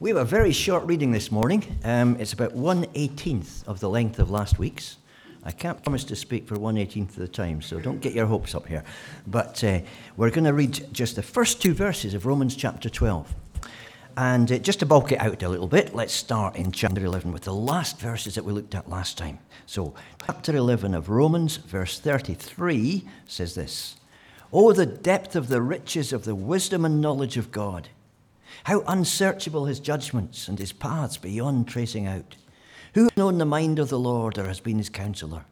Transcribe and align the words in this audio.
We 0.00 0.10
have 0.10 0.16
a 0.16 0.24
very 0.24 0.52
short 0.52 0.84
reading 0.84 1.10
this 1.10 1.32
morning. 1.32 1.76
Um, 1.82 2.16
it's 2.20 2.32
about 2.32 2.52
1 2.54 2.84
18th 2.84 3.66
of 3.66 3.80
the 3.80 3.90
length 3.90 4.20
of 4.20 4.30
last 4.30 4.56
week's. 4.56 4.98
I 5.42 5.50
can't 5.50 5.82
promise 5.82 6.04
to 6.04 6.14
speak 6.14 6.46
for 6.46 6.56
1 6.56 6.76
18th 6.76 7.08
of 7.08 7.16
the 7.16 7.26
time, 7.26 7.60
so 7.60 7.80
don't 7.80 8.00
get 8.00 8.12
your 8.12 8.26
hopes 8.26 8.54
up 8.54 8.68
here. 8.68 8.84
But 9.26 9.64
uh, 9.64 9.80
we're 10.16 10.30
going 10.30 10.44
to 10.44 10.52
read 10.52 10.86
just 10.92 11.16
the 11.16 11.22
first 11.24 11.60
two 11.60 11.74
verses 11.74 12.14
of 12.14 12.26
Romans 12.26 12.54
chapter 12.54 12.88
12. 12.88 13.34
And 14.16 14.52
uh, 14.52 14.58
just 14.58 14.78
to 14.78 14.86
bulk 14.86 15.10
it 15.10 15.20
out 15.20 15.42
a 15.42 15.48
little 15.48 15.66
bit, 15.66 15.92
let's 15.92 16.14
start 16.14 16.54
in 16.54 16.70
chapter 16.70 17.04
11 17.04 17.32
with 17.32 17.42
the 17.42 17.52
last 17.52 17.98
verses 17.98 18.36
that 18.36 18.44
we 18.44 18.52
looked 18.52 18.76
at 18.76 18.88
last 18.88 19.18
time. 19.18 19.40
So, 19.66 19.94
chapter 20.24 20.54
11 20.54 20.94
of 20.94 21.08
Romans, 21.08 21.56
verse 21.56 21.98
33 21.98 23.04
says 23.26 23.56
this 23.56 23.96
Oh, 24.52 24.72
the 24.72 24.86
depth 24.86 25.34
of 25.34 25.48
the 25.48 25.60
riches 25.60 26.12
of 26.12 26.24
the 26.24 26.36
wisdom 26.36 26.84
and 26.84 27.00
knowledge 27.00 27.36
of 27.36 27.50
God! 27.50 27.88
How 28.64 28.82
unsearchable 28.86 29.66
his 29.66 29.80
judgments 29.80 30.48
and 30.48 30.58
his 30.58 30.72
paths 30.72 31.16
beyond 31.16 31.68
tracing 31.68 32.06
out. 32.06 32.36
Who 32.94 33.04
has 33.04 33.16
known 33.16 33.38
the 33.38 33.44
mind 33.44 33.78
of 33.78 33.88
the 33.88 33.98
Lord 33.98 34.38
or 34.38 34.46
has 34.46 34.60
been 34.60 34.78
his 34.78 34.88
counselor? 34.88 35.44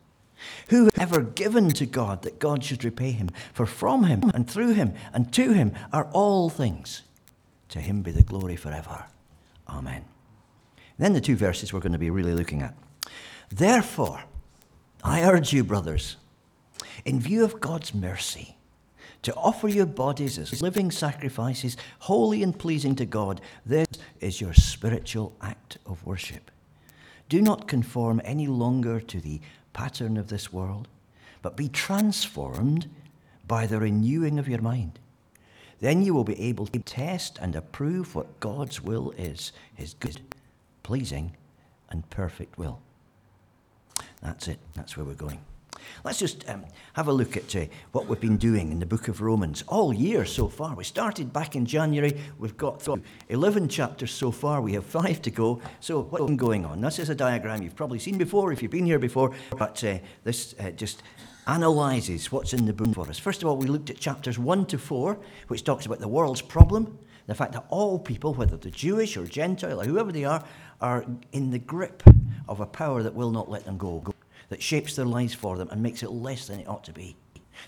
Who 0.68 0.84
has 0.84 0.92
ever 0.98 1.22
given 1.22 1.70
to 1.70 1.86
God 1.86 2.22
that 2.22 2.38
God 2.38 2.62
should 2.62 2.84
repay 2.84 3.12
him? 3.12 3.30
For 3.52 3.66
from 3.66 4.04
him 4.04 4.30
and 4.34 4.48
through 4.48 4.74
him 4.74 4.94
and 5.12 5.32
to 5.32 5.52
him 5.52 5.72
are 5.92 6.08
all 6.12 6.50
things. 6.50 7.02
To 7.70 7.80
him 7.80 8.02
be 8.02 8.10
the 8.10 8.22
glory 8.22 8.56
forever. 8.56 9.06
Amen. 9.68 10.04
Then 10.98 11.12
the 11.12 11.20
two 11.20 11.36
verses 11.36 11.72
we're 11.72 11.80
going 11.80 11.92
to 11.92 11.98
be 11.98 12.10
really 12.10 12.34
looking 12.34 12.62
at. 12.62 12.74
Therefore, 13.50 14.24
I 15.04 15.22
urge 15.22 15.52
you, 15.52 15.62
brothers, 15.62 16.16
in 17.04 17.20
view 17.20 17.44
of 17.44 17.60
God's 17.60 17.94
mercy, 17.94 18.55
to 19.26 19.34
offer 19.34 19.66
your 19.66 19.86
bodies 19.86 20.38
as 20.38 20.62
living 20.62 20.88
sacrifices, 20.88 21.76
holy 21.98 22.44
and 22.44 22.56
pleasing 22.56 22.94
to 22.94 23.04
God. 23.04 23.40
This 23.66 23.88
is 24.20 24.40
your 24.40 24.54
spiritual 24.54 25.34
act 25.42 25.78
of 25.84 26.06
worship. 26.06 26.48
Do 27.28 27.42
not 27.42 27.66
conform 27.66 28.22
any 28.24 28.46
longer 28.46 29.00
to 29.00 29.20
the 29.20 29.40
pattern 29.72 30.16
of 30.16 30.28
this 30.28 30.52
world, 30.52 30.86
but 31.42 31.56
be 31.56 31.68
transformed 31.68 32.88
by 33.48 33.66
the 33.66 33.80
renewing 33.80 34.38
of 34.38 34.48
your 34.48 34.62
mind. 34.62 35.00
Then 35.80 36.02
you 36.02 36.14
will 36.14 36.22
be 36.22 36.40
able 36.40 36.68
to 36.68 36.78
test 36.78 37.36
and 37.40 37.56
approve 37.56 38.14
what 38.14 38.38
God's 38.38 38.80
will 38.80 39.10
is, 39.18 39.50
his 39.74 39.94
good, 39.94 40.20
pleasing, 40.84 41.36
and 41.90 42.08
perfect 42.10 42.58
will. 42.58 42.78
That's 44.22 44.46
it. 44.46 44.60
That's 44.74 44.96
where 44.96 45.04
we're 45.04 45.14
going. 45.14 45.40
Let's 46.04 46.18
just 46.18 46.48
um, 46.48 46.64
have 46.94 47.08
a 47.08 47.12
look 47.12 47.36
at 47.36 47.54
uh, 47.56 47.66
what 47.92 48.06
we've 48.06 48.20
been 48.20 48.36
doing 48.36 48.72
in 48.72 48.78
the 48.78 48.86
book 48.86 49.08
of 49.08 49.20
Romans 49.20 49.62
all 49.68 49.92
year 49.92 50.24
so 50.24 50.48
far. 50.48 50.74
We 50.74 50.84
started 50.84 51.32
back 51.32 51.56
in 51.56 51.66
January. 51.66 52.20
We've 52.38 52.56
got 52.56 52.82
through 52.82 53.02
11 53.28 53.68
chapters 53.68 54.10
so 54.10 54.30
far. 54.30 54.60
We 54.60 54.74
have 54.74 54.84
five 54.84 55.22
to 55.22 55.30
go. 55.30 55.60
So, 55.80 56.02
what's 56.02 56.34
going 56.34 56.64
on? 56.64 56.80
This 56.80 56.98
is 56.98 57.08
a 57.08 57.14
diagram 57.14 57.62
you've 57.62 57.76
probably 57.76 57.98
seen 57.98 58.18
before 58.18 58.52
if 58.52 58.62
you've 58.62 58.70
been 58.70 58.86
here 58.86 58.98
before, 58.98 59.32
but 59.58 59.82
uh, 59.84 59.98
this 60.24 60.54
uh, 60.58 60.70
just 60.70 61.02
analyzes 61.46 62.32
what's 62.32 62.52
in 62.52 62.66
the 62.66 62.72
book 62.72 62.94
for 62.94 63.08
us. 63.08 63.18
First 63.18 63.42
of 63.42 63.48
all, 63.48 63.56
we 63.56 63.66
looked 63.66 63.90
at 63.90 63.98
chapters 63.98 64.38
1 64.38 64.66
to 64.66 64.78
4, 64.78 65.18
which 65.48 65.64
talks 65.64 65.86
about 65.86 66.00
the 66.00 66.08
world's 66.08 66.42
problem, 66.42 66.98
the 67.26 67.34
fact 67.34 67.52
that 67.52 67.64
all 67.68 67.98
people, 67.98 68.34
whether 68.34 68.56
they're 68.56 68.70
Jewish 68.70 69.16
or 69.16 69.26
Gentile 69.26 69.80
or 69.80 69.84
whoever 69.84 70.12
they 70.12 70.24
are, 70.24 70.44
are 70.80 71.04
in 71.32 71.50
the 71.50 71.58
grip 71.58 72.02
of 72.48 72.60
a 72.60 72.66
power 72.66 73.02
that 73.02 73.14
will 73.14 73.30
not 73.30 73.50
let 73.50 73.64
them 73.64 73.78
go 73.78 74.00
that 74.48 74.62
shapes 74.62 74.96
their 74.96 75.06
lives 75.06 75.34
for 75.34 75.56
them 75.56 75.68
and 75.70 75.82
makes 75.82 76.02
it 76.02 76.10
less 76.10 76.46
than 76.46 76.60
it 76.60 76.68
ought 76.68 76.84
to 76.84 76.92
be, 76.92 77.16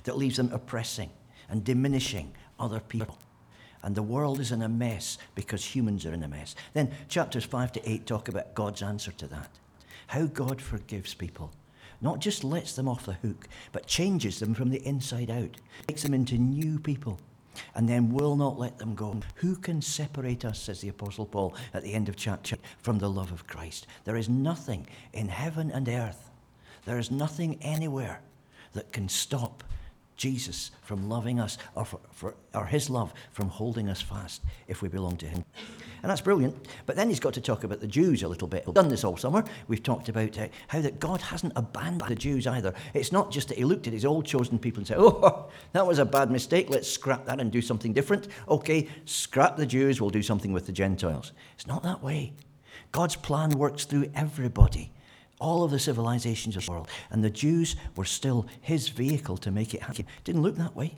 that 0.05 0.19
leaves 0.19 0.37
them 0.37 0.53
oppressing 0.53 1.11
and 1.49 1.65
diminishing 1.65 2.33
other 2.59 2.81
people. 2.81 3.19
And 3.83 3.95
the 3.95 4.03
world 4.03 4.41
is 4.41 4.53
in 4.53 4.63
a 4.63 4.69
mess 4.69 5.19
because 5.35 5.65
humans 5.65 6.05
are 6.05 6.13
in 6.13 6.23
a 6.23 6.29
mess. 6.29 6.55
Then 6.75 6.93
chapters 7.09 7.45
5 7.45 7.73
to 7.73 7.91
8 7.91 8.07
talk 8.07 8.29
about 8.29 8.55
God's 8.55 8.83
answer 8.83 9.13
to 9.13 9.27
that. 9.29 9.51
How 10.09 10.27
God 10.27 10.61
forgives 10.61 11.15
people. 11.15 11.53
Not 12.01 12.21
just 12.21 12.45
lets 12.45 12.75
them 12.75 12.89
off 12.89 13.07
the 13.07 13.15
hook, 13.15 13.49
but 13.73 13.87
changes 13.87 14.39
them 14.39 14.55
from 14.55 14.71
the 14.71 14.85
inside 14.87 15.31
out, 15.31 15.57
makes 15.89 16.03
them 16.03 16.15
into 16.15 16.37
new 16.37 16.79
people, 16.79 17.19
and 17.75 17.89
then 17.89 18.13
will 18.13 18.37
not 18.37 18.59
let 18.59 18.79
them 18.79 18.95
go. 18.95 19.21
Who 19.37 19.57
can 19.57 19.83
separate 19.83 20.45
us, 20.45 20.61
says 20.61 20.81
the 20.81 20.91
Apostle 20.91 21.27
Paul 21.27 21.55
at 21.75 21.83
the 21.83 21.95
end 21.95 22.09
of 22.09 22.17
chapter, 22.17 22.57
from 22.79 22.99
the 22.99 23.11
love 23.11 23.33
of 23.33 23.47
Christ? 23.49 23.87
There 24.05 24.17
is 24.17 24.29
nothing 24.29 24.87
in 25.13 25.29
heaven 25.29 25.73
and 25.73 25.89
earth 25.89 26.28
there 26.89 26.99
is 26.99 27.11
nothing 27.11 27.59
anywhere 27.63 28.21
that 28.73 28.93
can 28.93 29.09
stop 29.09 29.63
Jesus 30.17 30.73
from 30.83 31.09
loving 31.09 31.39
us 31.39 31.57
or, 31.75 31.85
for, 31.85 32.01
for, 32.11 32.35
or 32.53 32.67
his 32.67 32.91
love 32.91 33.15
from 33.33 33.49
holding 33.49 33.89
us 33.89 34.03
fast 34.03 34.43
if 34.67 34.83
we 34.83 34.89
belong 34.89 35.17
to 35.19 35.27
him. 35.27 35.45
And 36.03 36.11
that's 36.11 36.21
brilliant. 36.21 36.57
But 36.87 36.97
then 36.97 37.09
he's 37.09 37.21
got 37.21 37.35
to 37.35 37.41
talk 37.41 37.65
about 37.65 37.81
the 37.81 37.87
Jews 37.87 38.23
a 38.23 38.29
little 38.29 38.49
bit. 38.49 38.67
We've 38.67 38.75
done 38.75 38.89
this 38.89 39.05
all 39.05 39.17
summer. 39.17 39.45
We've 39.69 39.83
talked 39.83 40.09
about 40.09 40.37
uh, 40.39 40.49
how 40.67 40.81
that 40.81 40.99
God 40.99 41.21
hasn't 41.21 41.53
abandoned 41.57 42.11
the 42.11 42.17
Jews 42.17 42.47
either. 42.47 42.75
It's 42.95 43.13
not 43.13 43.31
just 43.31 43.49
that 43.49 43.59
he 43.59 43.65
looked 43.65 43.87
at 43.87 43.93
his 43.93 44.05
old 44.05 44.27
chosen 44.27 44.59
people 44.59 44.81
and 44.81 44.87
said, 44.87 44.99
oh, 44.99 45.51
that 45.73 45.87
was 45.87 45.99
a 45.99 46.05
bad 46.05 46.31
mistake. 46.31 46.69
Let's 46.69 46.91
scrap 46.91 47.27
that 47.27 47.41
and 47.41 47.53
do 47.53 47.63
something 47.63 47.93
different. 47.93 48.29
Okay, 48.49 48.89
scrap 49.05 49.57
the 49.57 49.67
Jews. 49.67 50.01
We'll 50.01 50.11
do 50.11 50.23
something 50.23 50.53
with 50.53 50.67
the 50.67 50.73
Gentiles. 50.73 51.33
It's 51.55 51.67
not 51.67 51.83
that 51.85 52.03
way. 52.03 52.33
God's 52.91 53.17
plan 53.17 53.51
works 53.51 53.85
through 53.85 54.11
everybody 54.15 54.91
all 55.41 55.65
of 55.65 55.71
the 55.71 55.79
civilizations 55.79 56.57
of 56.57 56.67
the 56.67 56.71
world. 56.71 56.89
And 57.11 57.23
the 57.23 57.31
Jews 57.31 57.77
were 57.97 58.05
still 58.05 58.47
his 58.61 58.89
vehicle 58.89 59.37
to 59.39 59.51
make 59.51 59.75
it 59.75 59.83
happen. 59.83 60.07
Didn't 60.25 60.43
look 60.43 60.57
that 60.57 60.77
way. 60.77 60.95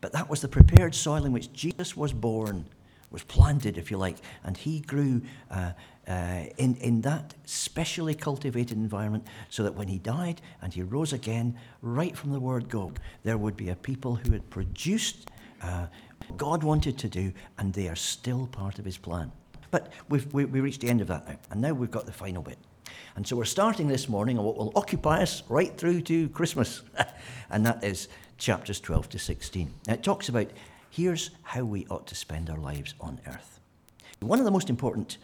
But 0.00 0.12
that 0.12 0.28
was 0.28 0.40
the 0.40 0.48
prepared 0.48 0.94
soil 0.94 1.24
in 1.24 1.32
which 1.32 1.52
Jesus 1.52 1.96
was 1.96 2.12
born, 2.12 2.66
was 3.10 3.22
planted, 3.22 3.78
if 3.78 3.90
you 3.90 3.96
like, 3.96 4.16
and 4.42 4.56
he 4.56 4.80
grew 4.80 5.22
uh, 5.50 5.72
uh, 6.06 6.44
in, 6.58 6.74
in 6.76 7.00
that 7.02 7.34
specially 7.44 8.14
cultivated 8.14 8.76
environment 8.76 9.26
so 9.48 9.62
that 9.62 9.74
when 9.74 9.88
he 9.88 9.98
died 9.98 10.42
and 10.60 10.74
he 10.74 10.82
rose 10.82 11.12
again, 11.12 11.56
right 11.80 12.16
from 12.16 12.32
the 12.32 12.40
word 12.40 12.68
go, 12.68 12.92
there 13.22 13.38
would 13.38 13.56
be 13.56 13.70
a 13.70 13.76
people 13.76 14.16
who 14.16 14.32
had 14.32 14.50
produced 14.50 15.30
uh, 15.62 15.86
God 16.36 16.62
wanted 16.62 16.98
to 16.98 17.08
do, 17.08 17.32
and 17.58 17.72
they 17.72 17.88
are 17.88 17.96
still 17.96 18.46
part 18.48 18.78
of 18.78 18.84
his 18.84 18.96
plan. 18.98 19.30
But 19.70 19.92
we've, 20.08 20.32
we, 20.32 20.44
we 20.44 20.60
reached 20.60 20.80
the 20.80 20.88
end 20.88 21.00
of 21.00 21.08
that 21.08 21.28
now, 21.28 21.38
and 21.50 21.60
now 21.60 21.72
we've 21.72 21.90
got 21.90 22.06
the 22.06 22.12
final 22.12 22.42
bit. 22.42 22.58
And 23.16 23.26
so 23.26 23.36
we're 23.36 23.44
starting 23.44 23.88
this 23.88 24.08
morning 24.08 24.38
on 24.38 24.44
what 24.44 24.56
will 24.56 24.72
occupy 24.74 25.22
us 25.22 25.42
right 25.48 25.76
through 25.76 26.02
to 26.02 26.28
Christmas, 26.30 26.82
and 27.50 27.64
that 27.64 27.82
is 27.84 28.08
chapters 28.38 28.80
12 28.80 29.08
to 29.10 29.18
16. 29.18 29.72
Now, 29.86 29.94
it 29.94 30.02
talks 30.02 30.28
about 30.28 30.48
here's 30.90 31.30
how 31.42 31.64
we 31.64 31.86
ought 31.90 32.06
to 32.08 32.14
spend 32.14 32.50
our 32.50 32.58
lives 32.58 32.94
on 33.00 33.20
earth. 33.26 33.60
One 34.20 34.38
of 34.38 34.44
the 34.44 34.50
most 34.50 34.70
important 34.70 35.18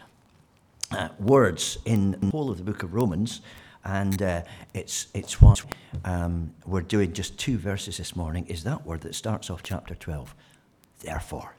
uh, 0.90 1.08
words 1.18 1.78
in 1.84 2.12
the 2.12 2.26
whole 2.30 2.50
of 2.50 2.58
the 2.58 2.64
book 2.64 2.82
of 2.82 2.94
Romans, 2.94 3.40
and 3.84 4.20
uh, 4.20 4.42
it's, 4.74 5.06
it's 5.14 5.40
what 5.40 5.64
um, 6.04 6.52
we're 6.66 6.82
doing 6.82 7.12
just 7.12 7.38
two 7.38 7.56
verses 7.56 7.96
this 7.96 8.14
morning, 8.14 8.46
is 8.46 8.64
that 8.64 8.84
word 8.86 9.00
that 9.02 9.14
starts 9.14 9.48
off 9.48 9.62
chapter 9.62 9.94
12. 9.94 10.34
Therefore. 11.00 11.54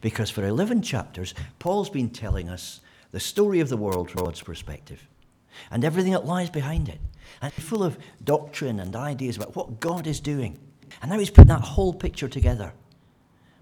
Because 0.00 0.30
for 0.30 0.44
11 0.46 0.82
chapters, 0.82 1.34
Paul's 1.58 1.90
been 1.90 2.10
telling 2.10 2.48
us 2.48 2.80
the 3.14 3.20
story 3.20 3.60
of 3.60 3.68
the 3.68 3.76
world 3.76 4.10
from 4.10 4.24
God's 4.24 4.42
perspective 4.42 5.06
and 5.70 5.84
everything 5.84 6.14
that 6.14 6.26
lies 6.26 6.50
behind 6.50 6.88
it. 6.88 6.98
And 7.40 7.52
full 7.52 7.84
of 7.84 7.96
doctrine 8.24 8.80
and 8.80 8.96
ideas 8.96 9.36
about 9.36 9.54
what 9.54 9.78
God 9.78 10.08
is 10.08 10.18
doing. 10.18 10.58
And 11.00 11.12
now 11.12 11.20
he's 11.20 11.30
put 11.30 11.46
that 11.46 11.60
whole 11.60 11.94
picture 11.94 12.26
together. 12.26 12.72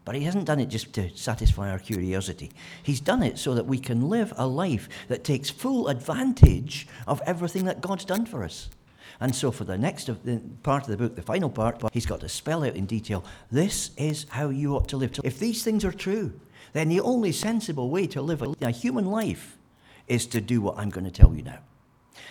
But 0.07 0.15
he 0.15 0.23
hasn't 0.23 0.47
done 0.47 0.59
it 0.59 0.71
just 0.71 0.95
to 0.95 1.15
satisfy 1.15 1.71
our 1.71 1.79
curiosity. 1.79 2.51
He's 2.83 2.99
done 2.99 3.23
it 3.23 3.39
so 3.39 3.55
that 3.55 3.67
we 3.67 3.79
can 3.79 4.09
live 4.09 4.33
a 4.39 4.47
life 4.47 4.89
that 5.09 5.23
takes 5.23 5.51
full 5.51 5.89
advantage 5.89 6.89
of 7.07 7.21
everything 7.27 7.67
that 7.67 7.83
God's 7.83 8.07
done 8.07 8.25
for 8.25 8.45
us. 8.45 8.71
And 9.21 9.35
so, 9.37 9.51
for 9.51 9.65
the 9.65 9.77
next 9.77 10.09
of 10.09 10.25
the 10.25 10.41
part 10.63 10.85
of 10.85 10.89
the 10.89 10.97
book, 10.97 11.15
the 11.15 11.23
final 11.23 11.51
part, 11.51 11.83
he's 11.93 12.07
got 12.07 12.21
to 12.21 12.29
spell 12.29 12.65
out 12.65 12.75
in 12.75 12.87
detail 12.87 13.23
this 13.51 13.91
is 13.99 14.25
how 14.31 14.49
you 14.49 14.75
ought 14.75 14.89
to 14.89 14.97
live. 14.97 15.13
If 15.23 15.39
these 15.39 15.63
things 15.63 15.85
are 15.85 15.93
true, 15.93 16.33
then 16.73 16.89
the 16.89 17.01
only 17.01 17.33
sensible 17.33 17.91
way 17.91 18.07
to 18.09 18.23
live 18.23 18.43
a 18.61 18.71
human 18.71 19.07
life 19.07 19.59
is 20.09 20.27
to 20.27 20.41
do 20.41 20.61
what 20.61 20.79
I'm 20.79 20.91
going 20.91 21.05
to 21.05 21.11
tell 21.11 21.35
you 21.35 21.43
now. 21.43 21.59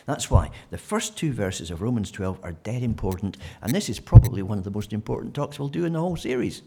That's 0.05 0.31
why 0.31 0.51
the 0.69 0.77
first 0.77 1.17
two 1.17 1.31
verses 1.31 1.71
of 1.71 1.81
Romans 1.81 2.11
12 2.11 2.39
are 2.43 2.51
dead 2.51 2.83
important, 2.83 3.38
and 3.61 3.73
this 3.73 3.89
is 3.89 3.99
probably 3.99 4.41
one 4.41 4.57
of 4.57 4.63
the 4.63 4.71
most 4.71 4.93
important 4.93 5.33
talks 5.33 5.59
we'll 5.59 5.69
do 5.69 5.85
in 5.85 5.93
the 5.93 5.99
whole 5.99 6.15
series, 6.15 6.61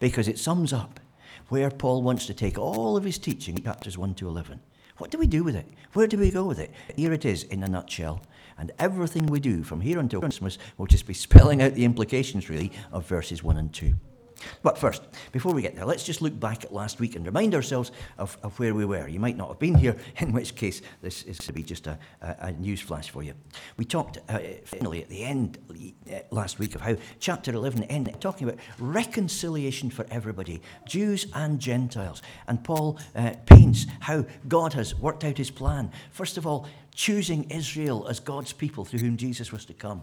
because 0.00 0.28
it 0.28 0.38
sums 0.38 0.72
up 0.72 1.00
where 1.48 1.70
Paul 1.70 2.02
wants 2.02 2.26
to 2.26 2.34
take 2.34 2.58
all 2.58 2.96
of 2.96 3.04
his 3.04 3.18
teaching, 3.18 3.62
chapters 3.62 3.98
1 3.98 4.14
to 4.14 4.28
11. 4.28 4.60
What 4.98 5.10
do 5.10 5.18
we 5.18 5.26
do 5.26 5.42
with 5.42 5.56
it? 5.56 5.66
Where 5.92 6.06
do 6.06 6.18
we 6.18 6.30
go 6.30 6.44
with 6.44 6.58
it? 6.58 6.70
Here 6.96 7.12
it 7.12 7.24
is 7.24 7.42
in 7.44 7.62
a 7.62 7.68
nutshell. 7.68 8.22
And 8.56 8.70
everything 8.78 9.26
we 9.26 9.40
do 9.40 9.64
from 9.64 9.80
here 9.80 9.98
until 9.98 10.20
Christmas 10.20 10.58
will 10.78 10.86
just 10.86 11.06
be 11.06 11.14
spelling 11.14 11.60
out 11.60 11.74
the 11.74 11.84
implications, 11.84 12.48
really, 12.48 12.70
of 12.92 13.06
verses 13.06 13.42
1 13.42 13.56
and 13.56 13.72
2. 13.72 13.92
But 14.62 14.78
first, 14.78 15.02
before 15.32 15.52
we 15.52 15.62
get 15.62 15.74
there, 15.74 15.84
let's 15.84 16.04
just 16.04 16.22
look 16.22 16.38
back 16.38 16.64
at 16.64 16.72
last 16.72 17.00
week 17.00 17.16
and 17.16 17.24
remind 17.24 17.54
ourselves 17.54 17.92
of, 18.18 18.36
of 18.42 18.58
where 18.58 18.74
we 18.74 18.84
were. 18.84 19.08
You 19.08 19.20
might 19.20 19.36
not 19.36 19.48
have 19.48 19.58
been 19.58 19.74
here, 19.74 19.96
in 20.18 20.32
which 20.32 20.54
case 20.54 20.82
this 21.02 21.22
is 21.24 21.38
to 21.38 21.52
be 21.52 21.62
just 21.62 21.86
a, 21.86 21.98
a, 22.22 22.36
a 22.40 22.52
news 22.52 22.80
flash 22.80 23.10
for 23.10 23.22
you. 23.22 23.34
We 23.76 23.84
talked 23.84 24.18
uh, 24.28 24.38
finally 24.64 25.02
at 25.02 25.08
the 25.08 25.22
end 25.22 25.58
uh, 26.10 26.18
last 26.30 26.58
week 26.58 26.74
of 26.74 26.80
how 26.80 26.96
chapter 27.20 27.52
11 27.52 27.84
ended, 27.84 28.20
talking 28.20 28.48
about 28.48 28.60
reconciliation 28.78 29.90
for 29.90 30.06
everybody, 30.10 30.62
Jews 30.86 31.26
and 31.34 31.60
Gentiles. 31.60 32.22
And 32.46 32.62
Paul 32.62 32.98
uh, 33.14 33.34
paints 33.46 33.86
how 34.00 34.24
God 34.48 34.72
has 34.74 34.94
worked 34.94 35.24
out 35.24 35.38
his 35.38 35.50
plan. 35.50 35.90
First 36.10 36.36
of 36.38 36.46
all, 36.46 36.66
choosing 36.94 37.44
Israel 37.50 38.06
as 38.08 38.20
God's 38.20 38.52
people 38.52 38.84
through 38.84 39.00
whom 39.00 39.16
Jesus 39.16 39.52
was 39.52 39.64
to 39.66 39.74
come. 39.74 40.02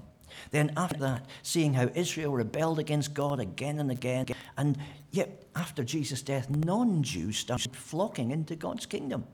Then, 0.52 0.72
after 0.78 0.98
that, 1.00 1.26
seeing 1.44 1.74
how 1.74 1.90
Israel 1.96 2.34
rebelled 2.34 2.80
against 2.80 3.14
God 3.14 3.40
again 3.40 3.80
and 3.80 3.92
again, 3.92 4.26
and 4.58 4.78
yet 5.12 5.44
after 5.56 5.84
Jesus' 5.84 6.22
death, 6.22 6.50
non 6.50 7.04
Jews 7.04 7.38
started 7.38 7.76
flocking 7.76 8.32
into 8.32 8.56
God's 8.56 8.86
kingdom. 8.86 9.26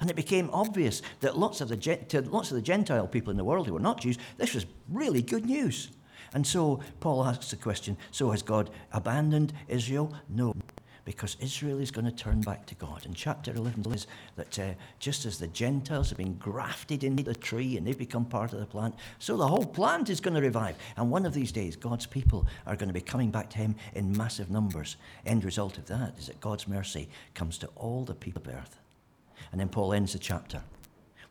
And 0.00 0.10
it 0.10 0.16
became 0.16 0.48
obvious 0.52 1.02
that 1.20 1.38
lots 1.38 1.60
of, 1.60 1.68
the, 1.68 1.76
to 1.76 2.20
lots 2.22 2.50
of 2.50 2.54
the 2.54 2.62
Gentile 2.62 3.08
people 3.08 3.30
in 3.30 3.36
the 3.36 3.44
world 3.44 3.66
who 3.66 3.72
were 3.72 3.80
not 3.80 4.00
Jews, 4.00 4.18
this 4.36 4.54
was 4.54 4.66
really 4.88 5.22
good 5.22 5.44
news. 5.44 5.90
And 6.34 6.46
so 6.46 6.80
Paul 7.00 7.24
asks 7.24 7.50
the 7.50 7.56
question 7.56 7.96
so 8.10 8.30
has 8.30 8.42
God 8.42 8.70
abandoned 8.92 9.52
Israel? 9.66 10.14
No 10.28 10.54
because 11.08 11.38
Israel 11.40 11.78
is 11.78 11.90
going 11.90 12.04
to 12.04 12.12
turn 12.12 12.42
back 12.42 12.66
to 12.66 12.74
God. 12.74 13.06
And 13.06 13.16
chapter 13.16 13.50
11 13.50 13.82
says 13.90 14.06
that 14.36 14.58
uh, 14.58 14.74
just 14.98 15.24
as 15.24 15.38
the 15.38 15.46
Gentiles 15.46 16.10
have 16.10 16.18
been 16.18 16.34
grafted 16.34 17.02
into 17.02 17.22
the 17.22 17.34
tree 17.34 17.78
and 17.78 17.86
they've 17.86 17.96
become 17.96 18.26
part 18.26 18.52
of 18.52 18.60
the 18.60 18.66
plant, 18.66 18.94
so 19.18 19.34
the 19.34 19.48
whole 19.48 19.64
plant 19.64 20.10
is 20.10 20.20
going 20.20 20.34
to 20.34 20.42
revive. 20.42 20.76
And 20.98 21.10
one 21.10 21.24
of 21.24 21.32
these 21.32 21.50
days, 21.50 21.76
God's 21.76 22.04
people 22.04 22.46
are 22.66 22.76
going 22.76 22.90
to 22.90 22.92
be 22.92 23.00
coming 23.00 23.30
back 23.30 23.48
to 23.50 23.56
Him 23.56 23.74
in 23.94 24.14
massive 24.14 24.50
numbers. 24.50 24.98
End 25.24 25.44
result 25.44 25.78
of 25.78 25.86
that 25.86 26.12
is 26.18 26.26
that 26.26 26.42
God's 26.42 26.68
mercy 26.68 27.08
comes 27.32 27.56
to 27.56 27.68
all 27.68 28.04
the 28.04 28.14
people 28.14 28.42
of 28.42 28.54
earth. 28.54 28.78
And 29.50 29.58
then 29.58 29.70
Paul 29.70 29.94
ends 29.94 30.12
the 30.12 30.18
chapter 30.18 30.60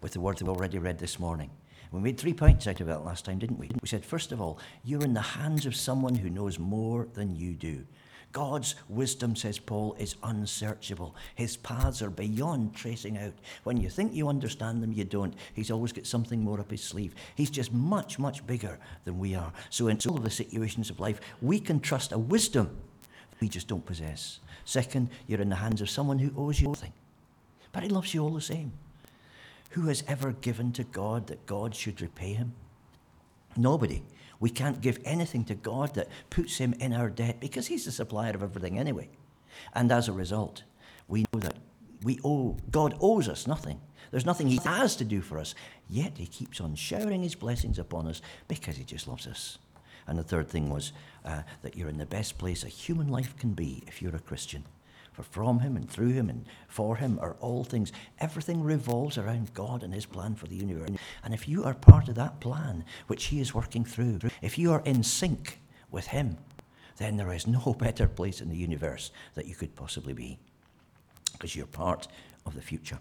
with 0.02 0.12
the 0.12 0.22
word 0.22 0.40
that 0.40 0.46
we 0.46 0.50
already 0.50 0.80
read 0.80 0.98
this 0.98 1.20
morning. 1.20 1.52
We 1.92 2.00
made 2.00 2.18
three 2.18 2.34
points 2.34 2.66
out 2.66 2.82
of 2.82 2.88
that 2.88 3.06
last 3.06 3.26
time, 3.26 3.38
didn't 3.38 3.60
we? 3.60 3.70
We 3.80 3.88
said, 3.88 4.04
first 4.04 4.32
of 4.32 4.42
all, 4.42 4.58
you're 4.84 5.04
in 5.04 5.14
the 5.14 5.22
hands 5.22 5.68
of 5.68 5.76
someone 5.76 6.16
who 6.16 6.32
knows 6.32 6.58
more 6.58 7.08
than 7.14 7.36
you 7.36 7.54
do. 7.54 7.86
God's 8.32 8.76
wisdom, 8.90 9.36
says 9.36 9.58
Paul, 9.58 9.96
is 9.98 10.16
unsearchable. 10.24 11.16
His 11.36 11.58
paths 11.58 12.02
are 12.02 12.10
beyond 12.10 12.76
tracing 12.76 13.18
out. 13.18 13.34
When 13.64 13.78
you 13.78 13.90
think 13.90 14.14
you 14.14 14.28
understand 14.28 14.84
them, 14.84 14.94
you 14.94 15.06
don't. 15.06 15.34
He's 15.54 15.72
always 15.72 15.92
got 15.92 16.06
something 16.06 16.42
more 16.42 16.60
up 16.60 16.70
his 16.70 16.84
sleeve. 16.84 17.16
He's 17.36 17.50
just 17.50 17.74
much, 17.74 18.20
much 18.20 18.46
bigger 18.46 18.80
than 19.06 19.18
we 19.18 19.34
are. 19.34 19.52
So, 19.70 19.88
in 19.88 19.98
all 20.08 20.18
the 20.18 20.30
situations 20.30 20.90
of 20.90 21.00
life, 21.00 21.20
we 21.42 21.60
can 21.60 21.80
trust 21.80 22.12
a 22.12 22.18
wisdom 22.18 22.78
we 23.40 23.50
just 23.50 23.68
don't 23.68 23.86
possess. 23.86 24.40
Second, 24.66 25.10
you're 25.28 25.42
in 25.42 25.50
the 25.50 25.56
hands 25.56 25.82
of 25.82 25.90
someone 25.90 26.20
who 26.20 26.32
owes 26.38 26.60
you 26.60 26.68
nothing, 26.68 26.94
but 27.72 27.84
he 27.84 27.90
loves 27.90 28.14
you 28.14 28.24
all 28.24 28.34
the 28.34 28.42
same. 28.42 28.74
Who 29.72 29.88
has 29.88 30.04
ever 30.08 30.32
given 30.32 30.72
to 30.74 30.84
God 30.84 31.28
that 31.28 31.46
God 31.46 31.76
should 31.76 32.02
repay 32.02 32.34
him? 32.34 32.54
Nobody. 33.56 34.02
We 34.40 34.50
can't 34.50 34.82
give 34.82 35.00
anything 35.04 35.46
to 35.46 35.56
God 35.56 35.96
that 35.96 36.10
puts 36.30 36.58
him 36.58 36.74
in 36.80 36.94
our 36.94 37.10
debt 37.10 37.40
because 37.40 37.68
he's 37.68 37.86
the 37.86 37.92
supplier 37.92 38.34
of 38.34 38.44
everything 38.44 38.78
anyway. 38.78 39.10
And 39.74 39.92
as 39.92 40.08
a 40.08 40.14
result, 40.14 40.64
we 41.08 41.26
know 41.34 41.40
that 41.40 41.56
we 42.04 42.20
owe 42.24 42.58
God 42.70 42.96
owes 43.02 43.28
us 43.28 43.48
nothing. 43.48 43.82
There's 44.12 44.26
nothing 44.26 44.48
he 44.48 44.60
has 44.64 44.96
to 44.98 45.04
do 45.04 45.22
for 45.22 45.40
us. 45.40 45.56
Yet 45.90 46.18
he 46.18 46.28
keeps 46.28 46.62
on 46.62 46.76
showering 46.76 47.24
his 47.24 47.36
blessings 47.36 47.80
upon 47.80 48.08
us 48.08 48.22
because 48.48 48.78
he 48.78 48.84
just 48.84 49.08
loves 49.08 49.28
us. 49.28 49.58
And 50.06 50.18
the 50.18 50.24
third 50.24 50.48
thing 50.48 50.70
was 50.70 50.94
uh, 51.26 51.42
that 51.62 51.76
you're 51.76 51.90
in 51.90 51.98
the 51.98 52.06
best 52.06 52.38
place 52.38 52.64
a 52.64 52.70
human 52.70 53.10
life 53.10 53.36
can 53.38 53.54
be 53.54 53.84
if 53.88 54.02
you're 54.02 54.16
a 54.16 54.20
Christian. 54.20 54.64
For 55.18 55.24
from 55.24 55.62
him 55.62 55.76
and 55.76 55.90
through 55.90 56.12
him 56.12 56.30
and 56.30 56.46
for 56.68 56.96
him 56.96 57.18
are 57.20 57.38
all 57.40 57.64
things. 57.64 57.92
Everything 58.20 58.62
revolves 58.62 59.18
around 59.18 59.52
God 59.56 59.82
and 59.82 59.92
his 59.92 60.06
plan 60.06 60.36
for 60.36 60.46
the 60.46 60.56
universe. 60.56 60.92
And 61.24 61.34
if 61.34 61.50
you 61.50 61.64
are 61.64 61.74
part 61.74 62.08
of 62.08 62.14
that 62.16 62.40
plan, 62.40 62.86
which 63.08 63.26
he 63.26 63.40
is 63.40 63.52
working 63.52 63.84
through, 63.84 64.20
if 64.44 64.60
you 64.60 64.72
are 64.72 64.84
in 64.86 65.02
sync 65.02 65.60
with 65.90 66.06
him, 66.06 66.38
then 66.98 67.18
there 67.18 67.34
is 67.34 67.48
no 67.48 67.74
better 67.80 68.08
place 68.08 68.42
in 68.42 68.50
the 68.50 68.56
universe 68.56 69.10
that 69.34 69.48
you 69.48 69.56
could 69.56 69.76
possibly 69.76 70.14
be. 70.14 70.38
Because 71.32 71.56
you're 71.56 71.66
part 71.66 72.08
of 72.46 72.54
the 72.54 72.62
future. 72.62 73.00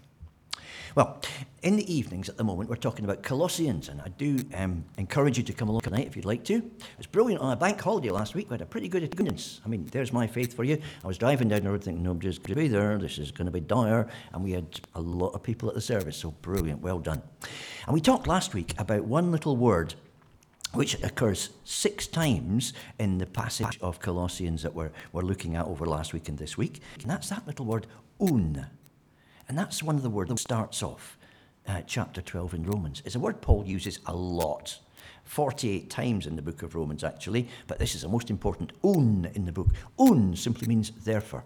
Well, 0.95 1.21
in 1.61 1.75
the 1.75 1.93
evenings 1.93 2.29
at 2.29 2.37
the 2.37 2.43
moment, 2.43 2.69
we're 2.69 2.75
talking 2.75 3.05
about 3.05 3.21
Colossians, 3.21 3.89
and 3.89 4.01
I 4.01 4.09
do 4.09 4.39
um, 4.55 4.83
encourage 4.97 5.37
you 5.37 5.43
to 5.43 5.53
come 5.53 5.69
along 5.69 5.81
tonight 5.81 6.07
if 6.07 6.15
you'd 6.15 6.25
like 6.25 6.43
to. 6.45 6.55
It 6.55 6.97
was 6.97 7.07
brilliant 7.07 7.41
on 7.41 7.51
a 7.51 7.55
bank 7.55 7.79
holiday 7.79 8.09
last 8.09 8.35
week. 8.35 8.49
We 8.49 8.53
had 8.53 8.61
a 8.61 8.65
pretty 8.65 8.87
good 8.87 9.03
attendance. 9.03 9.61
I 9.65 9.69
mean, 9.69 9.85
there's 9.91 10.11
my 10.11 10.25
faith 10.25 10.55
for 10.55 10.63
you. 10.63 10.81
I 11.03 11.07
was 11.07 11.17
driving 11.17 11.49
down 11.49 11.61
the 11.61 11.69
road 11.69 11.83
thinking, 11.83 12.03
nobody's 12.03 12.39
going 12.39 12.55
to 12.55 12.61
be 12.61 12.67
there. 12.67 12.97
This 12.97 13.19
is 13.19 13.31
going 13.31 13.45
to 13.45 13.51
be 13.51 13.59
dire. 13.59 14.07
And 14.33 14.43
we 14.43 14.51
had 14.51 14.79
a 14.95 15.01
lot 15.01 15.29
of 15.29 15.43
people 15.43 15.69
at 15.69 15.75
the 15.75 15.81
service, 15.81 16.17
so 16.17 16.31
brilliant. 16.41 16.81
Well 16.81 16.99
done. 16.99 17.21
And 17.85 17.93
we 17.93 18.01
talked 18.01 18.27
last 18.27 18.53
week 18.53 18.73
about 18.79 19.03
one 19.05 19.31
little 19.31 19.55
word 19.55 19.93
which 20.73 21.01
occurs 21.01 21.51
six 21.63 22.07
times 22.07 22.73
in 22.99 23.17
the 23.17 23.25
passage 23.25 23.79
of 23.81 23.99
Colossians 23.99 24.63
that 24.63 24.73
we're, 24.73 24.91
we're 25.11 25.21
looking 25.21 25.55
at 25.55 25.65
over 25.65 25.85
last 25.85 26.13
week 26.13 26.27
and 26.27 26.37
this 26.37 26.57
week. 26.57 26.81
And 27.01 27.09
that's 27.09 27.29
that 27.29 27.47
little 27.47 27.65
word, 27.65 27.87
oun. 28.21 28.67
And 29.47 29.57
that's 29.57 29.81
one 29.81 29.95
of 29.95 30.03
the 30.03 30.09
words 30.09 30.29
that 30.29 30.39
starts 30.39 30.83
off 30.83 31.17
uh, 31.67 31.81
chapter 31.85 32.21
12 32.21 32.55
in 32.55 32.63
Romans. 32.63 33.01
It's 33.05 33.15
a 33.15 33.19
word 33.19 33.41
Paul 33.41 33.65
uses 33.65 33.99
a 34.05 34.15
lot. 34.15 34.79
48 35.25 35.89
times 35.89 36.25
in 36.25 36.35
the 36.35 36.41
book 36.41 36.63
of 36.63 36.73
Romans, 36.73 37.03
actually, 37.03 37.47
but 37.67 37.79
this 37.79 37.95
is 37.95 38.01
the 38.01 38.07
most 38.07 38.29
important 38.29 38.71
oun 38.83 39.29
in 39.35 39.45
the 39.45 39.51
book. 39.51 39.67
Oun 39.99 40.37
simply 40.37 40.67
means 40.67 40.91
therefore. 41.03 41.43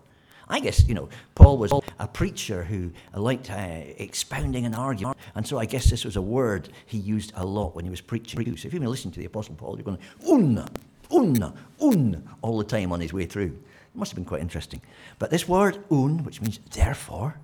I 0.47 0.59
guess, 0.59 0.87
you 0.87 0.93
know, 0.93 1.09
Paul 1.33 1.57
was 1.57 1.71
a 1.99 2.07
preacher 2.07 2.63
who 2.63 2.91
liked 3.15 3.49
uh, 3.49 3.55
expounding 3.97 4.65
an 4.65 4.75
argument, 4.75 5.17
and 5.33 5.47
so 5.47 5.57
I 5.57 5.65
guess 5.65 5.89
this 5.89 6.03
was 6.03 6.15
a 6.15 6.21
word 6.21 6.69
he 6.85 6.97
used 6.97 7.31
a 7.35 7.45
lot 7.45 7.73
when 7.73 7.85
he 7.85 7.89
was 7.89 8.01
preaching. 8.01 8.39
So 8.57 8.67
if 8.67 8.73
you've 8.73 8.81
been 8.81 8.89
listening 8.89 9.13
to 9.13 9.19
the 9.19 9.25
Apostle 9.25 9.55
Paul, 9.55 9.77
you're 9.77 9.85
going, 9.85 9.99
oun, 10.27 10.67
oun, 11.11 11.53
oun, 11.81 12.23
all 12.41 12.57
the 12.57 12.65
time 12.65 12.91
on 12.91 12.99
his 12.99 13.13
way 13.13 13.25
through. 13.25 13.57
It 13.93 13.95
must 13.97 14.11
have 14.11 14.15
been 14.15 14.25
quite 14.25 14.41
interesting. 14.41 14.81
But 15.19 15.31
this 15.31 15.47
word 15.47 15.83
oun, 15.89 16.23
which 16.23 16.41
means 16.41 16.59
therefore, 16.71 17.37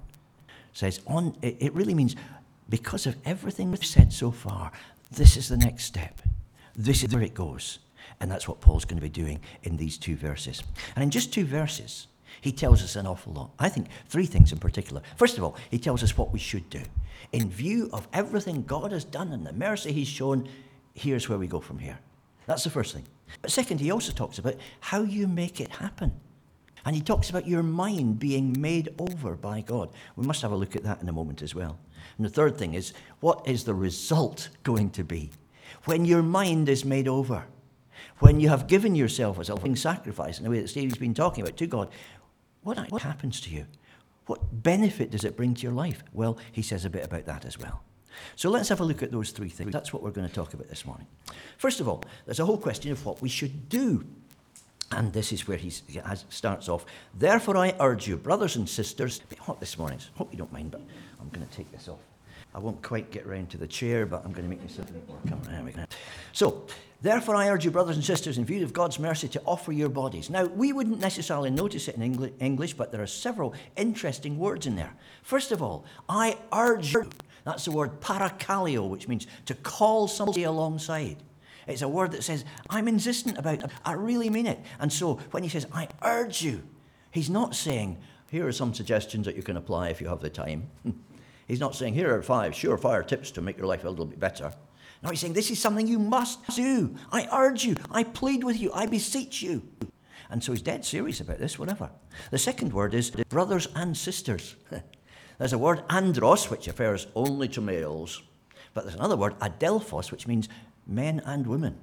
says 0.77 1.01
on 1.07 1.35
it, 1.41 1.73
really 1.73 1.95
means 1.95 2.15
because 2.69 3.07
of 3.07 3.15
everything 3.25 3.71
we've 3.71 3.83
said 3.83 4.13
so 4.13 4.29
far, 4.29 4.71
this 5.11 5.35
is 5.35 5.49
the 5.49 5.57
next 5.57 5.85
step. 5.85 6.21
This 6.75 7.03
is 7.03 7.11
where 7.11 7.23
it 7.23 7.33
goes. 7.33 7.79
And 8.19 8.31
that's 8.31 8.47
what 8.47 8.61
Paul's 8.61 8.85
going 8.85 8.97
to 8.97 9.01
be 9.01 9.09
doing 9.09 9.39
in 9.63 9.77
these 9.77 9.97
two 9.97 10.15
verses. 10.15 10.61
And 10.95 11.03
in 11.03 11.09
just 11.09 11.33
two 11.33 11.45
verses, 11.45 12.07
he 12.41 12.51
tells 12.51 12.83
us 12.83 12.95
an 12.95 13.07
awful 13.07 13.33
lot. 13.33 13.51
I 13.57 13.69
think 13.69 13.87
three 14.07 14.27
things 14.27 14.51
in 14.51 14.59
particular. 14.59 15.01
First 15.15 15.39
of 15.39 15.43
all, 15.43 15.57
he 15.71 15.79
tells 15.79 16.03
us 16.03 16.15
what 16.15 16.31
we 16.31 16.39
should 16.39 16.69
do. 16.69 16.81
In 17.31 17.49
view 17.49 17.89
of 17.91 18.07
everything 18.13 18.63
God 18.63 18.91
has 18.91 19.03
done 19.03 19.33
and 19.33 19.45
the 19.45 19.53
mercy 19.53 19.91
he's 19.91 20.07
shown, 20.07 20.47
here's 20.93 21.27
where 21.27 21.39
we 21.39 21.47
go 21.47 21.59
from 21.59 21.79
here. 21.79 21.97
That's 22.45 22.63
the 22.63 22.69
first 22.69 22.93
thing. 22.93 23.05
But 23.41 23.51
second, 23.51 23.79
he 23.79 23.89
also 23.89 24.11
talks 24.11 24.37
about 24.37 24.55
how 24.79 25.01
you 25.01 25.27
make 25.27 25.59
it 25.59 25.69
happen. 25.69 26.11
And 26.87 26.95
he 26.95 27.01
talks 27.01 27.29
about 27.29 27.45
your 27.45 27.63
mind 27.63 28.17
being 28.17 28.55
made 28.61 28.95
over 28.97 29.35
by 29.35 29.59
God. 29.59 29.89
We 30.15 30.25
must 30.25 30.41
have 30.41 30.53
a 30.53 30.55
look 30.55 30.73
at 30.73 30.85
that 30.85 31.01
in 31.01 31.09
a 31.09 31.11
moment 31.11 31.41
as 31.41 31.53
well. 31.53 31.77
And 32.15 32.25
the 32.25 32.29
third 32.29 32.57
thing 32.57 32.75
is, 32.75 32.93
what 33.19 33.45
is 33.45 33.65
the 33.65 33.73
result 33.73 34.47
going 34.63 34.91
to 34.91 35.03
be? 35.03 35.31
When 35.83 36.05
your 36.05 36.23
mind 36.23 36.69
is 36.69 36.85
made 36.85 37.09
over, 37.09 37.43
when 38.19 38.39
you 38.39 38.47
have 38.47 38.67
given 38.67 38.95
yourself 38.95 39.37
as 39.37 39.49
a 39.49 39.55
living 39.55 39.75
sacrifice 39.75 40.37
in 40.37 40.45
the 40.45 40.49
way 40.49 40.61
that 40.61 40.69
Stevie's 40.69 40.97
been 40.97 41.13
talking 41.13 41.43
about 41.43 41.57
to 41.57 41.67
God, 41.67 41.89
what, 42.63 42.77
what 42.89 43.01
happens 43.01 43.41
to 43.41 43.49
you? 43.49 43.65
What 44.27 44.63
benefit 44.63 45.11
does 45.11 45.25
it 45.25 45.35
bring 45.35 45.55
to 45.55 45.63
your 45.63 45.73
life? 45.73 46.05
Well, 46.13 46.37
he 46.53 46.61
says 46.61 46.85
a 46.85 46.89
bit 46.89 47.03
about 47.03 47.25
that 47.25 47.43
as 47.43 47.59
well. 47.59 47.83
So 48.37 48.49
let's 48.49 48.69
have 48.69 48.79
a 48.79 48.85
look 48.85 49.03
at 49.03 49.11
those 49.11 49.31
three 49.31 49.49
things. 49.49 49.73
That's 49.73 49.91
what 49.91 50.03
we're 50.03 50.11
going 50.11 50.29
to 50.29 50.33
talk 50.33 50.53
about 50.53 50.69
this 50.69 50.85
morning. 50.85 51.07
First 51.57 51.81
of 51.81 51.89
all, 51.89 52.01
there's 52.25 52.39
a 52.39 52.45
whole 52.45 52.57
question 52.57 52.93
of 52.93 53.05
what 53.05 53.21
we 53.21 53.27
should 53.27 53.67
do 53.67 54.05
and 54.91 55.11
this 55.11 55.33
is 55.33 55.47
where 55.47 55.57
he 55.57 55.69
starts 56.29 56.69
off. 56.69 56.85
Therefore, 57.13 57.57
I 57.57 57.75
urge 57.79 58.07
you, 58.07 58.17
brothers 58.17 58.55
and 58.55 58.67
sisters, 58.67 59.19
bit 59.19 59.39
hot 59.39 59.59
this 59.59 59.77
morning, 59.77 59.99
so 59.99 60.07
hope 60.15 60.31
you 60.31 60.37
don't 60.37 60.51
mind, 60.53 60.71
but 60.71 60.81
I'm 61.19 61.29
going 61.29 61.45
to 61.45 61.53
take 61.53 61.71
this 61.71 61.87
off. 61.87 61.99
I 62.55 62.59
won't 62.59 62.81
quite 62.81 63.11
get 63.11 63.27
round 63.27 63.49
to 63.51 63.57
the 63.57 63.67
chair, 63.67 64.05
but 64.05 64.23
I'm 64.25 64.31
going 64.31 64.43
to 64.45 64.49
make 64.49 64.61
myself 64.61 64.89
a 64.89 64.93
bit 64.93 65.07
more 65.07 65.19
comfortable. 65.27 65.85
So, 66.31 66.65
therefore, 67.01 67.35
I 67.35 67.49
urge 67.49 67.65
you, 67.65 67.71
brothers 67.71 67.97
and 67.97 68.05
sisters, 68.05 68.37
in 68.37 68.45
view 68.45 68.63
of 68.63 68.73
God's 68.73 68.97
mercy, 68.97 69.27
to 69.27 69.41
offer 69.45 69.71
your 69.71 69.89
bodies. 69.89 70.29
Now, 70.29 70.45
we 70.45 70.73
wouldn't 70.73 70.99
necessarily 70.99 71.51
notice 71.51 71.87
it 71.87 71.95
in 71.95 72.31
English, 72.39 72.73
but 72.73 72.91
there 72.91 73.01
are 73.01 73.07
several 73.07 73.53
interesting 73.75 74.39
words 74.39 74.65
in 74.65 74.75
there. 74.75 74.93
First 75.21 75.51
of 75.51 75.61
all, 75.61 75.85
I 76.07 76.37
urge 76.53 76.93
you. 76.93 77.09
That's 77.43 77.65
the 77.65 77.71
word 77.71 77.99
parakaleo, 78.01 78.89
which 78.89 79.07
means 79.07 79.27
to 79.45 79.53
call 79.53 80.07
somebody 80.07 80.43
alongside. 80.43 81.17
It's 81.67 81.81
a 81.81 81.87
word 81.87 82.11
that 82.13 82.23
says, 82.23 82.45
I'm 82.69 82.87
insistent 82.87 83.37
about 83.37 83.63
it. 83.63 83.71
I 83.85 83.93
really 83.93 84.29
mean 84.29 84.47
it. 84.47 84.59
And 84.79 84.91
so 84.91 85.15
when 85.31 85.43
he 85.43 85.49
says, 85.49 85.67
I 85.73 85.87
urge 86.01 86.41
you, 86.41 86.63
he's 87.11 87.29
not 87.29 87.55
saying, 87.55 87.97
here 88.31 88.47
are 88.47 88.51
some 88.51 88.73
suggestions 88.73 89.25
that 89.25 89.35
you 89.35 89.43
can 89.43 89.57
apply 89.57 89.89
if 89.89 90.01
you 90.01 90.07
have 90.07 90.21
the 90.21 90.29
time. 90.29 90.69
he's 91.47 91.59
not 91.59 91.75
saying, 91.75 91.93
here 91.93 92.15
are 92.15 92.21
five 92.21 92.53
surefire 92.53 93.05
tips 93.05 93.31
to 93.31 93.41
make 93.41 93.57
your 93.57 93.67
life 93.67 93.83
a 93.83 93.89
little 93.89 94.05
bit 94.05 94.19
better. 94.19 94.53
No, 95.03 95.09
he's 95.09 95.19
saying, 95.19 95.33
this 95.33 95.51
is 95.51 95.59
something 95.59 95.87
you 95.87 95.99
must 95.99 96.45
do. 96.55 96.95
I 97.11 97.27
urge 97.31 97.65
you. 97.65 97.75
I 97.91 98.03
plead 98.03 98.43
with 98.43 98.59
you. 98.59 98.71
I 98.73 98.85
beseech 98.85 99.41
you. 99.41 99.61
And 100.29 100.43
so 100.43 100.51
he's 100.51 100.61
dead 100.61 100.83
serious 100.83 101.21
about 101.21 101.37
this, 101.37 101.57
whatever. 101.57 101.89
The 102.31 102.37
second 102.37 102.73
word 102.73 102.93
is 102.93 103.11
brothers 103.11 103.67
and 103.75 103.95
sisters. 103.95 104.55
there's 105.37 105.53
a 105.53 105.57
word 105.57 105.83
andros, 105.89 106.49
which 106.49 106.67
refers 106.67 107.07
only 107.15 107.47
to 107.49 107.61
males, 107.61 108.21
but 108.73 108.83
there's 108.83 108.95
another 108.95 109.15
word, 109.15 109.39
adelphos, 109.39 110.11
which 110.11 110.27
means 110.27 110.49
men 110.87 111.21
and 111.25 111.45
women. 111.45 111.77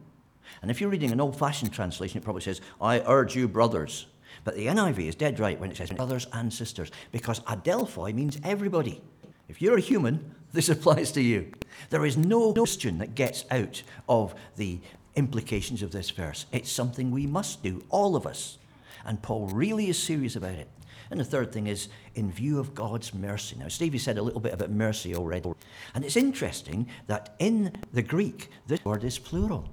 And 0.63 0.71
if 0.71 0.81
you're 0.81 0.91
reading 0.91 1.13
an 1.13 1.21
old 1.21 1.39
fashioned 1.39 1.73
translation, 1.73 2.19
it 2.19 2.25
probably 2.25 2.43
says, 2.43 2.61
I 2.81 3.01
urge 3.07 3.35
you, 3.35 3.49
brothers. 3.49 4.07
But 4.45 4.57
the 4.57 4.67
NIV 4.67 5.09
is 5.09 5.15
dead 5.15 5.41
right 5.41 5.59
when 5.59 5.71
it 5.71 5.77
says 5.77 5.91
brothers 5.91 6.27
and 6.33 6.53
sisters, 6.53 6.91
because 7.13 7.41
adelphoi 7.41 8.15
means 8.15 8.39
everybody. 8.43 9.01
If 9.49 9.63
you're 9.63 9.79
a 9.79 9.81
human, 9.81 10.35
this 10.53 10.69
applies 10.69 11.13
to 11.13 11.23
you. 11.23 11.53
There 11.91 12.05
is 12.05 12.17
no 12.17 12.53
question 12.53 12.99
that 12.99 13.15
gets 13.15 13.45
out 13.51 13.83
of 14.09 14.35
the 14.57 14.81
implications 15.17 15.83
of 15.83 15.93
this 15.93 16.11
verse. 16.11 16.47
It's 16.53 16.71
something 16.71 17.11
we 17.11 17.27
must 17.27 17.63
do, 17.63 17.85
all 17.89 18.17
of 18.17 18.27
us. 18.27 18.59
And 19.05 19.23
Paul 19.23 19.49
really 19.49 19.89
is 19.89 20.03
serious 20.03 20.37
about 20.37 20.55
it. 20.55 20.69
And 21.11 21.21
the 21.21 21.25
third 21.25 21.53
thing 21.53 21.67
is 21.67 21.89
in 22.15 22.31
view 22.31 22.59
of 22.59 22.75
God's 22.75 23.13
mercy. 23.15 23.57
Now, 23.59 23.69
Stevie 23.69 23.99
said 23.99 24.19
a 24.19 24.23
little 24.23 24.41
bit 24.41 24.55
about 24.55 24.71
mercy 24.71 25.15
already. 25.15 25.53
And 25.95 26.05
it's 26.05 26.17
interesting 26.17 26.89
that 27.07 27.35
in 27.39 27.73
the 27.93 28.03
Greek, 28.03 28.51
this 28.67 28.85
word 28.85 29.05
is 29.05 29.19
plural. 29.19 29.69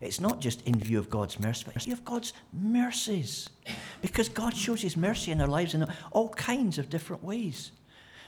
It's 0.00 0.20
not 0.20 0.40
just 0.40 0.66
in 0.66 0.78
view 0.78 0.98
of 0.98 1.10
God's 1.10 1.38
mercy, 1.38 1.64
but 1.66 1.74
in 1.74 1.80
view 1.82 1.92
of 1.92 2.04
God's 2.04 2.32
mercies. 2.52 3.50
Because 4.00 4.28
God 4.28 4.56
shows 4.56 4.80
his 4.80 4.96
mercy 4.96 5.30
in 5.30 5.40
our 5.40 5.46
lives 5.46 5.74
in 5.74 5.86
all 6.12 6.30
kinds 6.30 6.78
of 6.78 6.88
different 6.88 7.22
ways. 7.22 7.72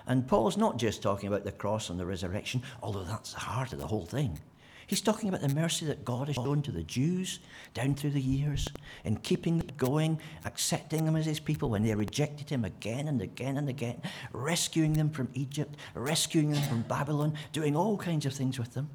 And 0.06 0.26
Paul's 0.26 0.56
not 0.56 0.76
just 0.76 1.02
talking 1.02 1.28
about 1.28 1.44
the 1.44 1.52
cross 1.52 1.88
and 1.88 1.98
the 1.98 2.04
resurrection, 2.04 2.62
although 2.82 3.04
that's 3.04 3.32
the 3.32 3.40
heart 3.40 3.72
of 3.72 3.78
the 3.78 3.86
whole 3.86 4.04
thing. 4.04 4.38
He's 4.86 5.00
talking 5.00 5.28
about 5.28 5.40
the 5.40 5.54
mercy 5.54 5.86
that 5.86 6.04
God 6.04 6.28
has 6.28 6.36
shown 6.36 6.62
to 6.62 6.72
the 6.72 6.82
Jews 6.82 7.38
down 7.74 7.94
through 7.94 8.10
the 8.10 8.20
years 8.20 8.68
in 9.04 9.16
keeping 9.16 9.58
them 9.58 9.68
going, 9.76 10.18
accepting 10.44 11.04
them 11.04 11.16
as 11.16 11.26
his 11.26 11.40
people 11.40 11.70
when 11.70 11.82
they 11.82 11.94
rejected 11.94 12.50
him 12.50 12.64
again 12.64 13.08
and 13.08 13.20
again 13.20 13.56
and 13.56 13.68
again, 13.68 14.00
rescuing 14.32 14.92
them 14.94 15.10
from 15.10 15.28
Egypt, 15.34 15.76
rescuing 15.94 16.50
them 16.50 16.62
from 16.64 16.82
Babylon, 16.82 17.34
doing 17.52 17.76
all 17.76 17.96
kinds 17.96 18.26
of 18.26 18.32
things 18.32 18.58
with 18.58 18.74
them. 18.74 18.90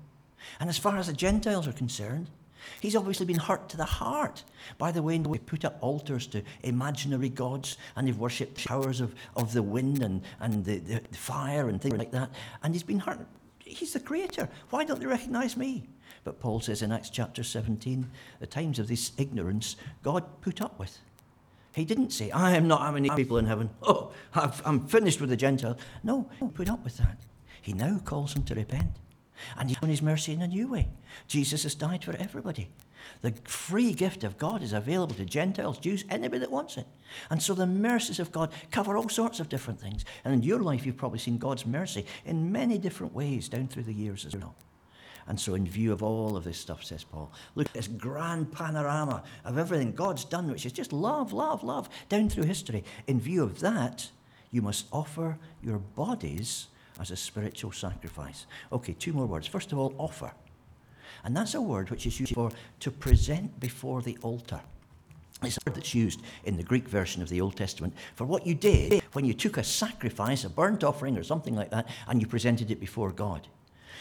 And 0.60 0.70
as 0.70 0.78
far 0.78 0.98
as 0.98 1.08
the 1.08 1.14
Gentiles 1.14 1.68
are 1.68 1.74
concerned, 1.74 2.28
He's 2.82 2.96
obviously 2.96 3.26
been 3.26 3.40
hurt 3.40 3.70
to 3.70 3.78
the 3.78 3.86
heart 3.86 4.44
by 4.78 4.92
the 4.92 5.02
way 5.02 5.18
they 5.18 5.38
put 5.38 5.64
up 5.64 5.78
altars 5.82 6.28
to 6.28 6.44
imaginary 6.64 7.30
gods 7.30 7.78
and 7.96 8.08
they've 8.08 8.18
worshipped 8.18 8.60
showers 8.60 9.00
of, 9.00 9.16
of 9.36 9.54
the 9.54 9.64
wind 9.64 10.04
and, 10.04 10.22
and 10.40 10.66
the, 10.66 10.80
the 10.80 11.02
fire 11.12 11.70
and 11.70 11.82
things 11.82 11.98
like 11.98 12.12
that. 12.12 12.30
And 12.64 12.74
he's 12.74 12.84
been 12.84 13.00
hurt 13.00 13.26
He's 13.68 13.94
the 13.94 14.00
creator. 14.00 14.50
Why 14.70 14.84
don't 14.84 15.00
they 15.00 15.06
recognize 15.06 15.58
me? 15.58 15.88
But 16.24 16.40
Paul 16.40 16.60
says 16.60 16.82
in 16.82 16.92
Acts 16.92 17.10
chapter 17.10 17.44
17, 17.44 18.10
the 18.40 18.48
times 18.48 18.80
of 18.80 18.88
this 18.88 19.12
ignorance 19.18 19.76
God 20.04 20.24
put 20.42 20.62
up 20.62 20.80
with. 20.80 21.00
He 21.74 21.86
didn't 21.86 22.12
say, 22.12 22.32
I 22.32 22.56
am 22.56 22.68
not 22.68 22.82
having 22.82 23.08
people 23.16 23.38
in 23.38 23.46
heaven. 23.46 23.70
Oh, 23.84 24.12
i 24.34 24.52
am 24.66 24.88
finished 24.88 25.22
with 25.22 25.30
the 25.30 25.38
Gentiles. 25.38 25.78
No, 26.04 26.30
he 26.40 26.48
put 26.48 26.70
up 26.70 26.84
with 26.84 26.98
that. 26.98 27.18
He 27.62 27.74
now 27.74 28.00
calls 28.04 28.34
them 28.34 28.44
to 28.44 28.56
repent. 28.56 28.98
And 29.58 29.70
he's 29.70 29.78
shown 29.78 29.90
his 29.90 30.02
mercy 30.02 30.34
in 30.34 30.42
a 30.42 30.48
new 30.48 30.68
way. 30.68 30.88
Jesus 31.28 31.64
has 31.64 31.76
died 31.76 32.04
for 32.04 32.16
everybody. 32.16 32.70
The 33.22 33.34
free 33.46 33.94
gift 33.94 34.24
of 34.24 34.38
God 34.38 34.62
is 34.62 34.74
available 34.74 35.16
to 35.16 35.26
Gentiles, 35.26 35.80
Jews, 35.80 36.06
anybody 36.10 36.40
that 36.40 36.52
wants 36.52 36.78
it. 36.78 36.86
And 37.30 37.42
so 37.42 37.54
the 37.54 37.66
mercies 37.66 38.20
of 38.20 38.32
God 38.32 38.52
cover 38.72 38.98
all 38.98 39.10
sorts 39.10 39.40
of 39.40 39.50
different 39.50 39.80
things. 39.80 40.06
And 40.24 40.34
in 40.34 40.44
your 40.44 40.60
life, 40.60 40.86
you've 40.86 40.98
probably 40.98 41.20
seen 41.20 41.38
God's 41.38 41.66
mercy 41.66 42.06
in 42.26 42.52
many 42.52 42.78
different 42.78 43.14
ways 43.14 43.50
down 43.50 43.68
through 43.68 43.84
the 43.84 43.94
years 43.94 44.26
as 44.26 44.36
well. 44.36 44.56
And 45.28 45.38
so, 45.38 45.56
in 45.56 45.68
view 45.68 45.92
of 45.92 46.02
all 46.02 46.38
of 46.38 46.46
this 46.46 46.58
stuff, 46.58 46.86
says 46.86 47.04
Paul, 47.04 47.32
look 47.56 47.68
at 47.68 47.74
this 47.74 47.88
grand 47.90 48.52
panorama 48.52 49.24
of 49.44 49.58
everything 49.58 49.92
God's 49.92 50.24
done, 50.24 50.50
which 50.50 50.66
is 50.66 50.72
just 50.72 50.94
love, 50.94 51.34
love, 51.34 51.64
love, 51.64 51.90
down 52.08 52.30
through 52.30 52.46
history. 52.46 52.86
In 53.08 53.20
view 53.20 53.44
of 53.44 53.60
that, 53.60 54.10
you 54.52 54.62
must 54.62 54.88
offer 54.94 55.38
your 55.62 55.80
bodies 55.80 56.68
as 57.00 57.12
a 57.12 57.18
spiritual 57.18 57.74
sacrifice. 57.74 58.46
Okay, 58.72 58.94
two 58.94 59.12
more 59.12 59.26
words. 59.26 59.48
First 59.48 59.74
of 59.74 59.78
all, 59.78 59.94
offer. 59.98 60.32
And 61.24 61.36
that's 61.36 61.54
a 61.54 61.62
word 61.62 61.90
which 61.90 62.06
is 62.06 62.20
used 62.20 62.34
for 62.34 62.52
to 62.80 62.92
present 62.92 63.60
before 63.60 64.02
the 64.02 64.18
altar. 64.22 64.62
It's 65.44 65.58
a 65.58 65.70
word 65.70 65.76
that's 65.76 65.94
used 65.94 66.22
in 66.46 66.58
the 66.58 66.64
Greek 66.64 66.88
version 66.88 67.22
of 67.22 67.30
the 67.30 67.42
Old 67.42 67.56
Testament 67.56 67.94
for 68.16 68.26
what 68.26 68.48
you 68.48 68.56
did 68.56 69.04
when 69.14 69.26
you 69.26 69.34
took 69.34 69.58
a 69.58 69.64
sacrifice, 69.64 70.44
a 70.44 70.50
burnt 70.50 70.84
offering 70.84 71.18
or 71.18 71.24
something 71.24 71.56
like 71.56 71.70
that, 71.70 71.88
and 72.08 72.20
you 72.20 72.28
presented 72.28 72.72
it 72.72 72.80
before 72.80 73.12
God. 73.12 73.48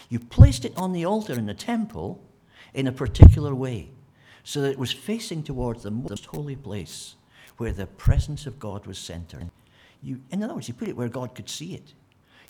You 0.09 0.19
placed 0.19 0.65
it 0.65 0.73
on 0.77 0.93
the 0.93 1.05
altar 1.05 1.35
in 1.35 1.47
the 1.47 1.55
temple 1.55 2.23
in 2.73 2.87
a 2.87 2.93
particular 2.93 3.55
way 3.55 3.91
so 4.45 4.61
that 4.63 4.71
it 4.71 4.79
was 4.79 4.93
facing 4.93 5.43
towards 5.43 5.83
the 5.83 5.91
most 5.91 6.27
holy 6.27 6.57
place 6.57 7.17
where 7.57 7.73
the 7.73 7.87
presence 7.87 8.47
of 8.47 8.59
God 8.59 8.87
was 8.87 8.99
centered. 8.99 9.51
You, 10.03 10.21
in 10.31 10.43
other 10.43 10.55
words, 10.55 10.69
you 10.69 10.75
put 10.75 10.89
it 10.89 10.97
where 10.97 11.09
God 11.09 11.35
could 11.35 11.49
see 11.49 11.75
it. 11.75 11.95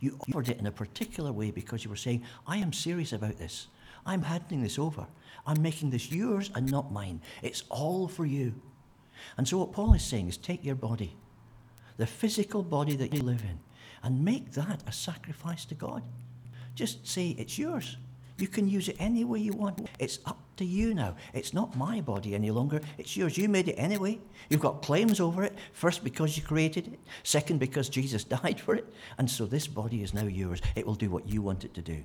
You 0.01 0.19
offered 0.29 0.49
it 0.49 0.59
in 0.59 0.67
a 0.67 0.73
particular 0.73 1.33
way 1.33 1.51
because 1.51 1.85
you 1.85 1.91
were 1.91 1.97
saying, 1.97 2.23
I 2.47 2.59
am 2.59 2.73
serious 2.73 3.13
about 3.13 3.39
this. 3.39 3.69
I'm 4.07 4.23
handing 4.23 4.63
this 4.63 4.79
over. 4.79 5.07
I'm 5.47 5.61
making 5.61 5.91
this 5.91 6.11
yours 6.11 6.51
and 6.55 6.71
not 6.71 6.93
mine. 6.93 7.21
It's 7.43 7.65
all 7.69 8.09
for 8.09 8.25
you. 8.25 8.55
And 9.37 9.47
so, 9.47 9.59
what 9.59 9.73
Paul 9.73 9.95
is 9.95 10.05
saying 10.05 10.29
is 10.29 10.37
take 10.37 10.65
your 10.65 10.75
body, 10.75 11.17
the 11.97 12.07
physical 12.07 12.63
body 12.63 12.97
that 12.97 13.13
you 13.13 13.23
live 13.23 13.43
in, 13.43 13.59
and 14.03 14.25
make 14.25 14.53
that 14.53 14.83
a 14.87 14.93
sacrifice 14.93 15.65
to 15.67 15.75
God. 15.75 16.03
Just 16.75 17.07
say 17.07 17.31
it's 17.31 17.59
yours. 17.59 17.97
You 18.39 18.49
can 18.49 18.69
use 18.69 18.89
it 18.89 18.97
any 18.99 19.25
way 19.25 19.39
you 19.39 19.53
want. 19.53 19.89
It's 19.99 20.19
up 20.27 20.39
to 20.57 20.65
you 20.65 20.93
now. 20.93 21.17
It's 21.33 21.55
not 21.55 21.75
my 21.75 22.03
body 22.03 22.35
any 22.35 22.51
longer. 22.51 22.83
It's 22.99 23.17
yours. 23.17 23.39
You 23.39 23.49
made 23.49 23.69
it 23.69 23.75
anyway. 23.75 24.19
You've 24.51 24.61
got 24.61 24.83
claims 24.83 25.21
over 25.21 25.43
it. 25.43 25.55
First, 25.73 26.05
because 26.05 26.37
you 26.37 26.43
created 26.43 26.89
it. 26.89 27.01
Second, 27.23 27.61
because 27.61 27.89
Jesus 27.89 28.25
died 28.43 28.61
for 28.61 28.75
it. 28.75 28.93
And 29.17 29.31
so 29.31 29.47
this 29.47 29.67
body 29.67 30.03
is 30.03 30.13
now 30.13 30.27
yours. 30.27 30.61
It 30.75 30.87
will 30.87 30.95
do 30.95 31.11
what 31.11 31.27
you 31.27 31.41
want 31.41 31.65
it 31.65 31.73
to 31.75 31.83
do. 31.83 32.03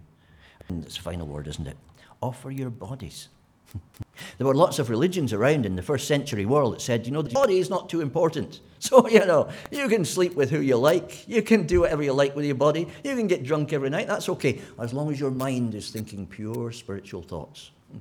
And 0.70 0.86
it's 0.86 0.98
a 0.98 1.02
final 1.02 1.28
word, 1.28 1.48
isn't 1.48 1.68
it? 1.68 1.78
Offer 2.22 2.52
your 2.52 2.70
bodies. 2.70 3.30
there 4.38 4.48
were 4.48 4.56
lots 4.56 4.80
of 4.80 4.90
religions 4.90 5.34
around 5.34 5.66
in 5.66 5.76
the 5.76 5.82
first 5.82 6.08
century 6.08 6.46
world 6.46 6.74
that 6.74 6.82
said, 6.82 7.06
you 7.06 7.12
know, 7.12 7.22
the 7.22 7.30
body 7.30 7.60
is 7.60 7.70
not 7.70 7.90
too 7.90 8.02
important. 8.02 8.60
So, 8.82 9.08
you 9.08 9.24
know, 9.28 9.48
you 9.70 9.88
can 9.90 10.04
sleep 10.04 10.34
with 10.34 10.50
who 10.50 10.60
you 10.60 10.76
like, 10.76 11.28
you 11.28 11.44
can 11.44 11.68
do 11.68 11.82
whatever 11.82 12.02
you 12.02 12.14
like 12.14 12.36
with 12.36 12.46
your 12.46 12.56
body, 12.56 12.88
you 13.04 13.16
can 13.16 13.28
get 13.28 13.44
drunk 13.44 13.74
every 13.74 13.92
night, 13.92 14.08
that's 14.08 14.28
okay, 14.28 14.60
as 14.80 14.92
long 14.92 15.12
as 15.12 15.20
your 15.20 15.30
mind 15.30 15.76
is 15.76 15.92
thinking 15.92 16.26
pure 16.26 16.72
spiritual 16.72 17.22
thoughts. 17.22 17.70
Hmm. 17.92 18.00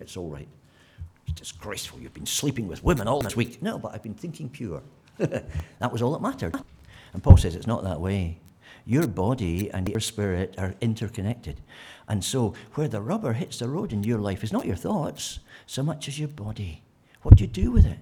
It's 0.00 0.16
all 0.16 0.30
right. 0.30 0.48
It's 1.26 1.38
disgraceful. 1.38 2.00
You've 2.00 2.14
been 2.14 2.24
sleeping 2.24 2.66
with 2.66 2.82
women 2.82 3.08
all 3.08 3.20
this 3.20 3.36
week. 3.36 3.62
No, 3.62 3.78
but 3.78 3.92
I've 3.94 4.02
been 4.02 4.14
thinking 4.14 4.48
pure. 4.48 4.82
that 5.18 5.92
was 5.92 6.00
all 6.00 6.12
that 6.12 6.22
mattered. 6.22 6.56
And 7.12 7.22
Paul 7.22 7.36
says 7.36 7.54
it's 7.54 7.66
not 7.66 7.84
that 7.84 8.00
way. 8.00 8.38
Your 8.86 9.06
body 9.06 9.70
and 9.70 9.86
your 9.86 10.00
spirit 10.00 10.54
are 10.56 10.74
interconnected. 10.80 11.60
And 12.08 12.24
so, 12.24 12.54
where 12.74 12.88
the 12.88 13.00
rubber 13.00 13.32
hits 13.32 13.58
the 13.58 13.68
road 13.68 13.92
in 13.92 14.04
your 14.04 14.18
life 14.18 14.44
is 14.44 14.52
not 14.52 14.66
your 14.66 14.76
thoughts 14.76 15.40
so 15.66 15.82
much 15.82 16.06
as 16.08 16.18
your 16.18 16.28
body. 16.28 16.82
What 17.22 17.36
do 17.36 17.44
you 17.44 17.48
do 17.48 17.72
with 17.72 17.86
it? 17.86 17.98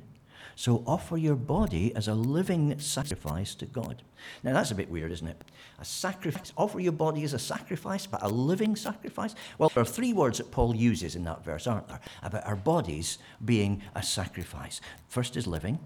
So, 0.56 0.84
offer 0.86 1.16
your 1.16 1.34
body 1.36 1.94
as 1.96 2.06
a 2.06 2.14
living 2.14 2.78
sacrifice 2.78 3.54
to 3.56 3.66
God. 3.66 4.02
Now, 4.42 4.52
that's 4.52 4.70
a 4.70 4.74
bit 4.74 4.90
weird, 4.90 5.10
isn't 5.10 5.26
it? 5.26 5.42
A 5.80 5.84
sacrifice. 5.84 6.52
Offer 6.56 6.80
your 6.80 6.92
body 6.92 7.24
as 7.24 7.32
a 7.32 7.38
sacrifice, 7.38 8.06
but 8.06 8.22
a 8.22 8.28
living 8.28 8.76
sacrifice? 8.76 9.34
Well, 9.58 9.70
there 9.74 9.82
are 9.82 9.86
three 9.86 10.12
words 10.12 10.38
that 10.38 10.50
Paul 10.50 10.76
uses 10.76 11.16
in 11.16 11.24
that 11.24 11.44
verse, 11.44 11.66
aren't 11.66 11.88
there? 11.88 12.00
About 12.22 12.46
our 12.46 12.56
bodies 12.56 13.18
being 13.44 13.82
a 13.94 14.02
sacrifice. 14.02 14.80
First 15.08 15.36
is 15.36 15.46
living, 15.46 15.78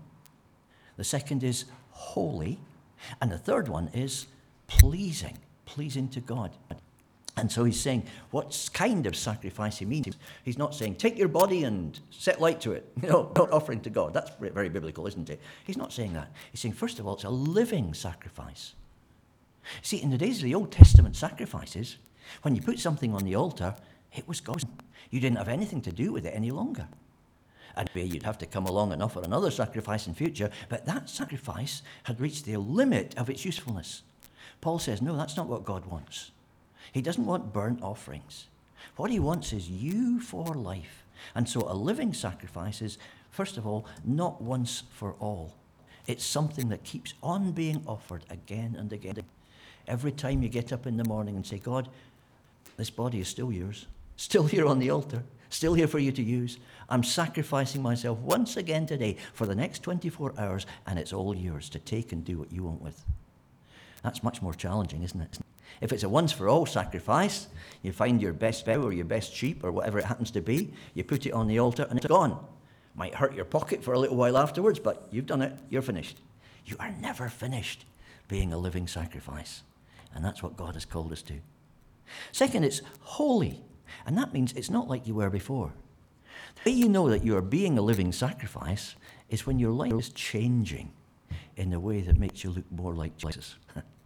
the 0.96 1.04
second 1.04 1.44
is 1.44 1.66
holy, 1.90 2.58
and 3.20 3.30
the 3.30 3.38
third 3.38 3.68
one 3.68 3.88
is 3.94 4.26
pleasing, 4.66 5.38
pleasing 5.64 6.08
to 6.08 6.20
God. 6.20 6.50
And 7.38 7.52
so 7.52 7.62
he's 7.62 7.78
saying 7.78 8.02
what 8.32 8.68
kind 8.74 9.06
of 9.06 9.14
sacrifice 9.14 9.78
he 9.78 9.84
means. 9.84 10.16
He's 10.42 10.58
not 10.58 10.74
saying 10.74 10.96
take 10.96 11.16
your 11.16 11.28
body 11.28 11.62
and 11.62 11.98
set 12.10 12.40
light 12.40 12.60
to 12.62 12.72
it. 12.72 12.90
You 13.02 13.08
know, 13.10 13.32
not 13.36 13.52
offering 13.52 13.80
to 13.82 13.90
God. 13.90 14.12
That's 14.12 14.32
very 14.40 14.68
biblical, 14.68 15.06
isn't 15.06 15.30
it? 15.30 15.40
He's 15.64 15.76
not 15.76 15.92
saying 15.92 16.14
that. 16.14 16.32
He's 16.50 16.60
saying 16.60 16.74
first 16.74 16.98
of 16.98 17.06
all, 17.06 17.14
it's 17.14 17.22
a 17.22 17.30
living 17.30 17.94
sacrifice. 17.94 18.74
See, 19.82 20.02
in 20.02 20.10
the 20.10 20.18
days 20.18 20.38
of 20.38 20.44
the 20.44 20.54
Old 20.54 20.72
Testament 20.72 21.14
sacrifices, 21.14 21.98
when 22.42 22.56
you 22.56 22.60
put 22.60 22.80
something 22.80 23.14
on 23.14 23.22
the 23.22 23.36
altar, 23.36 23.76
it 24.12 24.26
was 24.26 24.40
God. 24.40 24.64
You 25.10 25.20
didn't 25.20 25.38
have 25.38 25.48
anything 25.48 25.80
to 25.82 25.92
do 25.92 26.12
with 26.12 26.26
it 26.26 26.34
any 26.34 26.50
longer. 26.50 26.88
And 27.76 27.88
maybe 27.94 28.08
you'd 28.08 28.24
have 28.24 28.38
to 28.38 28.46
come 28.46 28.66
along 28.66 28.92
and 28.92 29.00
offer 29.00 29.22
another 29.22 29.52
sacrifice 29.52 30.08
in 30.08 30.14
future, 30.14 30.50
but 30.68 30.86
that 30.86 31.08
sacrifice 31.08 31.82
had 32.02 32.20
reached 32.20 32.46
the 32.46 32.56
limit 32.56 33.14
of 33.16 33.30
its 33.30 33.44
usefulness. 33.44 34.02
Paul 34.60 34.80
says, 34.80 35.00
no, 35.00 35.16
that's 35.16 35.36
not 35.36 35.46
what 35.46 35.64
God 35.64 35.86
wants. 35.86 36.32
He 36.92 37.02
doesn't 37.02 37.26
want 37.26 37.52
burnt 37.52 37.82
offerings. 37.82 38.46
What 38.96 39.10
he 39.10 39.18
wants 39.18 39.52
is 39.52 39.68
you 39.68 40.20
for 40.20 40.54
life. 40.54 41.04
And 41.34 41.48
so 41.48 41.60
a 41.68 41.74
living 41.74 42.14
sacrifice 42.14 42.80
is, 42.80 42.98
first 43.30 43.56
of 43.56 43.66
all, 43.66 43.86
not 44.04 44.40
once 44.40 44.84
for 44.90 45.14
all. 45.14 45.54
It's 46.06 46.24
something 46.24 46.68
that 46.70 46.84
keeps 46.84 47.14
on 47.22 47.52
being 47.52 47.82
offered 47.86 48.24
again 48.30 48.76
and 48.78 48.92
again. 48.92 49.22
Every 49.86 50.12
time 50.12 50.42
you 50.42 50.48
get 50.48 50.72
up 50.72 50.86
in 50.86 50.96
the 50.96 51.04
morning 51.04 51.36
and 51.36 51.46
say, 51.46 51.58
God, 51.58 51.88
this 52.76 52.90
body 52.90 53.20
is 53.20 53.28
still 53.28 53.52
yours, 53.52 53.86
still 54.16 54.44
here 54.44 54.66
on 54.66 54.78
the 54.78 54.90
altar. 54.90 55.22
still 55.50 55.74
here 55.74 55.88
for 55.88 55.98
you 55.98 56.12
to 56.12 56.22
use. 56.22 56.58
I'm 56.88 57.02
sacrificing 57.02 57.82
myself 57.82 58.18
once 58.18 58.56
again 58.56 58.86
today 58.86 59.16
for 59.32 59.46
the 59.46 59.54
next 59.54 59.82
24 59.82 60.34
hours, 60.38 60.66
and 60.86 60.98
it's 60.98 61.12
all 61.12 61.34
yours 61.34 61.68
to 61.70 61.78
take 61.78 62.12
and 62.12 62.24
do 62.24 62.38
what 62.38 62.52
you 62.52 62.64
want 62.64 62.82
with. 62.82 63.04
That's 64.02 64.22
much 64.22 64.42
more 64.42 64.54
challenging, 64.54 65.02
isn't 65.02 65.20
it? 65.20 65.38
If 65.80 65.92
it's 65.92 66.02
a 66.02 66.08
once 66.08 66.32
for 66.32 66.48
all 66.48 66.66
sacrifice, 66.66 67.48
you 67.82 67.92
find 67.92 68.20
your 68.20 68.32
best 68.32 68.64
cow 68.64 68.80
or 68.82 68.92
your 68.92 69.04
best 69.04 69.32
sheep 69.32 69.62
or 69.62 69.70
whatever 69.70 69.98
it 69.98 70.04
happens 70.04 70.30
to 70.32 70.40
be, 70.40 70.72
you 70.94 71.04
put 71.04 71.26
it 71.26 71.32
on 71.32 71.46
the 71.46 71.58
altar 71.58 71.86
and 71.88 71.98
it's 71.98 72.06
gone. 72.06 72.44
Might 72.94 73.14
hurt 73.14 73.34
your 73.34 73.44
pocket 73.44 73.84
for 73.84 73.94
a 73.94 73.98
little 73.98 74.16
while 74.16 74.36
afterwards, 74.36 74.80
but 74.80 75.06
you've 75.10 75.26
done 75.26 75.42
it, 75.42 75.52
you're 75.70 75.82
finished. 75.82 76.20
You 76.64 76.76
are 76.80 76.90
never 77.00 77.28
finished 77.28 77.84
being 78.26 78.52
a 78.52 78.58
living 78.58 78.86
sacrifice. 78.86 79.62
And 80.14 80.24
that's 80.24 80.42
what 80.42 80.56
God 80.56 80.74
has 80.74 80.84
called 80.84 81.12
us 81.12 81.22
to. 81.22 81.34
Second, 82.32 82.64
it's 82.64 82.82
holy. 83.00 83.62
And 84.06 84.18
that 84.18 84.32
means 84.32 84.52
it's 84.52 84.70
not 84.70 84.88
like 84.88 85.06
you 85.06 85.14
were 85.14 85.30
before. 85.30 85.72
The 86.64 86.70
way 86.70 86.76
you 86.76 86.88
know 86.88 87.08
that 87.08 87.24
you 87.24 87.36
are 87.36 87.42
being 87.42 87.78
a 87.78 87.82
living 87.82 88.12
sacrifice 88.12 88.96
is 89.28 89.46
when 89.46 89.58
your 89.58 89.72
life 89.72 89.92
is 89.92 90.08
changing 90.10 90.92
in 91.56 91.72
a 91.72 91.80
way 91.80 92.00
that 92.00 92.18
makes 92.18 92.42
you 92.42 92.50
look 92.50 92.70
more 92.70 92.94
like 92.94 93.16
Jesus. 93.16 93.56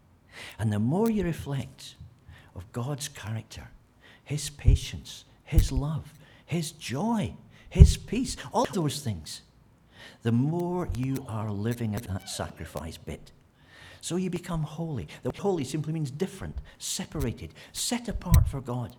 and 0.63 0.73
the 0.73 0.79
more 0.79 1.11
you 1.11 1.25
reflect 1.25 1.97
of 2.55 2.71
God's 2.71 3.09
character, 3.09 3.67
His 4.23 4.49
patience, 4.49 5.25
His 5.43 5.73
love, 5.73 6.15
His 6.47 6.71
joy, 6.71 7.35
His 7.69 7.97
peace, 7.97 8.37
all 8.53 8.69
those 8.73 9.03
things, 9.03 9.43
the 10.23 10.31
more 10.31 10.89
you 10.97 11.27
are 11.29 11.51
living 11.51 11.97
at 11.97 12.05
that 12.05 12.29
sacrifice 12.29 12.97
bit. 12.97 13.33
So 14.01 14.15
you 14.15 14.31
become 14.31 14.63
holy. 14.63 15.09
The 15.25 15.33
holy 15.37 15.65
simply 15.65 15.93
means 15.93 16.13
different, 16.13 16.59
separated, 16.79 17.55
set 17.73 18.07
apart 18.07 18.47
for 18.47 18.61
God. 18.61 18.95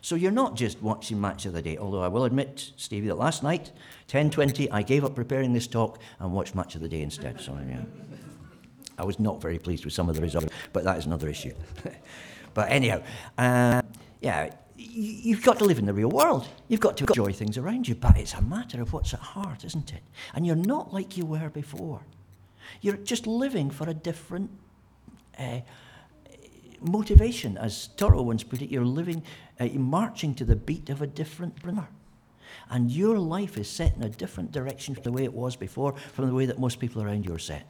So 0.00 0.14
you're 0.14 0.30
not 0.30 0.56
just 0.56 0.80
watching 0.80 1.20
Match 1.20 1.44
of 1.44 1.52
the 1.52 1.60
Day, 1.60 1.76
although 1.76 2.00
I 2.00 2.08
will 2.08 2.24
admit, 2.24 2.72
Stevie, 2.78 3.08
that 3.08 3.18
last 3.18 3.42
night, 3.42 3.70
10.20, 4.08 4.68
I 4.72 4.80
gave 4.80 5.04
up 5.04 5.14
preparing 5.14 5.52
this 5.52 5.66
talk 5.66 5.98
and 6.18 6.32
watched 6.32 6.54
Match 6.54 6.74
of 6.74 6.80
the 6.80 6.88
Day 6.88 7.02
instead. 7.02 7.38
So, 7.38 7.58
yeah. 7.68 7.82
I 9.02 9.04
was 9.04 9.18
not 9.18 9.42
very 9.42 9.58
pleased 9.58 9.84
with 9.84 9.92
some 9.92 10.08
of 10.08 10.14
the 10.14 10.22
results, 10.22 10.46
but 10.72 10.84
that 10.84 10.96
is 10.96 11.06
another 11.06 11.28
issue. 11.28 11.52
but 12.54 12.70
anyhow, 12.70 13.02
uh, 13.36 13.82
yeah, 14.20 14.50
you've 14.76 15.42
got 15.42 15.58
to 15.58 15.64
live 15.64 15.80
in 15.80 15.86
the 15.86 15.92
real 15.92 16.08
world. 16.08 16.46
You've 16.68 16.78
got 16.78 16.96
to 16.98 17.04
enjoy 17.06 17.32
things 17.32 17.58
around 17.58 17.88
you, 17.88 17.96
but 17.96 18.16
it's 18.16 18.34
a 18.34 18.42
matter 18.42 18.80
of 18.80 18.92
what's 18.92 19.12
at 19.12 19.18
heart, 19.18 19.64
isn't 19.64 19.92
it? 19.92 20.02
And 20.34 20.46
you're 20.46 20.54
not 20.54 20.94
like 20.94 21.16
you 21.16 21.26
were 21.26 21.50
before. 21.50 22.02
You're 22.80 22.96
just 22.96 23.26
living 23.26 23.70
for 23.70 23.88
a 23.88 23.94
different 23.94 24.50
uh, 25.36 25.62
motivation. 26.80 27.58
As 27.58 27.88
Thoreau 27.96 28.22
once 28.22 28.44
put 28.44 28.62
it, 28.62 28.70
you're 28.70 28.84
living, 28.84 29.24
uh, 29.60 29.64
you're 29.64 29.80
marching 29.80 30.32
to 30.36 30.44
the 30.44 30.54
beat 30.54 30.90
of 30.90 31.02
a 31.02 31.08
different 31.08 31.60
drummer. 31.60 31.88
And 32.70 32.88
your 32.88 33.18
life 33.18 33.58
is 33.58 33.68
set 33.68 33.96
in 33.96 34.04
a 34.04 34.08
different 34.08 34.52
direction 34.52 34.94
from 34.94 35.02
the 35.02 35.12
way 35.12 35.24
it 35.24 35.32
was 35.32 35.56
before, 35.56 35.94
from 36.12 36.28
the 36.28 36.34
way 36.34 36.46
that 36.46 36.60
most 36.60 36.78
people 36.78 37.02
around 37.02 37.24
you 37.24 37.34
are 37.34 37.40
set. 37.40 37.66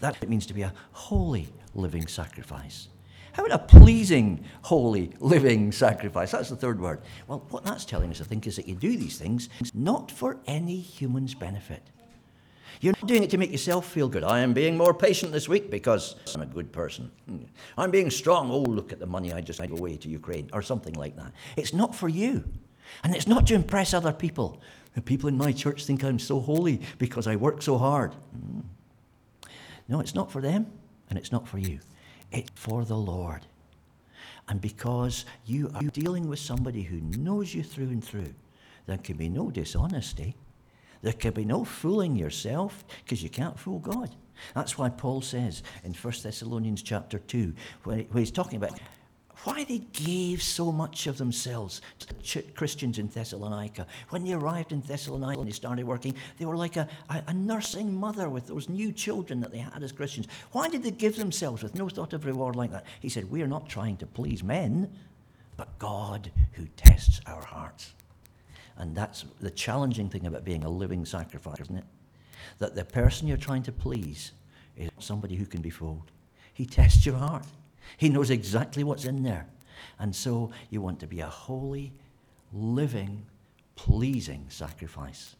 What 0.00 0.16
it 0.22 0.28
means 0.28 0.46
to 0.46 0.54
be 0.54 0.62
a 0.62 0.72
holy 0.92 1.48
living 1.74 2.06
sacrifice. 2.06 2.88
How 3.32 3.44
about 3.44 3.60
a 3.60 3.78
pleasing, 3.78 4.44
holy, 4.62 5.12
living 5.20 5.70
sacrifice? 5.70 6.30
That's 6.30 6.48
the 6.48 6.56
third 6.56 6.80
word. 6.80 7.02
Well, 7.28 7.44
what 7.50 7.64
that's 7.64 7.84
telling 7.84 8.10
us, 8.10 8.20
I 8.22 8.24
think, 8.24 8.46
is 8.46 8.56
that 8.56 8.66
you 8.66 8.74
do 8.74 8.96
these 8.96 9.18
things 9.18 9.50
not 9.74 10.10
for 10.10 10.38
any 10.46 10.80
human's 10.80 11.34
benefit. 11.34 11.82
You're 12.80 12.94
not 12.94 13.06
doing 13.06 13.22
it 13.22 13.30
to 13.30 13.38
make 13.38 13.52
yourself 13.52 13.86
feel 13.86 14.08
good. 14.08 14.24
I 14.24 14.40
am 14.40 14.52
being 14.52 14.76
more 14.76 14.94
patient 14.94 15.32
this 15.32 15.48
week 15.48 15.70
because 15.70 16.16
I'm 16.34 16.42
a 16.42 16.46
good 16.46 16.72
person. 16.72 17.10
I'm 17.76 17.90
being 17.90 18.10
strong. 18.10 18.50
Oh, 18.50 18.60
look 18.60 18.92
at 18.92 19.00
the 19.00 19.06
money 19.06 19.32
I 19.32 19.40
just 19.40 19.60
gave 19.60 19.72
away 19.72 19.96
to 19.98 20.08
Ukraine, 20.08 20.48
or 20.52 20.62
something 20.62 20.94
like 20.94 21.16
that. 21.16 21.32
It's 21.56 21.72
not 21.72 21.94
for 21.94 22.08
you. 22.08 22.44
And 23.02 23.14
it's 23.14 23.26
not 23.26 23.46
to 23.48 23.54
impress 23.54 23.92
other 23.92 24.12
people. 24.12 24.60
The 24.94 25.02
people 25.02 25.28
in 25.28 25.36
my 25.36 25.52
church 25.52 25.84
think 25.84 26.04
I'm 26.04 26.18
so 26.18 26.40
holy 26.40 26.80
because 26.98 27.26
I 27.26 27.36
work 27.36 27.60
so 27.60 27.76
hard. 27.76 28.14
Hmm. 28.14 28.60
No, 29.88 30.00
it's 30.00 30.14
not 30.14 30.30
for 30.30 30.40
them, 30.40 30.66
and 31.08 31.18
it's 31.18 31.32
not 31.32 31.46
for 31.46 31.58
you. 31.58 31.80
It's 32.32 32.50
for 32.54 32.84
the 32.84 32.96
Lord. 32.96 33.46
And 34.48 34.60
because 34.60 35.24
you 35.44 35.70
are 35.74 35.82
dealing 35.82 36.28
with 36.28 36.38
somebody 36.38 36.82
who 36.82 37.00
knows 37.20 37.54
you 37.54 37.62
through 37.62 37.88
and 37.88 38.04
through, 38.04 38.34
there 38.86 38.98
can 38.98 39.16
be 39.16 39.28
no 39.28 39.50
dishonesty. 39.50 40.36
There 41.02 41.12
can 41.12 41.32
be 41.32 41.44
no 41.44 41.64
fooling 41.64 42.16
yourself 42.16 42.84
because 43.04 43.22
you 43.22 43.28
can't 43.28 43.58
fool 43.58 43.78
God. 43.78 44.14
That's 44.54 44.78
why 44.78 44.88
Paul 44.88 45.22
says 45.22 45.62
in 45.84 45.94
1 45.94 46.14
Thessalonians 46.22 46.82
chapter 46.82 47.18
2, 47.18 47.52
where 47.84 48.04
he's 48.14 48.30
talking 48.30 48.56
about 48.56 48.78
why 49.44 49.64
they 49.64 49.78
gave 49.92 50.42
so 50.42 50.72
much 50.72 51.06
of 51.06 51.18
themselves 51.18 51.80
to 51.98 52.42
the 52.42 52.42
Christians 52.52 52.98
in 52.98 53.08
Thessalonica. 53.08 53.86
When 54.08 54.24
they 54.24 54.32
arrived 54.32 54.72
in 54.72 54.80
Thessalonica 54.80 55.40
and 55.40 55.48
they 55.48 55.52
started 55.52 55.86
working, 55.86 56.14
they 56.38 56.46
were 56.46 56.56
like 56.56 56.76
a, 56.76 56.88
a, 57.08 57.34
nursing 57.34 57.94
mother 57.94 58.28
with 58.28 58.46
those 58.46 58.68
new 58.68 58.92
children 58.92 59.40
that 59.40 59.52
they 59.52 59.58
had 59.58 59.82
as 59.82 59.92
Christians. 59.92 60.26
Why 60.52 60.68
did 60.68 60.82
they 60.82 60.90
give 60.90 61.16
themselves 61.16 61.62
with 61.62 61.74
no 61.74 61.88
thought 61.88 62.12
of 62.12 62.24
reward 62.24 62.56
like 62.56 62.72
that? 62.72 62.86
He 63.00 63.08
said, 63.08 63.30
We 63.30 63.42
are 63.42 63.46
not 63.46 63.68
trying 63.68 63.98
to 63.98 64.06
please 64.06 64.42
men, 64.42 64.90
but 65.56 65.78
God 65.78 66.30
who 66.52 66.66
tests 66.76 67.20
our 67.26 67.44
hearts. 67.44 67.92
And 68.78 68.94
that's 68.94 69.24
the 69.40 69.50
challenging 69.50 70.08
thing 70.08 70.26
about 70.26 70.44
being 70.44 70.64
a 70.64 70.68
living 70.68 71.04
sacrifice, 71.04 71.60
isn't 71.60 71.78
it? 71.78 71.84
That 72.58 72.74
the 72.74 72.84
person 72.84 73.28
you're 73.28 73.36
trying 73.36 73.62
to 73.64 73.72
please 73.72 74.32
is 74.76 74.90
somebody 74.98 75.36
who 75.36 75.46
can 75.46 75.62
be 75.62 75.70
fooled. 75.70 76.10
He 76.52 76.66
tests 76.66 77.04
your 77.06 77.16
heart. 77.16 77.44
He 77.96 78.08
knows 78.08 78.30
exactly 78.30 78.84
what's 78.84 79.04
in 79.04 79.22
there. 79.22 79.46
And 79.98 80.14
so 80.14 80.50
you 80.70 80.80
want 80.80 81.00
to 81.00 81.06
be 81.06 81.20
a 81.20 81.26
holy, 81.26 81.92
living, 82.52 83.24
pleasing 83.74 84.46
sacrifice. 84.48 85.36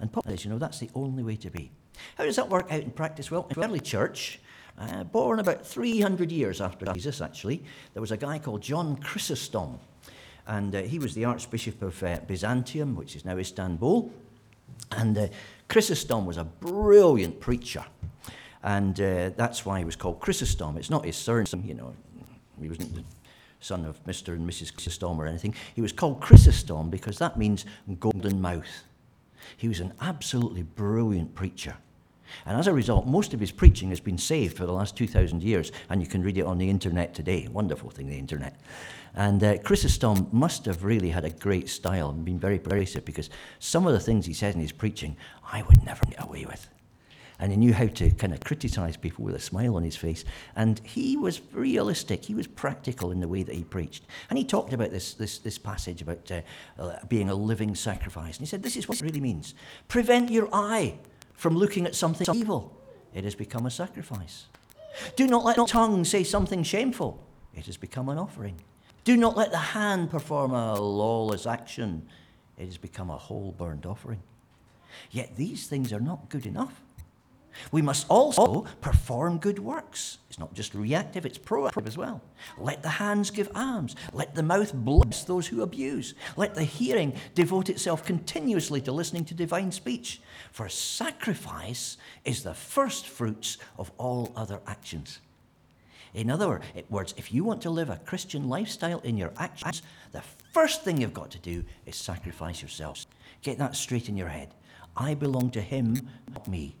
And 0.00 0.12
Paul 0.12 0.24
says, 0.26 0.44
you 0.44 0.50
know, 0.50 0.58
that's 0.58 0.78
the 0.78 0.90
only 0.94 1.22
way 1.22 1.36
to 1.36 1.50
be. 1.50 1.70
How 2.16 2.24
does 2.24 2.36
that 2.36 2.48
work 2.48 2.70
out 2.70 2.80
in 2.80 2.90
practice? 2.90 3.30
Well, 3.30 3.46
in 3.50 3.60
the 3.60 3.66
early 3.66 3.80
church, 3.80 4.40
uh, 4.78 5.04
born 5.04 5.40
about 5.40 5.66
300 5.66 6.32
years 6.32 6.60
after 6.60 6.86
Jesus, 6.86 7.20
actually, 7.20 7.62
there 7.92 8.00
was 8.00 8.12
a 8.12 8.16
guy 8.16 8.38
called 8.38 8.62
John 8.62 8.96
Chrysostom. 8.96 9.78
And 10.46 10.74
uh, 10.74 10.82
he 10.82 10.98
was 10.98 11.14
the 11.14 11.26
Archbishop 11.26 11.82
of 11.82 12.02
uh, 12.02 12.18
Byzantium, 12.26 12.96
which 12.96 13.14
is 13.14 13.24
now 13.24 13.36
Istanbul. 13.36 14.10
And 14.92 15.16
uh, 15.16 15.26
Chrysostom 15.68 16.24
was 16.24 16.38
a 16.38 16.44
brilliant 16.44 17.40
preacher. 17.40 17.84
And 18.62 19.00
uh, 19.00 19.30
that's 19.36 19.64
why 19.64 19.78
he 19.78 19.84
was 19.84 19.96
called 19.96 20.20
Chrysostom. 20.20 20.76
It's 20.76 20.90
not 20.90 21.04
his 21.04 21.16
surname, 21.16 21.64
you 21.64 21.74
know, 21.74 21.94
he 22.60 22.68
wasn't 22.68 22.94
the 22.94 23.04
son 23.60 23.84
of 23.84 24.02
Mr. 24.04 24.34
and 24.34 24.48
Mrs. 24.48 24.72
Chrysostom 24.72 25.20
or 25.20 25.26
anything. 25.26 25.54
He 25.74 25.80
was 25.80 25.92
called 25.92 26.20
Chrysostom 26.20 26.90
because 26.90 27.18
that 27.18 27.38
means 27.38 27.64
golden 27.98 28.40
mouth. 28.40 28.84
He 29.56 29.68
was 29.68 29.80
an 29.80 29.92
absolutely 30.00 30.62
brilliant 30.62 31.34
preacher. 31.34 31.76
And 32.46 32.56
as 32.56 32.68
a 32.68 32.72
result, 32.72 33.06
most 33.06 33.34
of 33.34 33.40
his 33.40 33.50
preaching 33.50 33.88
has 33.88 33.98
been 33.98 34.18
saved 34.18 34.56
for 34.56 34.64
the 34.64 34.72
last 34.72 34.96
2,000 34.96 35.42
years, 35.42 35.72
and 35.88 36.00
you 36.00 36.06
can 36.06 36.22
read 36.22 36.38
it 36.38 36.46
on 36.46 36.58
the 36.58 36.70
internet 36.70 37.12
today. 37.12 37.48
Wonderful 37.48 37.90
thing, 37.90 38.08
the 38.08 38.18
internet. 38.18 38.60
And 39.14 39.42
uh, 39.42 39.58
Chrysostom 39.58 40.28
must 40.30 40.64
have 40.66 40.84
really 40.84 41.10
had 41.10 41.24
a 41.24 41.30
great 41.30 41.68
style 41.68 42.10
and 42.10 42.24
been 42.24 42.38
very 42.38 42.60
persuasive 42.60 43.04
because 43.04 43.30
some 43.58 43.86
of 43.86 43.92
the 43.94 44.00
things 44.00 44.26
he 44.26 44.32
says 44.32 44.54
in 44.54 44.60
his 44.60 44.70
preaching, 44.70 45.16
I 45.52 45.62
would 45.62 45.84
never 45.84 46.04
get 46.06 46.22
away 46.22 46.44
with 46.44 46.68
and 47.40 47.50
he 47.50 47.56
knew 47.56 47.72
how 47.72 47.86
to 47.86 48.10
kind 48.10 48.34
of 48.34 48.40
criticize 48.40 48.98
people 48.98 49.24
with 49.24 49.34
a 49.34 49.40
smile 49.40 49.74
on 49.74 49.82
his 49.82 49.96
face. 49.96 50.24
And 50.54 50.78
he 50.84 51.16
was 51.16 51.40
realistic, 51.52 52.26
he 52.26 52.34
was 52.34 52.46
practical 52.46 53.10
in 53.10 53.20
the 53.20 53.28
way 53.28 53.42
that 53.42 53.54
he 53.54 53.64
preached. 53.64 54.04
And 54.28 54.38
he 54.38 54.44
talked 54.44 54.74
about 54.74 54.90
this, 54.90 55.14
this, 55.14 55.38
this 55.38 55.56
passage 55.56 56.02
about 56.02 56.30
uh, 56.30 56.42
uh, 56.78 56.96
being 57.08 57.30
a 57.30 57.34
living 57.34 57.74
sacrifice. 57.74 58.36
And 58.36 58.46
he 58.46 58.50
said, 58.50 58.62
This 58.62 58.76
is 58.76 58.88
what 58.88 59.00
it 59.00 59.04
really 59.04 59.20
means 59.20 59.54
prevent 59.88 60.30
your 60.30 60.48
eye 60.52 60.98
from 61.32 61.56
looking 61.56 61.86
at 61.86 61.94
something 61.94 62.26
evil, 62.36 62.76
it 63.14 63.24
has 63.24 63.34
become 63.34 63.64
a 63.64 63.70
sacrifice. 63.70 64.44
Do 65.16 65.26
not 65.26 65.42
let 65.42 65.56
your 65.56 65.66
tongue 65.66 66.04
say 66.04 66.22
something 66.22 66.62
shameful, 66.62 67.24
it 67.54 67.64
has 67.64 67.78
become 67.78 68.10
an 68.10 68.18
offering. 68.18 68.56
Do 69.04 69.16
not 69.16 69.34
let 69.34 69.50
the 69.50 69.56
hand 69.56 70.10
perform 70.10 70.52
a 70.52 70.78
lawless 70.78 71.46
action, 71.46 72.06
it 72.58 72.66
has 72.66 72.76
become 72.76 73.08
a 73.08 73.16
whole 73.16 73.54
burnt 73.56 73.86
offering. 73.86 74.22
Yet 75.10 75.36
these 75.36 75.66
things 75.66 75.94
are 75.94 76.00
not 76.00 76.28
good 76.28 76.44
enough. 76.44 76.82
We 77.72 77.82
must 77.82 78.06
also 78.08 78.66
perform 78.80 79.38
good 79.38 79.58
works. 79.58 80.18
It's 80.28 80.38
not 80.38 80.54
just 80.54 80.74
reactive, 80.74 81.26
it's 81.26 81.38
proactive 81.38 81.86
as 81.86 81.96
well. 81.96 82.20
Let 82.58 82.82
the 82.82 82.88
hands 82.88 83.30
give 83.30 83.50
alms. 83.54 83.96
Let 84.12 84.34
the 84.34 84.42
mouth 84.42 84.72
bless 84.72 85.24
those 85.24 85.46
who 85.46 85.62
abuse. 85.62 86.14
Let 86.36 86.54
the 86.54 86.64
hearing 86.64 87.14
devote 87.34 87.68
itself 87.68 88.04
continuously 88.04 88.80
to 88.82 88.92
listening 88.92 89.24
to 89.26 89.34
divine 89.34 89.72
speech. 89.72 90.20
For 90.52 90.68
sacrifice 90.68 91.96
is 92.24 92.42
the 92.42 92.54
first 92.54 93.06
fruits 93.06 93.58
of 93.78 93.90
all 93.98 94.32
other 94.36 94.60
actions. 94.66 95.20
In 96.12 96.30
other 96.30 96.60
words, 96.88 97.14
if 97.16 97.32
you 97.32 97.44
want 97.44 97.62
to 97.62 97.70
live 97.70 97.88
a 97.88 98.00
Christian 98.04 98.48
lifestyle 98.48 98.98
in 99.00 99.16
your 99.16 99.32
actions, 99.38 99.82
the 100.12 100.22
first 100.52 100.82
thing 100.82 101.00
you've 101.00 101.14
got 101.14 101.30
to 101.30 101.38
do 101.38 101.64
is 101.86 101.96
sacrifice 101.96 102.60
yourselves. 102.60 103.06
Get 103.42 103.58
that 103.58 103.76
straight 103.76 104.08
in 104.08 104.16
your 104.16 104.28
head. 104.28 104.54
I 104.96 105.14
belong 105.14 105.50
to 105.52 105.60
Him, 105.60 106.08
not 106.32 106.48
me. 106.48 106.74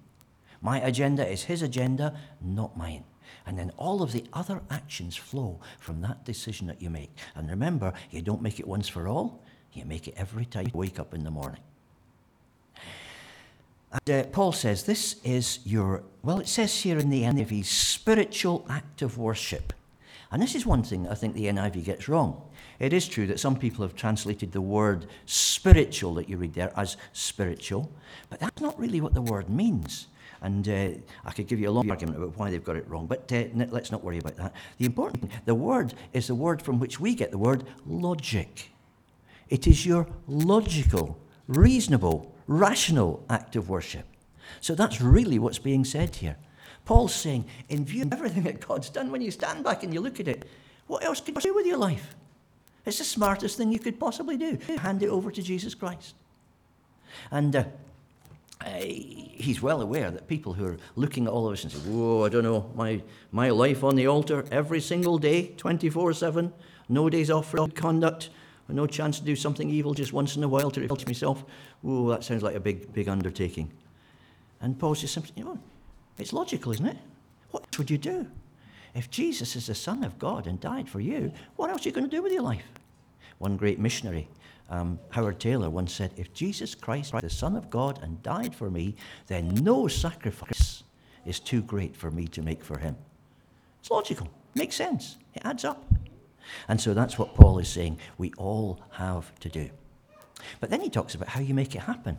My 0.60 0.80
agenda 0.80 1.26
is 1.26 1.44
his 1.44 1.62
agenda, 1.62 2.14
not 2.40 2.76
mine. 2.76 3.04
And 3.46 3.58
then 3.58 3.72
all 3.76 4.02
of 4.02 4.12
the 4.12 4.24
other 4.32 4.60
actions 4.70 5.16
flow 5.16 5.60
from 5.78 6.02
that 6.02 6.24
decision 6.24 6.66
that 6.66 6.82
you 6.82 6.90
make. 6.90 7.10
And 7.34 7.48
remember, 7.48 7.92
you 8.10 8.22
don't 8.22 8.42
make 8.42 8.60
it 8.60 8.68
once 8.68 8.88
for 8.88 9.08
all, 9.08 9.42
You 9.72 9.84
make 9.84 10.08
it 10.08 10.14
every 10.16 10.44
time 10.44 10.66
you 10.66 10.78
wake 10.78 10.98
up 10.98 11.14
in 11.14 11.24
the 11.24 11.30
morning. 11.30 11.60
And 13.92 14.10
uh, 14.10 14.24
Paul 14.28 14.52
says 14.52 14.84
this 14.84 15.16
is 15.24 15.58
your, 15.64 16.02
well, 16.22 16.38
it 16.38 16.48
says 16.48 16.82
here 16.82 16.98
in 16.98 17.10
the 17.10 17.22
NIV, 17.22 17.64
spiritual 17.64 18.64
act 18.68 19.02
of 19.02 19.18
worship. 19.18 19.72
And 20.30 20.40
this 20.40 20.54
is 20.54 20.64
one 20.64 20.84
thing 20.84 21.08
I 21.08 21.14
think 21.14 21.34
the 21.34 21.46
NIV 21.46 21.84
gets 21.84 22.08
wrong. 22.08 22.40
It 22.78 22.92
is 22.92 23.08
true 23.08 23.26
that 23.26 23.40
some 23.40 23.56
people 23.56 23.84
have 23.84 23.96
translated 23.96 24.52
the 24.52 24.60
word 24.60 25.06
spiritual 25.26 26.14
that 26.14 26.28
you 26.28 26.36
read 26.36 26.54
there 26.54 26.72
as 26.76 26.96
spiritual, 27.12 27.90
but 28.28 28.38
that's 28.38 28.60
not 28.60 28.78
really 28.78 29.00
what 29.00 29.12
the 29.12 29.22
word 29.22 29.50
means. 29.50 30.06
And 30.42 30.68
uh, 30.68 30.88
I 31.24 31.32
could 31.32 31.46
give 31.46 31.60
you 31.60 31.68
a 31.68 31.72
long 31.72 31.90
argument 31.90 32.16
about 32.16 32.38
why 32.38 32.50
they've 32.50 32.64
got 32.64 32.76
it 32.76 32.88
wrong, 32.88 33.06
but 33.06 33.30
uh, 33.32 33.44
let's 33.70 33.90
not 33.90 34.02
worry 34.02 34.18
about 34.18 34.36
that. 34.36 34.54
The 34.78 34.86
important 34.86 35.22
thing, 35.22 35.40
the 35.44 35.54
word 35.54 35.94
is 36.12 36.26
the 36.26 36.34
word 36.34 36.62
from 36.62 36.78
which 36.78 36.98
we 36.98 37.14
get 37.14 37.30
the 37.30 37.38
word 37.38 37.64
logic. 37.86 38.70
It 39.50 39.66
is 39.66 39.84
your 39.84 40.06
logical, 40.26 41.18
reasonable, 41.46 42.34
rational 42.46 43.24
act 43.28 43.56
of 43.56 43.68
worship. 43.68 44.06
So 44.60 44.74
that's 44.74 45.00
really 45.00 45.38
what's 45.38 45.58
being 45.58 45.84
said 45.84 46.16
here. 46.16 46.36
Paul's 46.84 47.14
saying, 47.14 47.44
in 47.68 47.84
view 47.84 48.02
of 48.02 48.12
everything 48.12 48.44
that 48.44 48.66
God's 48.66 48.90
done, 48.90 49.10
when 49.10 49.20
you 49.20 49.30
stand 49.30 49.62
back 49.62 49.82
and 49.82 49.92
you 49.92 50.00
look 50.00 50.20
at 50.20 50.28
it, 50.28 50.48
what 50.86 51.04
else 51.04 51.20
could 51.20 51.36
you 51.36 51.40
do 51.40 51.54
with 51.54 51.66
your 51.66 51.76
life? 51.76 52.16
It's 52.86 52.98
the 52.98 53.04
smartest 53.04 53.56
thing 53.56 53.70
you 53.70 53.78
could 53.78 54.00
possibly 54.00 54.36
do. 54.36 54.58
Hand 54.78 55.02
it 55.02 55.08
over 55.08 55.30
to 55.30 55.42
Jesus 55.42 55.74
Christ. 55.74 56.14
And 57.30 57.54
uh, 57.54 57.64
he's 58.64 59.62
well 59.62 59.80
aware 59.80 60.10
that 60.10 60.28
people 60.28 60.52
who 60.52 60.66
are 60.66 60.76
looking 60.96 61.26
at 61.26 61.32
all 61.32 61.46
of 61.46 61.54
us 61.54 61.64
and 61.64 61.72
say, 61.72 61.78
Whoa, 61.78 62.24
I 62.24 62.28
don't 62.28 62.44
know, 62.44 62.70
my, 62.74 63.02
my 63.32 63.50
life 63.50 63.82
on 63.82 63.96
the 63.96 64.06
altar 64.06 64.44
every 64.50 64.80
single 64.80 65.18
day, 65.18 65.48
24 65.56 66.12
7, 66.12 66.52
no 66.88 67.08
days 67.08 67.30
off 67.30 67.50
for 67.50 67.68
conduct, 67.68 68.30
no 68.68 68.86
chance 68.86 69.18
to 69.18 69.24
do 69.24 69.34
something 69.34 69.68
evil 69.68 69.94
just 69.94 70.12
once 70.12 70.36
in 70.36 70.44
a 70.44 70.48
while 70.48 70.70
to 70.70 70.80
refresh 70.80 71.06
myself. 71.06 71.44
Whoa, 71.82 72.08
that 72.10 72.24
sounds 72.24 72.42
like 72.42 72.54
a 72.54 72.60
big, 72.60 72.92
big 72.92 73.08
undertaking. 73.08 73.70
And 74.60 74.78
Paul's 74.78 75.00
just 75.00 75.14
simply, 75.14 75.32
you 75.36 75.44
know, 75.44 75.58
it's 76.18 76.32
logical, 76.32 76.72
isn't 76.72 76.86
it? 76.86 76.98
What 77.50 77.64
else 77.64 77.78
would 77.78 77.90
you 77.90 77.98
do? 77.98 78.26
If 78.94 79.10
Jesus 79.10 79.56
is 79.56 79.66
the 79.66 79.74
Son 79.74 80.04
of 80.04 80.18
God 80.18 80.46
and 80.46 80.60
died 80.60 80.88
for 80.88 81.00
you, 81.00 81.32
what 81.56 81.70
else 81.70 81.84
are 81.84 81.88
you 81.88 81.94
going 81.94 82.08
to 82.08 82.16
do 82.16 82.22
with 82.22 82.32
your 82.32 82.42
life? 82.42 82.64
One 83.38 83.56
great 83.56 83.78
missionary, 83.78 84.28
um, 84.70 84.98
Howard 85.10 85.40
Taylor, 85.40 85.68
once 85.68 85.92
said, 85.92 86.12
If 86.16 86.32
Jesus 86.32 86.74
Christ 86.74 87.14
is 87.14 87.22
the 87.22 87.30
Son 87.30 87.56
of 87.56 87.68
God 87.70 88.00
and 88.02 88.22
died 88.22 88.54
for 88.54 88.70
me, 88.70 88.94
then 89.26 89.48
no 89.56 89.88
sacrifice 89.88 90.84
is 91.26 91.40
too 91.40 91.62
great 91.62 91.96
for 91.96 92.10
me 92.10 92.26
to 92.28 92.42
make 92.42 92.64
for 92.64 92.78
him. 92.78 92.96
It's 93.80 93.90
logical, 93.90 94.28
makes 94.54 94.76
sense, 94.76 95.16
it 95.34 95.42
adds 95.44 95.64
up. 95.64 95.84
And 96.68 96.80
so 96.80 96.94
that's 96.94 97.18
what 97.18 97.34
Paul 97.34 97.58
is 97.58 97.68
saying 97.68 97.98
we 98.18 98.32
all 98.38 98.80
have 98.92 99.34
to 99.40 99.48
do. 99.48 99.70
But 100.60 100.70
then 100.70 100.80
he 100.80 100.88
talks 100.88 101.14
about 101.14 101.28
how 101.28 101.40
you 101.40 101.54
make 101.54 101.74
it 101.74 101.80
happen. 101.80 102.18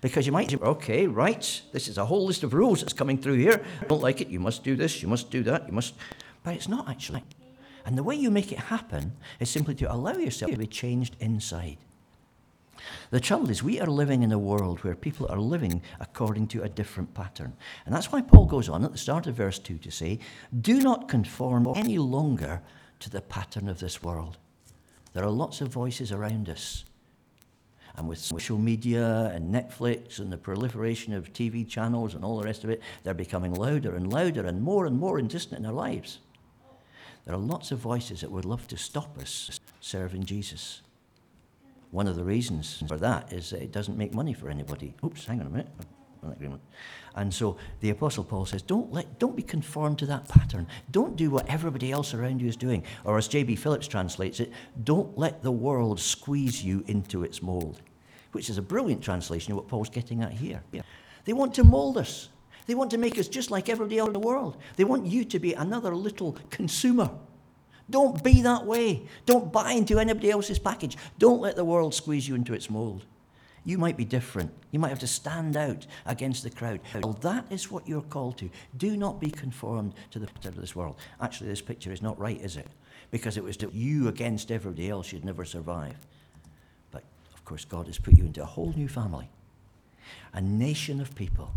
Because 0.00 0.26
you 0.26 0.32
might 0.32 0.50
say, 0.50 0.56
okay, 0.56 1.06
right, 1.06 1.62
this 1.72 1.86
is 1.86 1.96
a 1.96 2.04
whole 2.04 2.26
list 2.26 2.42
of 2.42 2.54
rules 2.54 2.80
that's 2.80 2.92
coming 2.92 3.18
through 3.18 3.36
here. 3.36 3.64
don't 3.88 4.02
like 4.02 4.20
it, 4.20 4.28
you 4.28 4.40
must 4.40 4.64
do 4.64 4.74
this, 4.74 5.00
you 5.00 5.08
must 5.08 5.30
do 5.30 5.42
that, 5.44 5.66
you 5.66 5.72
must. 5.72 5.94
But 6.42 6.54
it's 6.54 6.68
not 6.68 6.88
actually. 6.88 7.22
And 7.86 7.96
the 7.96 8.02
way 8.02 8.16
you 8.16 8.32
make 8.32 8.50
it 8.50 8.58
happen 8.58 9.12
is 9.38 9.48
simply 9.48 9.76
to 9.76 9.92
allow 9.92 10.14
yourself 10.14 10.50
to 10.50 10.58
be 10.58 10.66
changed 10.66 11.16
inside. 11.20 11.78
The 13.10 13.20
trouble 13.20 13.48
is, 13.48 13.62
we 13.62 13.80
are 13.80 13.86
living 13.86 14.24
in 14.24 14.32
a 14.32 14.38
world 14.38 14.82
where 14.82 14.96
people 14.96 15.28
are 15.30 15.38
living 15.38 15.82
according 16.00 16.48
to 16.48 16.62
a 16.62 16.68
different 16.68 17.14
pattern. 17.14 17.52
And 17.84 17.94
that's 17.94 18.10
why 18.10 18.22
Paul 18.22 18.46
goes 18.46 18.68
on 18.68 18.84
at 18.84 18.90
the 18.90 18.98
start 18.98 19.28
of 19.28 19.36
verse 19.36 19.60
2 19.60 19.78
to 19.78 19.90
say, 19.92 20.18
Do 20.60 20.80
not 20.80 21.08
conform 21.08 21.68
any 21.76 21.98
longer 21.98 22.60
to 23.00 23.08
the 23.10 23.20
pattern 23.20 23.68
of 23.68 23.78
this 23.78 24.02
world. 24.02 24.36
There 25.12 25.24
are 25.24 25.30
lots 25.30 25.60
of 25.60 25.68
voices 25.68 26.10
around 26.10 26.48
us. 26.48 26.84
And 27.96 28.08
with 28.08 28.18
social 28.18 28.58
media 28.58 29.30
and 29.32 29.54
Netflix 29.54 30.18
and 30.18 30.30
the 30.30 30.36
proliferation 30.36 31.14
of 31.14 31.32
TV 31.32 31.66
channels 31.66 32.14
and 32.14 32.24
all 32.24 32.38
the 32.38 32.44
rest 32.44 32.64
of 32.64 32.70
it, 32.70 32.82
they're 33.04 33.14
becoming 33.14 33.54
louder 33.54 33.94
and 33.94 34.12
louder 34.12 34.44
and 34.44 34.60
more 34.60 34.86
and 34.86 34.98
more 34.98 35.18
insistent 35.18 35.60
in 35.60 35.66
our 35.66 35.72
lives. 35.72 36.18
There 37.26 37.34
are 37.34 37.38
lots 37.38 37.72
of 37.72 37.80
voices 37.80 38.20
that 38.20 38.30
would 38.30 38.44
love 38.44 38.66
to 38.68 38.76
stop 38.76 39.18
us 39.18 39.60
serving 39.80 40.24
Jesus. 40.24 40.82
One 41.90 42.06
of 42.06 42.16
the 42.16 42.24
reasons 42.24 42.82
for 42.86 42.96
that 42.98 43.32
is 43.32 43.50
that 43.50 43.62
it 43.62 43.72
doesn't 43.72 43.98
make 43.98 44.14
money 44.14 44.32
for 44.32 44.48
anybody. 44.48 44.94
Oops, 45.04 45.24
hang 45.24 45.40
on 45.40 45.46
a 45.46 45.50
minute. 45.50 45.68
Agreement. 46.22 46.62
And 47.14 47.32
so 47.32 47.56
the 47.80 47.90
Apostle 47.90 48.24
Paul 48.24 48.46
says, 48.46 48.60
don't, 48.60 48.92
let, 48.92 49.18
don't 49.20 49.36
be 49.36 49.42
conformed 49.42 49.98
to 50.00 50.06
that 50.06 50.28
pattern. 50.28 50.66
Don't 50.90 51.14
do 51.16 51.30
what 51.30 51.48
everybody 51.48 51.92
else 51.92 52.14
around 52.14 52.40
you 52.40 52.48
is 52.48 52.56
doing. 52.56 52.82
Or 53.04 53.16
as 53.16 53.28
J.B. 53.28 53.54
Phillips 53.56 53.86
translates 53.86 54.40
it, 54.40 54.52
don't 54.82 55.16
let 55.16 55.42
the 55.42 55.52
world 55.52 56.00
squeeze 56.00 56.64
you 56.64 56.84
into 56.88 57.22
its 57.22 57.42
mold, 57.42 57.80
which 58.32 58.50
is 58.50 58.58
a 58.58 58.62
brilliant 58.62 59.02
translation 59.02 59.52
of 59.52 59.58
what 59.58 59.68
Paul's 59.68 59.88
getting 59.88 60.22
at 60.22 60.32
here. 60.32 60.62
They 61.24 61.32
want 61.32 61.54
to 61.54 61.64
mold 61.64 61.96
us. 61.96 62.28
They 62.66 62.74
want 62.74 62.90
to 62.90 62.98
make 62.98 63.18
us 63.18 63.28
just 63.28 63.50
like 63.50 63.68
everybody 63.68 63.98
else 63.98 64.08
in 64.08 64.12
the 64.12 64.18
world. 64.18 64.56
They 64.76 64.84
want 64.84 65.06
you 65.06 65.24
to 65.24 65.38
be 65.38 65.54
another 65.54 65.94
little 65.94 66.36
consumer. 66.50 67.10
Don't 67.88 68.22
be 68.24 68.42
that 68.42 68.66
way. 68.66 69.02
Don't 69.24 69.52
buy 69.52 69.72
into 69.72 70.00
anybody 70.00 70.30
else's 70.30 70.58
package. 70.58 70.96
Don't 71.18 71.40
let 71.40 71.54
the 71.54 71.64
world 71.64 71.94
squeeze 71.94 72.26
you 72.26 72.34
into 72.34 72.54
its 72.54 72.68
mold. 72.68 73.04
You 73.64 73.78
might 73.78 73.96
be 73.96 74.04
different. 74.04 74.52
You 74.70 74.78
might 74.78 74.90
have 74.90 75.00
to 75.00 75.06
stand 75.06 75.56
out 75.56 75.86
against 76.04 76.42
the 76.42 76.50
crowd. 76.50 76.80
Well, 76.94 77.14
that 77.14 77.46
is 77.50 77.70
what 77.70 77.88
you're 77.88 78.02
called 78.02 78.38
to. 78.38 78.50
Do 78.76 78.96
not 78.96 79.20
be 79.20 79.30
conformed 79.30 79.94
to 80.10 80.18
the 80.18 80.26
pattern 80.26 80.54
of 80.54 80.60
this 80.60 80.76
world. 80.76 80.96
Actually, 81.20 81.50
this 81.50 81.62
picture 81.62 81.92
is 81.92 82.02
not 82.02 82.18
right, 82.18 82.40
is 82.40 82.56
it? 82.56 82.68
Because 83.10 83.36
it 83.36 83.44
was 83.44 83.56
you 83.72 84.08
against 84.08 84.50
everybody 84.50 84.88
else, 84.88 85.12
you'd 85.12 85.24
never 85.24 85.44
survive. 85.44 85.96
But 86.90 87.04
of 87.34 87.44
course, 87.44 87.64
God 87.64 87.86
has 87.86 87.98
put 87.98 88.14
you 88.14 88.24
into 88.24 88.42
a 88.42 88.46
whole 88.46 88.72
new 88.76 88.88
family, 88.88 89.28
a 90.32 90.40
nation 90.40 91.00
of 91.00 91.14
people 91.14 91.52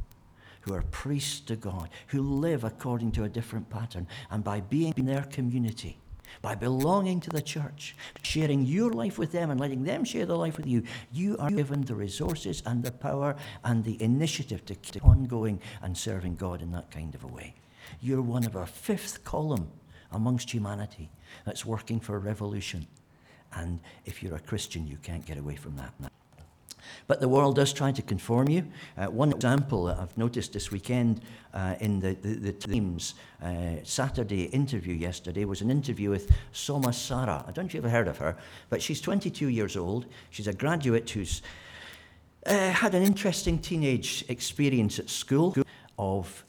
who 0.69 0.75
are 0.75 0.83
priests 0.83 1.39
to 1.39 1.55
God, 1.55 1.89
who 2.07 2.21
live 2.21 2.63
according 2.63 3.11
to 3.13 3.23
a 3.23 3.29
different 3.29 3.69
pattern. 3.69 4.07
And 4.29 4.43
by 4.43 4.61
being 4.61 4.93
in 4.97 5.05
their 5.07 5.23
community, 5.23 5.97
by 6.43 6.53
belonging 6.53 7.19
to 7.21 7.29
the 7.31 7.41
church, 7.41 7.95
sharing 8.21 8.63
your 8.63 8.91
life 8.91 9.17
with 9.17 9.31
them 9.31 9.49
and 9.49 9.59
letting 9.59 9.83
them 9.83 10.05
share 10.05 10.27
their 10.27 10.37
life 10.37 10.57
with 10.57 10.67
you, 10.67 10.83
you 11.11 11.37
are 11.39 11.49
given 11.49 11.81
the 11.81 11.95
resources 11.95 12.61
and 12.67 12.83
the 12.83 12.91
power 12.91 13.35
and 13.63 13.83
the 13.83 14.01
initiative 14.01 14.63
to 14.65 14.75
keep 14.75 15.03
on 15.03 15.25
going 15.25 15.59
and 15.81 15.97
serving 15.97 16.35
God 16.35 16.61
in 16.61 16.71
that 16.73 16.91
kind 16.91 17.15
of 17.15 17.23
a 17.23 17.27
way. 17.27 17.55
You're 17.99 18.21
one 18.21 18.45
of 18.45 18.55
our 18.55 18.67
fifth 18.67 19.23
column 19.23 19.71
amongst 20.11 20.51
humanity 20.51 21.09
that's 21.45 21.65
working 21.65 21.99
for 21.99 22.15
a 22.15 22.19
revolution. 22.19 22.85
And 23.53 23.79
if 24.05 24.21
you're 24.21 24.35
a 24.35 24.39
Christian, 24.39 24.85
you 24.85 24.97
can't 25.01 25.25
get 25.25 25.39
away 25.39 25.55
from 25.55 25.75
that. 25.77 25.93
But 27.07 27.19
the 27.19 27.27
world 27.27 27.55
does 27.55 27.73
try 27.73 27.91
to 27.91 28.01
conform 28.01 28.49
you. 28.49 28.65
Uh, 28.97 29.07
one 29.07 29.31
example 29.31 29.85
that 29.85 29.99
I've 29.99 30.17
noticed 30.17 30.53
this 30.53 30.71
weekend 30.71 31.21
uh, 31.53 31.75
in 31.79 31.99
the, 31.99 32.13
the, 32.13 32.35
the 32.35 32.51
Times 32.53 33.15
uh, 33.41 33.75
Saturday 33.83 34.45
interview 34.45 34.93
yesterday 34.93 35.45
was 35.45 35.61
an 35.61 35.71
interview 35.71 36.09
with 36.09 36.31
Soma 36.51 36.93
Sara. 36.93 37.43
I 37.47 37.51
don't 37.51 37.65
know 37.65 37.67
if 37.67 37.73
you've 37.73 37.85
ever 37.85 37.91
heard 37.91 38.07
of 38.07 38.17
her, 38.17 38.37
but 38.69 38.81
she's 38.81 39.01
22 39.01 39.49
years 39.49 39.75
old. 39.75 40.05
She's 40.29 40.47
a 40.47 40.53
graduate 40.53 41.09
who's 41.09 41.41
uh, 42.45 42.71
had 42.71 42.95
an 42.95 43.03
interesting 43.03 43.59
teenage 43.59 44.25
experience 44.29 44.99
at 44.99 45.09
school 45.09 45.55
of 45.97 46.45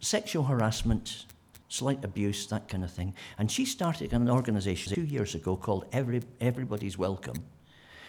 sexual 0.00 0.44
harassment, 0.44 1.26
slight 1.68 2.04
abuse, 2.04 2.46
that 2.48 2.68
kind 2.68 2.84
of 2.84 2.90
thing. 2.90 3.14
And 3.38 3.50
she 3.50 3.64
started 3.64 4.12
an 4.12 4.28
organization 4.28 4.94
two 4.94 5.04
years 5.04 5.34
ago 5.34 5.56
called 5.56 5.86
Every, 5.92 6.22
Everybody's 6.40 6.98
Welcome 6.98 7.44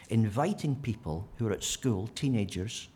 inviting 0.09 0.75
people 0.75 1.27
who 1.37 1.47
are 1.47 1.51
at 1.51 1.63
school, 1.63 2.07
teenagers 2.15 2.87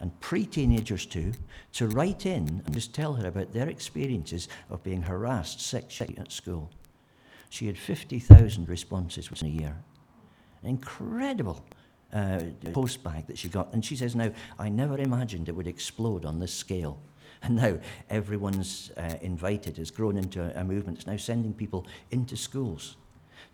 and 0.00 0.18
pre 0.20 0.46
teenagers 0.46 1.06
too, 1.06 1.32
to 1.74 1.88
write 1.88 2.26
in 2.26 2.62
and 2.64 2.72
just 2.72 2.94
tell 2.94 3.14
her 3.14 3.28
about 3.28 3.52
their 3.52 3.68
experiences 3.68 4.48
of 4.70 4.82
being 4.82 5.02
harassed 5.02 5.60
sexually 5.60 6.16
at 6.18 6.32
school. 6.32 6.70
She 7.50 7.66
had 7.66 7.76
50,000 7.76 8.68
responses 8.68 9.30
within 9.30 9.48
a 9.48 9.52
year. 9.52 9.76
Incredible 10.62 11.64
uh, 12.12 12.40
post 12.72 13.02
bag 13.02 13.26
that 13.26 13.38
she 13.38 13.48
got. 13.48 13.72
And 13.72 13.84
she 13.84 13.96
says, 13.96 14.16
Now, 14.16 14.30
I 14.58 14.68
never 14.68 14.98
imagined 14.98 15.48
it 15.48 15.54
would 15.54 15.66
explode 15.66 16.24
on 16.24 16.40
this 16.40 16.54
scale. 16.54 17.00
And 17.42 17.56
now 17.56 17.78
everyone's 18.10 18.90
uh, 18.98 19.14
invited, 19.22 19.78
has 19.78 19.90
grown 19.90 20.18
into 20.18 20.42
a, 20.42 20.60
a 20.60 20.62
movement. 20.62 20.98
It's 20.98 21.06
now 21.06 21.16
sending 21.16 21.54
people 21.54 21.86
into 22.10 22.36
schools 22.36 22.96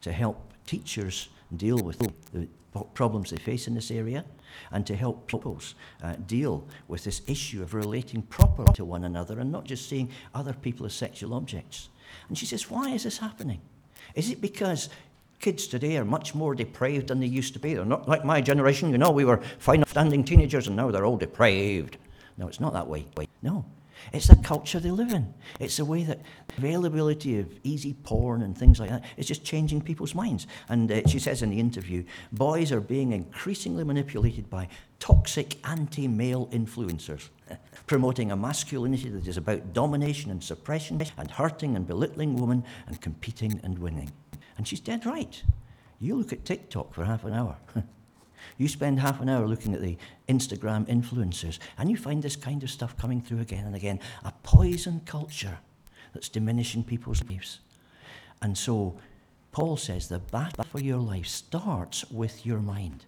to 0.00 0.10
help 0.10 0.52
teachers 0.66 1.28
deal 1.54 1.78
with 1.78 1.98
the 2.32 2.48
problems 2.94 3.30
they 3.30 3.36
face 3.36 3.66
in 3.66 3.74
this 3.74 3.90
area 3.90 4.24
and 4.72 4.86
to 4.86 4.96
help 4.96 5.26
peoples 5.26 5.74
uh, 6.02 6.14
deal 6.26 6.66
with 6.88 7.04
this 7.04 7.22
issue 7.26 7.62
of 7.62 7.74
relating 7.74 8.22
properly 8.22 8.72
to 8.74 8.84
one 8.84 9.04
another 9.04 9.40
and 9.40 9.50
not 9.50 9.64
just 9.64 9.88
seeing 9.88 10.10
other 10.34 10.52
people 10.52 10.86
as 10.86 10.94
sexual 10.94 11.34
objects. 11.34 11.88
And 12.28 12.36
she 12.36 12.46
says, 12.46 12.70
Why 12.70 12.90
is 12.90 13.04
this 13.04 13.18
happening? 13.18 13.60
Is 14.14 14.30
it 14.30 14.40
because 14.40 14.88
kids 15.38 15.66
today 15.66 15.96
are 15.96 16.04
much 16.04 16.34
more 16.34 16.54
depraved 16.54 17.08
than 17.08 17.20
they 17.20 17.26
used 17.26 17.52
to 17.54 17.58
be? 17.58 17.74
They're 17.74 17.84
not 17.84 18.08
like 18.08 18.24
my 18.24 18.40
generation, 18.40 18.90
you 18.90 18.98
know, 18.98 19.10
we 19.10 19.24
were 19.24 19.40
fine, 19.58 19.84
standing 19.86 20.24
teenagers 20.24 20.66
and 20.66 20.76
now 20.76 20.90
they're 20.90 21.04
all 21.06 21.18
depraved. 21.18 21.98
No, 22.38 22.48
it's 22.48 22.60
not 22.60 22.72
that 22.72 22.86
way. 22.86 23.06
No. 23.42 23.64
It's 24.12 24.28
the 24.28 24.36
culture 24.36 24.80
they 24.80 24.90
live 24.90 25.12
in. 25.12 25.32
It's 25.60 25.76
the 25.76 25.84
way 25.84 26.02
that 26.04 26.20
availability 26.56 27.38
of 27.38 27.52
easy 27.64 27.94
porn 27.94 28.42
and 28.42 28.56
things 28.56 28.78
like 28.80 28.90
that 28.90 29.04
is 29.16 29.26
just 29.26 29.44
changing 29.44 29.80
people's 29.80 30.14
minds. 30.14 30.46
And 30.68 30.90
uh, 30.90 31.06
she 31.06 31.18
says 31.18 31.42
in 31.42 31.50
the 31.50 31.60
interview, 31.60 32.04
boys 32.32 32.72
are 32.72 32.80
being 32.80 33.12
increasingly 33.12 33.84
manipulated 33.84 34.48
by 34.48 34.68
toxic 34.98 35.58
anti-male 35.66 36.48
influencers, 36.48 37.28
promoting 37.86 38.32
a 38.32 38.36
masculinity 38.36 39.08
that 39.10 39.26
is 39.26 39.36
about 39.36 39.72
domination 39.72 40.30
and 40.30 40.42
suppression 40.42 41.02
and 41.18 41.30
hurting 41.30 41.76
and 41.76 41.86
belittling 41.86 42.36
women 42.36 42.64
and 42.86 43.00
competing 43.00 43.60
and 43.62 43.78
winning. 43.78 44.10
And 44.56 44.66
she's 44.66 44.80
dead 44.80 45.06
right. 45.06 45.42
You 46.00 46.16
look 46.16 46.32
at 46.32 46.44
TikTok 46.44 46.94
for 46.94 47.04
half 47.04 47.24
an 47.24 47.32
hour. 47.32 47.56
You 48.58 48.68
spend 48.68 49.00
half 49.00 49.20
an 49.20 49.28
hour 49.28 49.46
looking 49.46 49.74
at 49.74 49.82
the 49.82 49.96
Instagram 50.28 50.86
influencers, 50.86 51.58
and 51.78 51.90
you 51.90 51.96
find 51.96 52.22
this 52.22 52.36
kind 52.36 52.62
of 52.62 52.70
stuff 52.70 52.96
coming 52.96 53.20
through 53.20 53.40
again 53.40 53.66
and 53.66 53.74
again 53.76 54.00
a 54.24 54.32
poison 54.42 55.00
culture 55.04 55.58
that's 56.12 56.28
diminishing 56.28 56.84
people's 56.84 57.22
lives. 57.24 57.60
And 58.42 58.56
so, 58.56 58.96
Paul 59.52 59.76
says 59.76 60.08
the 60.08 60.18
battle 60.18 60.64
for 60.64 60.80
your 60.80 60.98
life 60.98 61.26
starts 61.26 62.10
with 62.10 62.44
your 62.44 62.60
mind. 62.60 63.06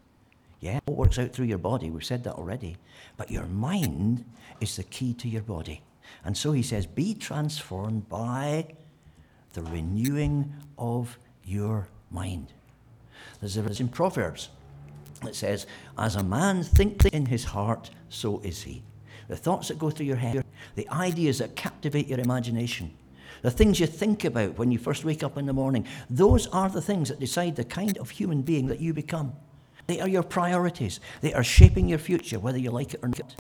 Yeah, 0.61 0.79
it 0.87 0.93
works 0.93 1.19
out 1.19 1.33
through 1.33 1.47
your 1.47 1.59
body. 1.59 1.91
We've 1.91 2.05
said 2.05 2.25
that 2.25 2.35
already. 2.35 2.77
But 3.17 3.31
your 3.31 3.47
mind 3.47 4.25
is 4.61 4.77
the 4.77 4.83
key 4.85 5.15
to 5.15 5.29
your 5.29 5.43
body. 5.43 5.83
And 6.25 6.37
so 6.37 6.53
he 6.53 6.63
says, 6.63 6.87
be 6.87 7.15
transformed 7.15 8.09
by 8.09 8.67
the 9.53 9.63
renewing 9.63 10.53
of 10.79 11.19
your 11.45 11.89
mind. 12.11 12.53
There's 13.41 13.57
a 13.57 13.63
verse 13.63 13.81
in 13.81 13.89
Proverbs 13.89 14.49
it 15.27 15.35
says, 15.35 15.67
As 15.97 16.17
a 16.17 16.23
man 16.23 16.63
thinks 16.63 17.07
in 17.07 17.27
his 17.27 17.45
heart, 17.45 17.91
so 18.09 18.41
is 18.41 18.63
he. 18.63 18.83
The 19.29 19.37
thoughts 19.37 19.69
that 19.69 19.79
go 19.79 19.91
through 19.91 20.07
your 20.07 20.17
head, 20.17 20.45
the 20.75 20.89
ideas 20.91 21.39
that 21.39 21.57
captivate 21.57 22.09
your 22.09 22.21
imagination, 22.21 22.93
the 23.43 23.51
things 23.51 23.79
you 23.79 23.87
think 23.87 24.25
about 24.25 24.59
when 24.59 24.73
you 24.73 24.79
first 24.79 25.05
wake 25.05 25.23
up 25.23 25.37
in 25.37 25.47
the 25.47 25.53
morning, 25.53 25.87
those 26.11 26.47
are 26.49 26.69
the 26.69 26.83
things 26.83 27.09
that 27.09 27.21
decide 27.21 27.57
the 27.57 27.65
kind 27.65 27.99
of 27.99 28.11
human 28.11 28.43
being 28.43 28.67
that 28.69 28.81
you 28.81 28.93
become. 28.93 29.33
They 29.87 30.01
are 30.01 30.09
your 30.09 30.23
priorities. 30.23 31.01
They 31.21 31.33
are 31.35 31.45
shaping 31.45 31.89
your 31.89 31.99
future, 31.99 32.39
whether 32.39 32.59
you 32.59 32.71
like 32.71 32.95
it 32.95 33.01
or 33.03 33.09
not. 33.09 33.35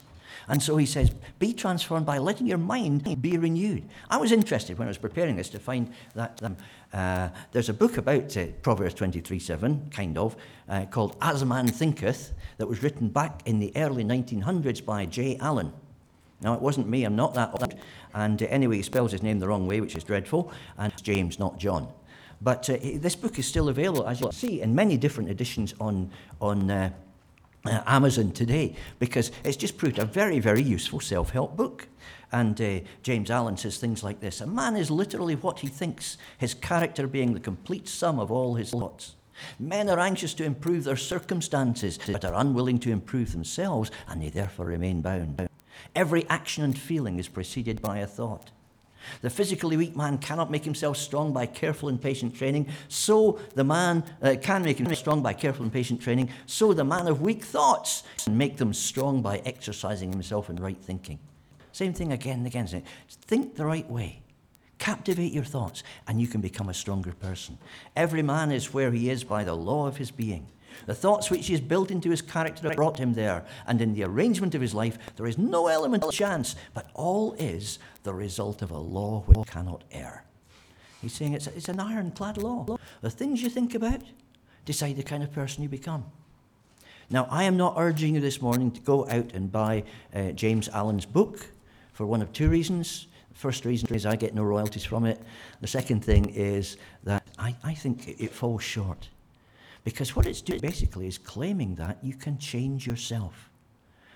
And 0.48 0.62
so 0.62 0.78
he 0.78 0.86
says, 0.86 1.10
be 1.38 1.52
transformed 1.52 2.06
by 2.06 2.18
letting 2.18 2.46
your 2.46 2.58
mind 2.58 3.20
be 3.20 3.36
renewed. 3.36 3.84
I 4.08 4.16
was 4.16 4.32
interested 4.32 4.78
when 4.78 4.88
I 4.88 4.90
was 4.90 4.98
preparing 4.98 5.36
this 5.36 5.50
to 5.50 5.58
find 5.58 5.92
that 6.14 6.40
um, 6.42 6.56
uh, 6.92 7.28
there's 7.52 7.68
a 7.68 7.74
book 7.74 7.98
about 7.98 8.36
uh, 8.36 8.46
Proverbs 8.62 8.94
23 8.94 9.38
7, 9.38 9.90
kind 9.90 10.16
of, 10.16 10.36
uh, 10.68 10.86
called 10.90 11.16
As 11.20 11.42
a 11.42 11.46
Man 11.46 11.66
Thinketh, 11.68 12.32
that 12.56 12.66
was 12.66 12.82
written 12.82 13.08
back 13.08 13.42
in 13.46 13.58
the 13.58 13.72
early 13.76 14.04
1900s 14.04 14.84
by 14.84 15.04
J. 15.06 15.36
Allen. 15.38 15.72
Now, 16.40 16.54
it 16.54 16.60
wasn't 16.60 16.88
me, 16.88 17.04
I'm 17.04 17.16
not 17.16 17.34
that 17.34 17.50
old. 17.60 17.74
And 18.14 18.42
uh, 18.42 18.46
anyway, 18.46 18.76
he 18.76 18.82
spells 18.82 19.12
his 19.12 19.22
name 19.22 19.38
the 19.38 19.48
wrong 19.48 19.66
way, 19.66 19.80
which 19.80 19.96
is 19.96 20.04
dreadful, 20.04 20.52
and 20.78 20.92
it's 20.92 21.02
James, 21.02 21.38
not 21.38 21.58
John. 21.58 21.88
But 22.40 22.70
uh, 22.70 22.78
this 22.80 23.16
book 23.16 23.38
is 23.38 23.46
still 23.46 23.68
available, 23.68 24.06
as 24.06 24.20
you'll 24.20 24.32
see, 24.32 24.62
in 24.62 24.74
many 24.74 24.96
different 24.96 25.28
editions 25.28 25.74
on, 25.80 26.10
on 26.40 26.92
uh, 27.64 27.82
Amazon 27.86 28.32
today 28.32 28.74
because 28.98 29.30
it's 29.44 29.56
just 29.56 29.78
proved 29.78 29.98
a 29.98 30.04
very, 30.04 30.38
very 30.38 30.62
useful 30.62 31.00
self 31.00 31.30
help 31.30 31.56
book. 31.56 31.88
And 32.30 32.60
uh, 32.60 32.80
James 33.02 33.30
Allen 33.30 33.56
says 33.56 33.78
things 33.78 34.02
like 34.02 34.20
this 34.20 34.40
A 34.40 34.46
man 34.46 34.76
is 34.76 34.90
literally 34.90 35.34
what 35.34 35.60
he 35.60 35.68
thinks, 35.68 36.18
his 36.36 36.54
character 36.54 37.06
being 37.06 37.34
the 37.34 37.40
complete 37.40 37.88
sum 37.88 38.18
of 38.18 38.30
all 38.30 38.54
his 38.54 38.70
thoughts. 38.70 39.14
Men 39.58 39.88
are 39.88 40.00
anxious 40.00 40.34
to 40.34 40.44
improve 40.44 40.84
their 40.84 40.96
circumstances, 40.96 41.98
but 42.08 42.24
are 42.24 42.34
unwilling 42.34 42.78
to 42.80 42.90
improve 42.90 43.32
themselves, 43.32 43.90
and 44.08 44.20
they 44.20 44.30
therefore 44.30 44.66
remain 44.66 45.00
bound. 45.00 45.48
Every 45.94 46.28
action 46.28 46.64
and 46.64 46.76
feeling 46.76 47.18
is 47.18 47.28
preceded 47.28 47.80
by 47.80 47.98
a 47.98 48.06
thought. 48.06 48.50
The 49.22 49.30
physically 49.30 49.76
weak 49.76 49.96
man 49.96 50.18
cannot 50.18 50.50
make 50.50 50.64
himself 50.64 50.96
strong 50.96 51.32
by 51.32 51.46
careful 51.46 51.88
and 51.88 52.00
patient 52.00 52.34
training. 52.34 52.68
So 52.88 53.38
the 53.54 53.64
man 53.64 54.04
uh, 54.22 54.36
can 54.40 54.62
make 54.62 54.78
himself 54.78 54.98
strong 54.98 55.22
by 55.22 55.32
careful 55.32 55.64
and 55.64 55.72
patient 55.72 56.00
training. 56.00 56.30
So 56.46 56.72
the 56.72 56.84
man 56.84 57.06
of 57.06 57.20
weak 57.20 57.44
thoughts 57.44 58.02
can 58.24 58.36
make 58.36 58.56
them 58.56 58.72
strong 58.72 59.22
by 59.22 59.38
exercising 59.38 60.12
himself 60.12 60.50
in 60.50 60.56
right 60.56 60.78
thinking. 60.80 61.18
Same 61.72 61.92
thing 61.92 62.12
again 62.12 62.38
and 62.38 62.46
again. 62.46 62.82
Think 63.08 63.54
the 63.54 63.66
right 63.66 63.88
way. 63.88 64.22
Captivate 64.78 65.32
your 65.32 65.44
thoughts, 65.44 65.82
and 66.06 66.20
you 66.20 66.28
can 66.28 66.40
become 66.40 66.68
a 66.68 66.74
stronger 66.74 67.12
person. 67.12 67.58
Every 67.96 68.22
man 68.22 68.52
is 68.52 68.72
where 68.72 68.92
he 68.92 69.10
is 69.10 69.24
by 69.24 69.42
the 69.42 69.54
law 69.54 69.88
of 69.88 69.96
his 69.96 70.12
being. 70.12 70.46
The 70.86 70.94
thoughts 70.94 71.30
which 71.30 71.46
he 71.46 71.52
has 71.52 71.60
built 71.60 71.90
into 71.90 72.10
his 72.10 72.22
character 72.22 72.70
brought 72.70 72.98
him 72.98 73.14
there, 73.14 73.44
and 73.66 73.80
in 73.80 73.94
the 73.94 74.04
arrangement 74.04 74.54
of 74.54 74.60
his 74.60 74.74
life, 74.74 74.98
there 75.16 75.26
is 75.26 75.38
no 75.38 75.66
element 75.66 76.04
of 76.04 76.12
chance, 76.12 76.56
but 76.74 76.90
all 76.94 77.34
is 77.34 77.78
the 78.02 78.14
result 78.14 78.62
of 78.62 78.70
a 78.70 78.78
law 78.78 79.22
which 79.26 79.48
cannot 79.48 79.84
err. 79.92 80.24
He's 81.00 81.12
saying 81.12 81.34
it's, 81.34 81.46
it's 81.46 81.68
an 81.68 81.80
ironclad 81.80 82.38
law. 82.38 82.78
The 83.00 83.10
things 83.10 83.42
you 83.42 83.48
think 83.48 83.74
about 83.74 84.02
decide 84.64 84.96
the 84.96 85.02
kind 85.02 85.22
of 85.22 85.32
person 85.32 85.62
you 85.62 85.68
become. 85.68 86.04
Now, 87.10 87.26
I 87.30 87.44
am 87.44 87.56
not 87.56 87.74
urging 87.78 88.16
you 88.16 88.20
this 88.20 88.42
morning 88.42 88.70
to 88.72 88.80
go 88.80 89.08
out 89.08 89.32
and 89.32 89.50
buy 89.50 89.84
uh, 90.14 90.32
James 90.32 90.68
Allen's 90.68 91.06
book 91.06 91.46
for 91.92 92.04
one 92.04 92.20
of 92.20 92.32
two 92.32 92.50
reasons. 92.50 93.06
The 93.32 93.38
first 93.38 93.64
reason 93.64 93.94
is 93.94 94.04
I 94.04 94.16
get 94.16 94.34
no 94.34 94.42
royalties 94.42 94.84
from 94.84 95.06
it. 95.06 95.22
The 95.60 95.66
second 95.66 96.04
thing 96.04 96.28
is 96.30 96.76
that 97.04 97.26
I, 97.38 97.56
I 97.64 97.72
think 97.72 98.08
it 98.20 98.32
falls 98.32 98.62
short. 98.62 99.08
Because 99.88 100.14
what 100.14 100.26
it's 100.26 100.42
doing 100.42 100.60
basically 100.60 101.06
is 101.06 101.16
claiming 101.16 101.74
that 101.76 101.96
you 102.02 102.12
can 102.12 102.36
change 102.36 102.86
yourself. 102.86 103.48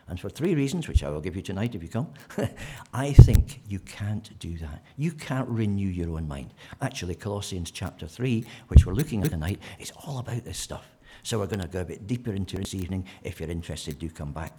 And 0.07 0.21
for 0.21 0.29
three 0.29 0.55
reasons, 0.55 0.87
which 0.87 1.03
I 1.03 1.09
will 1.09 1.23
give 1.23 1.35
you 1.35 1.41
tonight 1.41 1.75
if 1.75 1.83
you 1.83 1.89
come, 1.89 2.13
I 2.93 3.15
think 3.15 3.63
you 3.67 3.79
can't 3.79 4.39
do 4.39 4.59
that. 4.59 4.85
You 4.99 5.13
can't 5.13 5.49
renew 5.49 5.89
your 5.89 6.11
own 6.11 6.29
mind. 6.29 6.53
Actually, 6.83 7.15
Colossians 7.15 7.71
chapter 7.71 8.07
3, 8.07 8.45
which 8.69 8.85
we're 8.85 8.93
looking 8.93 9.25
at 9.25 9.31
tonight, 9.31 9.61
is 9.79 9.93
all 10.05 10.19
about 10.19 10.45
this 10.45 10.59
stuff. 10.59 10.85
So 11.23 11.39
we're 11.39 11.47
going 11.47 11.63
to 11.63 11.69
go 11.69 11.81
a 11.81 11.87
bit 11.87 12.07
deeper 12.07 12.35
into 12.35 12.59
this 12.59 12.75
evening. 12.75 13.07
If 13.23 13.41
you're 13.41 13.49
interested, 13.49 13.99
do 13.99 14.11
come 14.11 14.33
back. 14.33 14.53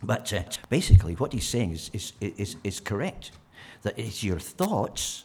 But 0.00 0.32
uh, 0.32 0.44
basically, 0.68 1.14
what 1.14 1.32
he's 1.32 1.48
saying 1.48 1.72
is, 1.72 1.90
is, 1.92 2.12
is, 2.20 2.54
is 2.62 2.78
correct 2.78 3.32
that 3.82 3.98
it's 3.98 4.22
your 4.22 4.38
thoughts 4.38 5.24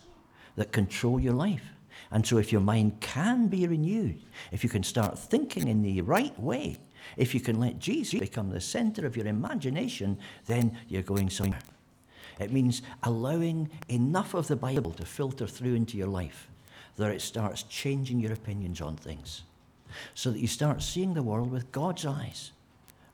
that 0.55 0.71
control 0.71 1.19
your 1.19 1.33
life. 1.33 1.74
And 2.11 2.25
so, 2.25 2.37
if 2.37 2.51
your 2.51 2.61
mind 2.61 2.99
can 3.01 3.47
be 3.47 3.67
renewed, 3.67 4.21
if 4.51 4.63
you 4.63 4.69
can 4.69 4.83
start 4.83 5.17
thinking 5.17 5.67
in 5.67 5.81
the 5.81 6.01
right 6.01 6.37
way, 6.39 6.77
if 7.17 7.33
you 7.33 7.39
can 7.39 7.59
let 7.59 7.79
Jesus 7.79 8.19
become 8.19 8.49
the 8.49 8.61
center 8.61 9.05
of 9.05 9.17
your 9.17 9.27
imagination, 9.27 10.17
then 10.45 10.77
you're 10.87 11.01
going 11.01 11.29
somewhere. 11.29 11.59
It 12.39 12.51
means 12.51 12.81
allowing 13.03 13.69
enough 13.87 14.33
of 14.33 14.47
the 14.47 14.55
Bible 14.55 14.91
to 14.91 15.05
filter 15.05 15.47
through 15.47 15.75
into 15.75 15.97
your 15.97 16.07
life 16.07 16.49
that 16.97 17.11
it 17.11 17.21
starts 17.21 17.63
changing 17.63 18.19
your 18.19 18.33
opinions 18.33 18.81
on 18.81 18.95
things. 18.95 19.43
So 20.13 20.31
that 20.31 20.39
you 20.39 20.47
start 20.47 20.81
seeing 20.81 21.13
the 21.13 21.23
world 21.23 21.51
with 21.51 21.71
God's 21.71 22.05
eyes 22.05 22.51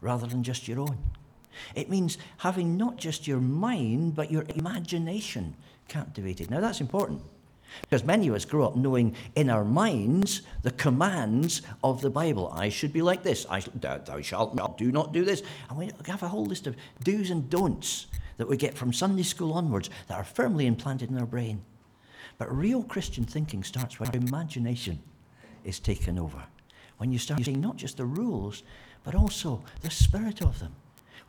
rather 0.01 0.27
than 0.27 0.43
just 0.43 0.67
your 0.67 0.79
own. 0.79 0.97
It 1.75 1.89
means 1.89 2.17
having 2.37 2.77
not 2.77 2.97
just 2.97 3.27
your 3.27 3.39
mind, 3.39 4.15
but 4.15 4.31
your 4.31 4.45
imagination 4.55 5.55
captivated. 5.87 6.49
Now, 6.49 6.61
that's 6.61 6.81
important. 6.81 7.21
Because 7.81 8.03
many 8.03 8.27
of 8.27 8.35
us 8.35 8.45
grow 8.45 8.65
up 8.65 8.75
knowing 8.75 9.15
in 9.35 9.49
our 9.49 9.63
minds 9.63 10.41
the 10.61 10.71
commands 10.71 11.61
of 11.83 12.01
the 12.01 12.09
Bible. 12.09 12.51
I 12.55 12.69
should 12.69 12.93
be 12.93 13.01
like 13.01 13.23
this. 13.23 13.45
I, 13.49 13.61
thou 13.75 14.21
shalt 14.21 14.55
not, 14.55 14.77
do 14.77 14.91
not 14.91 15.13
do 15.13 15.23
this. 15.23 15.41
And 15.69 15.77
we 15.77 15.89
have 16.05 16.23
a 16.23 16.27
whole 16.27 16.45
list 16.45 16.67
of 16.67 16.75
do's 17.03 17.29
and 17.29 17.49
don'ts 17.49 18.07
that 18.37 18.47
we 18.47 18.57
get 18.57 18.75
from 18.75 18.93
Sunday 18.93 19.23
school 19.23 19.53
onwards 19.53 19.89
that 20.07 20.17
are 20.17 20.23
firmly 20.23 20.67
implanted 20.67 21.09
in 21.09 21.17
our 21.17 21.25
brain. 21.25 21.61
But 22.37 22.55
real 22.55 22.83
Christian 22.83 23.23
thinking 23.23 23.63
starts 23.63 23.99
when 23.99 24.13
imagination 24.15 24.99
is 25.63 25.79
taken 25.79 26.17
over. 26.17 26.43
When 26.97 27.11
you 27.11 27.19
start 27.19 27.43
seeing 27.43 27.61
not 27.61 27.77
just 27.77 27.97
the 27.97 28.05
rules, 28.05 28.63
but 29.03 29.15
also 29.15 29.63
the 29.81 29.91
spirit 29.91 30.41
of 30.41 30.59
them. 30.59 30.75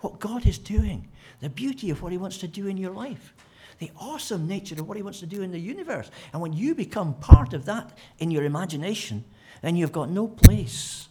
What 0.00 0.20
God 0.20 0.46
is 0.46 0.58
doing, 0.58 1.08
the 1.40 1.48
beauty 1.48 1.90
of 1.90 2.02
what 2.02 2.12
He 2.12 2.18
wants 2.18 2.38
to 2.38 2.48
do 2.48 2.66
in 2.66 2.76
your 2.76 2.92
life 2.92 3.34
the 3.82 3.90
awesome 3.98 4.46
nature 4.46 4.76
of 4.76 4.86
what 4.86 4.96
He 4.96 5.02
wants 5.02 5.18
to 5.18 5.26
do 5.26 5.42
in 5.42 5.50
the 5.50 5.58
universe. 5.58 6.08
And 6.32 6.40
when 6.40 6.52
you 6.52 6.72
become 6.72 7.14
part 7.14 7.52
of 7.52 7.64
that 7.64 7.98
in 8.20 8.30
your 8.30 8.44
imagination, 8.44 9.24
then 9.60 9.74
you've 9.74 9.90
got 9.90 10.08
no 10.08 10.28
place 10.28 11.08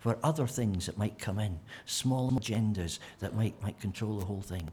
for 0.00 0.18
other 0.24 0.48
things 0.48 0.86
that 0.86 0.98
might 0.98 1.16
come 1.20 1.38
in, 1.38 1.60
small 1.86 2.32
agendas 2.32 2.98
that 3.20 3.36
might, 3.36 3.54
might 3.62 3.78
control 3.78 4.18
the 4.18 4.24
whole 4.24 4.42
thing. 4.42 4.68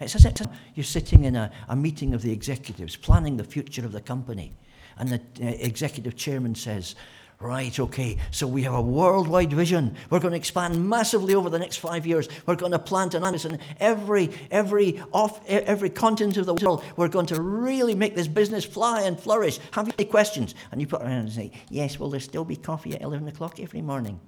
It's 0.00 0.14
as 0.14 0.26
if 0.26 0.42
you're 0.74 0.84
sitting 0.84 1.24
in 1.24 1.34
a, 1.34 1.50
a 1.70 1.74
meeting 1.74 2.12
of 2.12 2.20
the 2.20 2.30
executives, 2.30 2.94
planning 2.94 3.38
the 3.38 3.44
future 3.44 3.86
of 3.86 3.92
the 3.92 4.02
company, 4.02 4.52
and 4.98 5.08
the 5.08 5.20
uh, 5.42 5.54
executive 5.58 6.14
chairman 6.14 6.54
says, 6.54 6.94
Right, 7.38 7.78
okay. 7.78 8.16
So 8.30 8.46
we 8.46 8.62
have 8.62 8.72
a 8.72 8.80
worldwide 8.80 9.52
vision. 9.52 9.94
We're 10.08 10.20
going 10.20 10.32
to 10.32 10.38
expand 10.38 10.88
massively 10.88 11.34
over 11.34 11.50
the 11.50 11.58
next 11.58 11.76
five 11.76 12.06
years. 12.06 12.28
We're 12.46 12.56
going 12.56 12.72
to 12.72 12.78
plant 12.78 13.12
an 13.14 13.24
in 13.24 13.58
every, 13.78 14.30
every, 14.50 15.02
off, 15.12 15.46
every 15.46 15.90
continent 15.90 16.38
of 16.38 16.46
the 16.46 16.54
world. 16.54 16.82
We're 16.96 17.08
going 17.08 17.26
to 17.26 17.40
really 17.42 17.94
make 17.94 18.14
this 18.14 18.26
business 18.26 18.64
fly 18.64 19.02
and 19.02 19.20
flourish. 19.20 19.58
Have 19.72 19.86
you 19.86 19.92
any 19.98 20.08
questions? 20.08 20.54
And 20.72 20.80
you 20.80 20.86
put 20.86 21.02
around 21.02 21.12
and 21.12 21.32
say, 21.32 21.52
Yes, 21.68 22.00
will 22.00 22.08
there 22.08 22.20
still 22.20 22.44
be 22.44 22.56
coffee 22.56 22.94
at 22.94 23.02
11 23.02 23.28
o'clock 23.28 23.60
every 23.60 23.82
morning? 23.82 24.18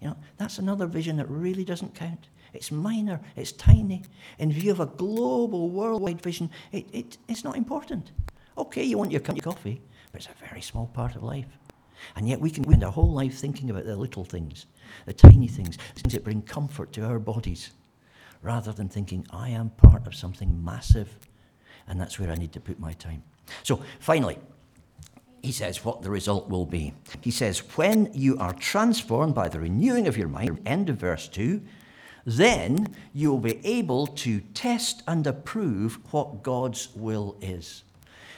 You 0.00 0.08
know, 0.08 0.16
that's 0.36 0.58
another 0.58 0.86
vision 0.86 1.18
that 1.18 1.30
really 1.30 1.64
doesn't 1.64 1.94
count. 1.94 2.28
It's 2.52 2.72
minor, 2.72 3.20
it's 3.36 3.52
tiny. 3.52 4.02
In 4.38 4.50
view 4.50 4.72
of 4.72 4.80
a 4.80 4.86
global, 4.86 5.70
worldwide 5.70 6.22
vision, 6.22 6.50
it, 6.72 6.86
it, 6.92 7.18
it's 7.28 7.44
not 7.44 7.56
important. 7.56 8.10
Okay, 8.58 8.82
you 8.82 8.98
want 8.98 9.12
your 9.12 9.20
cup 9.20 9.36
of 9.36 9.44
coffee, 9.44 9.80
but 10.10 10.22
it's 10.22 10.28
a 10.28 10.48
very 10.48 10.60
small 10.60 10.86
part 10.86 11.14
of 11.14 11.22
life. 11.22 11.46
And 12.14 12.28
yet 12.28 12.40
we 12.40 12.50
can 12.50 12.64
spend 12.64 12.84
our 12.84 12.92
whole 12.92 13.12
life 13.12 13.34
thinking 13.38 13.70
about 13.70 13.84
the 13.84 13.96
little 13.96 14.24
things, 14.24 14.66
the 15.06 15.12
tiny 15.12 15.48
things, 15.48 15.76
things 15.94 16.12
that 16.12 16.24
bring 16.24 16.42
comfort 16.42 16.92
to 16.92 17.04
our 17.04 17.18
bodies, 17.18 17.70
rather 18.42 18.72
than 18.72 18.88
thinking, 18.88 19.26
I 19.30 19.50
am 19.50 19.70
part 19.70 20.06
of 20.06 20.14
something 20.14 20.64
massive, 20.64 21.18
and 21.88 22.00
that's 22.00 22.18
where 22.18 22.30
I 22.30 22.34
need 22.34 22.52
to 22.52 22.60
put 22.60 22.78
my 22.78 22.92
time. 22.94 23.22
So, 23.62 23.82
finally, 24.00 24.38
he 25.42 25.52
says 25.52 25.84
what 25.84 26.02
the 26.02 26.10
result 26.10 26.48
will 26.48 26.66
be. 26.66 26.92
He 27.20 27.30
says, 27.30 27.60
when 27.76 28.10
you 28.12 28.36
are 28.38 28.52
transformed 28.52 29.34
by 29.34 29.48
the 29.48 29.60
renewing 29.60 30.08
of 30.08 30.16
your 30.16 30.28
mind, 30.28 30.60
end 30.66 30.90
of 30.90 30.96
verse 30.96 31.28
2, 31.28 31.62
then 32.24 32.94
you 33.14 33.30
will 33.30 33.38
be 33.38 33.64
able 33.64 34.08
to 34.08 34.40
test 34.40 35.04
and 35.06 35.24
approve 35.26 36.00
what 36.12 36.42
God's 36.42 36.88
will 36.96 37.36
is. 37.40 37.84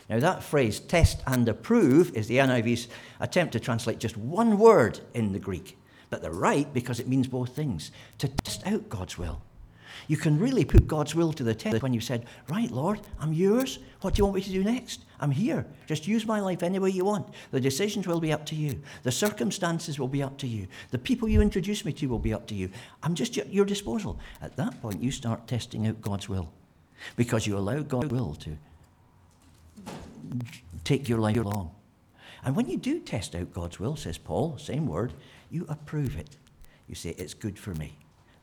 Now, 0.09 0.21
that 0.21 0.43
phrase, 0.43 0.81
test 0.81 1.23
and 1.27 1.47
approve, 1.49 2.17
is 2.17 2.29
the 2.29 2.39
NIV's 2.39 2.89
attempt 3.21 3.53
to 3.53 3.61
translate 3.61 3.99
just 3.99 4.17
one 4.17 4.59
word 4.59 5.01
in 5.13 5.33
the 5.33 5.39
Greek. 5.39 5.77
But 6.09 6.23
they're 6.23 6.33
right 6.33 6.73
because 6.73 6.99
it 6.99 7.09
means 7.09 7.29
both 7.29 7.55
things 7.55 7.91
to 8.19 8.29
test 8.29 8.67
out 8.67 8.89
God's 8.89 9.19
will. 9.19 9.43
You 10.07 10.17
can 10.17 10.39
really 10.39 10.65
put 10.65 10.87
God's 10.87 11.15
will 11.15 11.35
to 11.35 11.45
the 11.45 11.55
test 11.55 11.83
when 11.83 11.93
you 11.93 12.01
said, 12.01 12.25
Right, 12.49 12.71
Lord, 12.71 13.01
I'm 13.21 13.35
yours. 13.35 13.79
What 14.01 14.15
do 14.15 14.21
you 14.21 14.25
want 14.25 14.37
me 14.37 14.43
to 14.43 14.51
do 14.51 14.65
next? 14.65 15.05
I'm 15.21 15.31
here. 15.31 15.67
Just 15.87 16.07
use 16.07 16.25
my 16.25 16.41
life 16.41 16.63
any 16.63 16.79
way 16.79 16.91
you 16.91 17.05
want. 17.05 17.27
The 17.51 17.61
decisions 17.61 18.07
will 18.07 18.21
be 18.21 18.33
up 18.33 18.47
to 18.47 18.55
you. 18.55 18.81
The 19.03 19.13
circumstances 19.13 19.99
will 19.99 20.09
be 20.09 20.23
up 20.23 20.39
to 20.39 20.47
you. 20.47 20.67
The 20.91 20.99
people 20.99 21.29
you 21.29 21.43
introduce 21.43 21.85
me 21.85 21.93
to 21.95 22.07
will 22.07 22.19
be 22.19 22.33
up 22.33 22.47
to 22.47 22.55
you. 22.55 22.71
I'm 23.03 23.15
just 23.15 23.37
at 23.37 23.53
your 23.53 23.67
disposal. 23.67 24.19
At 24.41 24.57
that 24.57 24.81
point, 24.81 25.03
you 25.03 25.11
start 25.11 25.47
testing 25.47 25.87
out 25.87 26.01
God's 26.01 26.29
will 26.29 26.53
because 27.17 27.47
you 27.47 27.59
allow 27.59 27.81
God's 27.81 28.11
will 28.11 28.35
to 28.37 28.57
take 30.85 31.09
your 31.09 31.19
life 31.19 31.37
along. 31.37 31.75
And 32.45 32.55
when 32.55 32.69
you 32.69 32.77
do 32.77 33.01
test 33.01 33.35
out 33.35 33.53
God's 33.53 33.81
will, 33.81 33.97
says 33.97 34.19
Paul, 34.19 34.57
same 34.59 34.87
word, 34.87 35.13
you 35.51 35.67
approve 35.69 36.17
it. 36.17 36.37
You 36.87 36.95
say, 36.95 37.11
It's 37.19 37.35
good 37.35 37.59
for 37.59 37.75
me. 37.75 37.97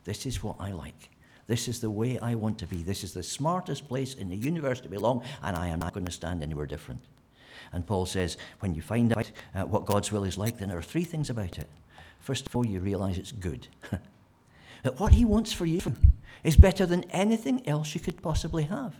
This 0.04 0.26
is 0.26 0.42
what 0.42 0.56
I 0.60 0.72
like. 0.72 1.10
This 1.46 1.68
is 1.68 1.80
the 1.80 1.90
way 1.90 2.18
I 2.18 2.34
want 2.34 2.58
to 2.58 2.66
be. 2.66 2.82
This 2.82 3.04
is 3.04 3.14
the 3.14 3.22
smartest 3.22 3.88
place 3.88 4.14
in 4.14 4.28
the 4.28 4.36
universe 4.36 4.80
to 4.80 4.88
belong, 4.88 5.22
and 5.42 5.56
I 5.56 5.68
am 5.68 5.78
not 5.78 5.94
going 5.94 6.06
to 6.06 6.12
stand 6.12 6.42
anywhere 6.42 6.66
different. 6.66 7.00
And 7.72 7.86
Paul 7.86 8.06
says, 8.06 8.36
when 8.60 8.74
you 8.74 8.82
find 8.82 9.16
out 9.16 9.30
uh, 9.54 9.62
what 9.62 9.86
God's 9.86 10.10
will 10.10 10.24
is 10.24 10.38
like, 10.38 10.58
then 10.58 10.68
there 10.68 10.78
are 10.78 10.82
three 10.82 11.04
things 11.04 11.30
about 11.30 11.58
it. 11.58 11.68
First 12.20 12.46
of 12.46 12.56
all, 12.56 12.66
you 12.66 12.80
realize 12.80 13.18
it's 13.18 13.32
good. 13.32 13.68
that 14.82 14.98
what 14.98 15.12
he 15.12 15.24
wants 15.24 15.52
for 15.52 15.66
you 15.66 15.80
is 16.42 16.56
better 16.56 16.86
than 16.86 17.04
anything 17.10 17.66
else 17.66 17.94
you 17.94 18.00
could 18.00 18.22
possibly 18.22 18.64
have. 18.64 18.96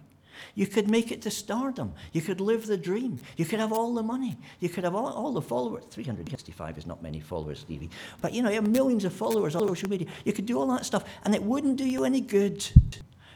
You 0.55 0.67
could 0.67 0.89
make 0.89 1.13
it 1.13 1.23
to 1.23 1.31
stardom. 1.31 1.95
You 2.13 2.23
could 2.23 2.41
live 2.41 2.67
the 2.67 2.77
dream. 2.77 3.19
You 3.37 3.45
could 3.45 3.61
have 3.61 3.73
all 3.73 3.95
the 3.95 4.03
money. 4.03 4.37
You 4.61 4.69
could 4.69 4.85
have 4.85 4.95
all, 4.95 5.09
all 5.09 5.33
the 5.33 5.43
followers. 5.43 5.85
365 5.91 6.79
is 6.79 6.87
not 6.87 7.03
many 7.03 7.21
followers, 7.21 7.61
Stevie. 7.61 7.91
But 8.21 8.33
you 8.33 8.43
know, 8.43 8.49
you 8.49 8.57
have 8.57 8.69
millions 8.69 9.05
of 9.05 9.13
followers 9.13 9.55
on 9.55 9.67
social 9.69 9.89
media. 9.89 10.09
You 10.25 10.33
could 10.33 10.47
do 10.47 10.59
all 10.59 10.67
that 10.69 10.85
stuff, 10.85 11.05
and 11.25 11.35
it 11.35 11.43
wouldn't 11.43 11.77
do 11.77 11.87
you 11.87 12.05
any 12.05 12.21
good 12.21 12.67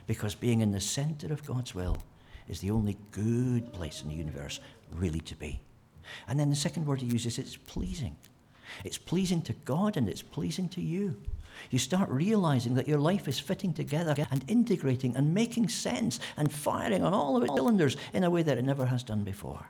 because 0.06 0.34
being 0.34 0.60
in 0.60 0.72
the 0.72 0.80
center 0.80 1.32
of 1.32 1.44
God's 1.46 1.74
will 1.74 1.96
is 2.48 2.60
the 2.60 2.70
only 2.72 2.96
good 3.12 3.72
place 3.72 4.02
in 4.02 4.08
the 4.08 4.14
universe 4.14 4.58
really 4.92 5.20
to 5.20 5.36
be. 5.36 5.60
And 6.26 6.38
then 6.38 6.50
the 6.50 6.56
second 6.56 6.86
word 6.86 7.00
he 7.00 7.06
uses 7.06 7.38
is 7.38 7.56
pleasing. 7.56 8.16
It's 8.84 8.98
pleasing 8.98 9.42
to 9.42 9.52
God 9.64 9.96
and 9.96 10.08
it's 10.08 10.22
pleasing 10.22 10.68
to 10.70 10.80
you. 10.80 11.16
You 11.70 11.78
start 11.78 12.08
realizing 12.08 12.74
that 12.74 12.88
your 12.88 12.98
life 12.98 13.28
is 13.28 13.38
fitting 13.38 13.74
together 13.74 14.14
and 14.30 14.44
integrating 14.48 15.14
and 15.16 15.34
making 15.34 15.68
sense 15.68 16.20
and 16.36 16.50
firing 16.50 17.04
on 17.04 17.12
all 17.12 17.36
of 17.36 17.44
its 17.44 17.54
cylinders 17.54 17.96
in 18.12 18.24
a 18.24 18.30
way 18.30 18.42
that 18.42 18.58
it 18.58 18.64
never 18.64 18.86
has 18.86 19.02
done 19.02 19.22
before. 19.24 19.68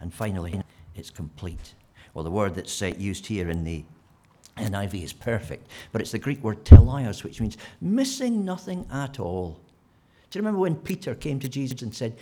And 0.00 0.12
finally, 0.12 0.62
it's 0.94 1.10
complete. 1.10 1.74
Well, 2.14 2.24
the 2.24 2.30
word 2.30 2.54
that's 2.54 2.82
uh, 2.82 2.92
used 2.98 3.26
here 3.26 3.48
in 3.48 3.64
the 3.64 3.84
NIV 4.58 5.02
is 5.02 5.12
perfect, 5.12 5.68
but 5.92 6.00
it's 6.00 6.12
the 6.12 6.18
Greek 6.18 6.42
word 6.42 6.64
teleios, 6.64 7.24
which 7.24 7.40
means 7.40 7.56
missing 7.80 8.44
nothing 8.44 8.86
at 8.92 9.18
all. 9.18 9.58
Do 10.30 10.38
you 10.38 10.40
remember 10.40 10.60
when 10.60 10.76
Peter 10.76 11.14
came 11.14 11.40
to 11.40 11.48
Jesus 11.48 11.82
and 11.82 11.94
said, 11.94 12.16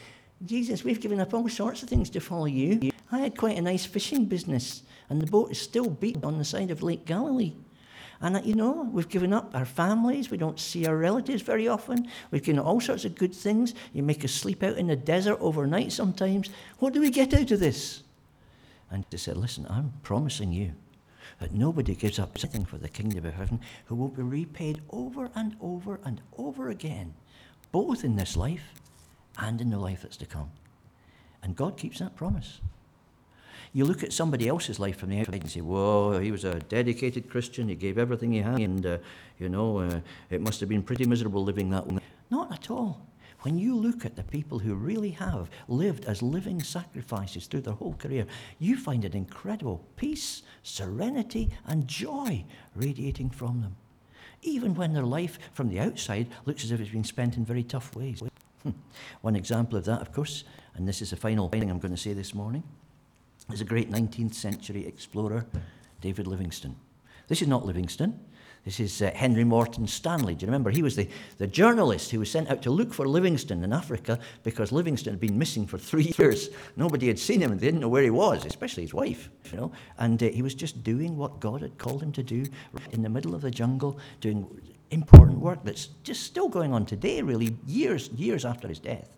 Jesus, 0.44 0.84
we've 0.84 1.00
given 1.00 1.20
up 1.20 1.34
all 1.34 1.48
sorts 1.48 1.82
of 1.82 1.88
things 1.88 2.08
to 2.10 2.20
follow 2.20 2.46
you. 2.46 2.90
I 3.12 3.18
had 3.18 3.36
quite 3.36 3.58
a 3.58 3.62
nice 3.62 3.84
fishing 3.84 4.24
business, 4.24 4.82
and 5.08 5.20
the 5.20 5.26
boat 5.26 5.50
is 5.50 5.60
still 5.60 5.90
beat 5.90 6.22
on 6.24 6.38
the 6.38 6.44
side 6.44 6.70
of 6.70 6.82
Lake 6.82 7.04
Galilee. 7.04 7.52
And, 8.22 8.44
you 8.44 8.54
know, 8.54 8.88
we've 8.92 9.08
given 9.08 9.32
up 9.32 9.54
our 9.54 9.64
families. 9.64 10.30
We 10.30 10.36
don't 10.36 10.60
see 10.60 10.86
our 10.86 10.96
relatives 10.96 11.40
very 11.40 11.68
often. 11.68 12.08
We've 12.30 12.42
given 12.42 12.60
all 12.60 12.80
sorts 12.80 13.06
of 13.06 13.14
good 13.14 13.34
things. 13.34 13.74
You 13.94 14.02
make 14.02 14.24
us 14.24 14.32
sleep 14.32 14.62
out 14.62 14.76
in 14.76 14.88
the 14.88 14.96
desert 14.96 15.38
overnight 15.40 15.90
sometimes. 15.90 16.50
What 16.78 16.92
do 16.92 17.00
we 17.00 17.10
get 17.10 17.32
out 17.32 17.50
of 17.50 17.60
this? 17.60 18.02
And 18.90 19.06
he 19.10 19.16
said, 19.16 19.38
Listen, 19.38 19.66
I'm 19.70 19.94
promising 20.02 20.52
you 20.52 20.72
that 21.38 21.52
nobody 21.52 21.94
gives 21.94 22.18
up 22.18 22.36
anything 22.36 22.66
for 22.66 22.76
the 22.76 22.88
kingdom 22.88 23.24
of 23.24 23.32
heaven 23.32 23.60
who 23.86 23.94
will 23.94 24.08
be 24.08 24.22
repaid 24.22 24.82
over 24.90 25.30
and 25.34 25.56
over 25.60 25.98
and 26.04 26.20
over 26.36 26.68
again, 26.68 27.14
both 27.72 28.04
in 28.04 28.16
this 28.16 28.36
life 28.36 28.74
and 29.38 29.60
in 29.62 29.70
the 29.70 29.78
life 29.78 30.02
that's 30.02 30.18
to 30.18 30.26
come. 30.26 30.50
And 31.42 31.56
God 31.56 31.78
keeps 31.78 32.00
that 32.00 32.16
promise. 32.16 32.60
You 33.72 33.84
look 33.84 34.02
at 34.02 34.12
somebody 34.12 34.48
else's 34.48 34.80
life 34.80 34.98
from 34.98 35.10
the 35.10 35.20
outside 35.20 35.42
and 35.42 35.50
say, 35.50 35.60
whoa, 35.60 36.18
he 36.18 36.32
was 36.32 36.44
a 36.44 36.58
dedicated 36.60 37.30
Christian. 37.30 37.68
He 37.68 37.76
gave 37.76 37.98
everything 37.98 38.32
he 38.32 38.40
had. 38.40 38.58
And, 38.58 38.84
uh, 38.84 38.98
you 39.38 39.48
know, 39.48 39.78
uh, 39.78 40.00
it 40.28 40.40
must 40.40 40.58
have 40.60 40.68
been 40.68 40.82
pretty 40.82 41.06
miserable 41.06 41.44
living 41.44 41.70
that 41.70 41.86
way. 41.86 42.00
Not 42.30 42.52
at 42.52 42.70
all. 42.70 43.06
When 43.42 43.58
you 43.58 43.74
look 43.74 44.04
at 44.04 44.16
the 44.16 44.22
people 44.22 44.58
who 44.58 44.74
really 44.74 45.12
have 45.12 45.48
lived 45.68 46.04
as 46.04 46.20
living 46.20 46.62
sacrifices 46.62 47.46
through 47.46 47.62
their 47.62 47.74
whole 47.74 47.94
career, 47.94 48.26
you 48.58 48.76
find 48.76 49.04
an 49.04 49.16
incredible 49.16 49.82
peace, 49.96 50.42
serenity, 50.62 51.50
and 51.64 51.88
joy 51.88 52.44
radiating 52.74 53.30
from 53.30 53.62
them. 53.62 53.76
Even 54.42 54.74
when 54.74 54.92
their 54.92 55.04
life 55.04 55.38
from 55.52 55.68
the 55.68 55.80
outside 55.80 56.26
looks 56.44 56.64
as 56.64 56.70
if 56.70 56.80
it's 56.80 56.90
been 56.90 57.04
spent 57.04 57.36
in 57.36 57.44
very 57.44 57.62
tough 57.62 57.94
ways. 57.94 58.22
Hmm. 58.62 58.70
One 59.22 59.36
example 59.36 59.78
of 59.78 59.84
that, 59.86 60.02
of 60.02 60.12
course, 60.12 60.44
and 60.74 60.86
this 60.86 61.00
is 61.00 61.10
the 61.10 61.16
final 61.16 61.48
thing 61.48 61.70
I'm 61.70 61.78
going 61.78 61.94
to 61.94 62.00
say 62.00 62.12
this 62.12 62.34
morning, 62.34 62.62
is 63.52 63.60
a 63.60 63.64
great 63.64 63.90
19th 63.90 64.34
century 64.34 64.86
explorer, 64.86 65.46
David 66.00 66.26
Livingstone. 66.26 66.76
This 67.28 67.42
is 67.42 67.48
not 67.48 67.66
Livingstone. 67.66 68.18
This 68.64 68.78
is 68.78 69.00
uh, 69.00 69.10
Henry 69.14 69.44
Morton 69.44 69.86
Stanley. 69.86 70.34
Do 70.34 70.44
you 70.44 70.48
remember? 70.48 70.70
He 70.70 70.82
was 70.82 70.94
the, 70.94 71.08
the 71.38 71.46
journalist 71.46 72.10
who 72.10 72.18
was 72.18 72.30
sent 72.30 72.50
out 72.50 72.60
to 72.62 72.70
look 72.70 72.92
for 72.92 73.08
Livingstone 73.08 73.64
in 73.64 73.72
Africa 73.72 74.18
because 74.42 74.70
Livingstone 74.70 75.14
had 75.14 75.20
been 75.20 75.38
missing 75.38 75.66
for 75.66 75.78
three 75.78 76.12
years. 76.18 76.50
Nobody 76.76 77.06
had 77.06 77.18
seen 77.18 77.40
him 77.40 77.52
and 77.52 77.60
they 77.60 77.66
didn't 77.66 77.80
know 77.80 77.88
where 77.88 78.02
he 78.02 78.10
was, 78.10 78.44
especially 78.44 78.82
his 78.82 78.92
wife. 78.92 79.30
You 79.50 79.56
know? 79.56 79.72
And 79.98 80.22
uh, 80.22 80.28
he 80.28 80.42
was 80.42 80.54
just 80.54 80.84
doing 80.84 81.16
what 81.16 81.40
God 81.40 81.62
had 81.62 81.78
called 81.78 82.02
him 82.02 82.12
to 82.12 82.22
do 82.22 82.44
in 82.90 83.02
the 83.02 83.08
middle 83.08 83.34
of 83.34 83.40
the 83.40 83.50
jungle, 83.50 83.98
doing 84.20 84.46
important 84.90 85.38
work 85.38 85.64
that's 85.64 85.86
just 86.02 86.24
still 86.24 86.48
going 86.48 86.74
on 86.74 86.84
today, 86.84 87.22
really, 87.22 87.56
years, 87.66 88.10
years 88.10 88.44
after 88.44 88.68
his 88.68 88.78
death. 88.78 89.08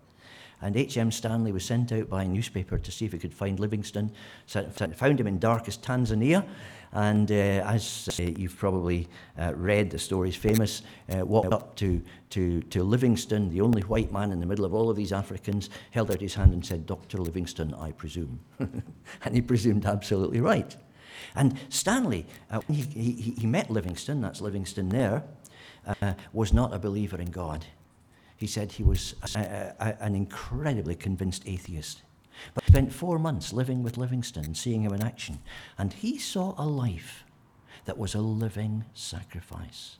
And 0.62 0.76
H.M. 0.76 1.10
Stanley 1.10 1.52
was 1.52 1.64
sent 1.64 1.92
out 1.92 2.08
by 2.08 2.22
a 2.22 2.28
newspaper 2.28 2.78
to 2.78 2.92
see 2.92 3.04
if 3.04 3.12
he 3.12 3.18
could 3.18 3.34
find 3.34 3.58
Livingstone. 3.58 4.12
Found 4.46 5.20
him 5.20 5.26
in 5.26 5.38
darkest 5.38 5.82
Tanzania. 5.82 6.46
And 6.92 7.30
uh, 7.32 7.34
as 7.34 8.08
uh, 8.20 8.22
you've 8.22 8.56
probably 8.56 9.08
uh, 9.38 9.54
read, 9.56 9.90
the 9.90 9.98
story's 9.98 10.36
famous, 10.36 10.82
uh, 11.08 11.24
walked 11.24 11.52
up 11.52 11.74
to, 11.76 12.02
to, 12.30 12.60
to 12.62 12.84
Livingstone, 12.84 13.48
the 13.48 13.62
only 13.62 13.82
white 13.82 14.12
man 14.12 14.30
in 14.30 14.40
the 14.40 14.46
middle 14.46 14.66
of 14.66 14.74
all 14.74 14.90
of 14.90 14.96
these 14.96 15.12
Africans, 15.12 15.70
held 15.90 16.10
out 16.10 16.20
his 16.20 16.34
hand 16.34 16.52
and 16.52 16.64
said, 16.64 16.86
Dr. 16.86 17.18
Livingstone, 17.18 17.74
I 17.74 17.92
presume. 17.92 18.40
and 18.58 19.34
he 19.34 19.40
presumed 19.40 19.86
absolutely 19.86 20.40
right. 20.40 20.76
And 21.34 21.58
Stanley, 21.70 22.26
uh, 22.50 22.60
he, 22.68 22.82
he, 22.82 23.34
he 23.38 23.46
met 23.46 23.70
Livingstone, 23.70 24.20
that's 24.20 24.42
Livingstone 24.42 24.90
there, 24.90 25.24
uh, 25.86 26.12
was 26.32 26.52
not 26.52 26.74
a 26.74 26.78
believer 26.78 27.18
in 27.18 27.30
God. 27.30 27.64
He 28.42 28.48
said 28.48 28.72
he 28.72 28.82
was 28.82 29.14
a, 29.36 29.72
a, 29.78 30.02
an 30.02 30.16
incredibly 30.16 30.96
convinced 30.96 31.44
atheist. 31.46 32.02
But 32.54 32.66
spent 32.66 32.92
four 32.92 33.20
months 33.20 33.52
living 33.52 33.84
with 33.84 33.96
Livingstone, 33.96 34.56
seeing 34.56 34.82
him 34.82 34.92
in 34.92 35.00
action. 35.00 35.38
And 35.78 35.92
he 35.92 36.18
saw 36.18 36.56
a 36.58 36.66
life 36.66 37.22
that 37.84 37.96
was 37.96 38.16
a 38.16 38.20
living 38.20 38.84
sacrifice. 38.94 39.98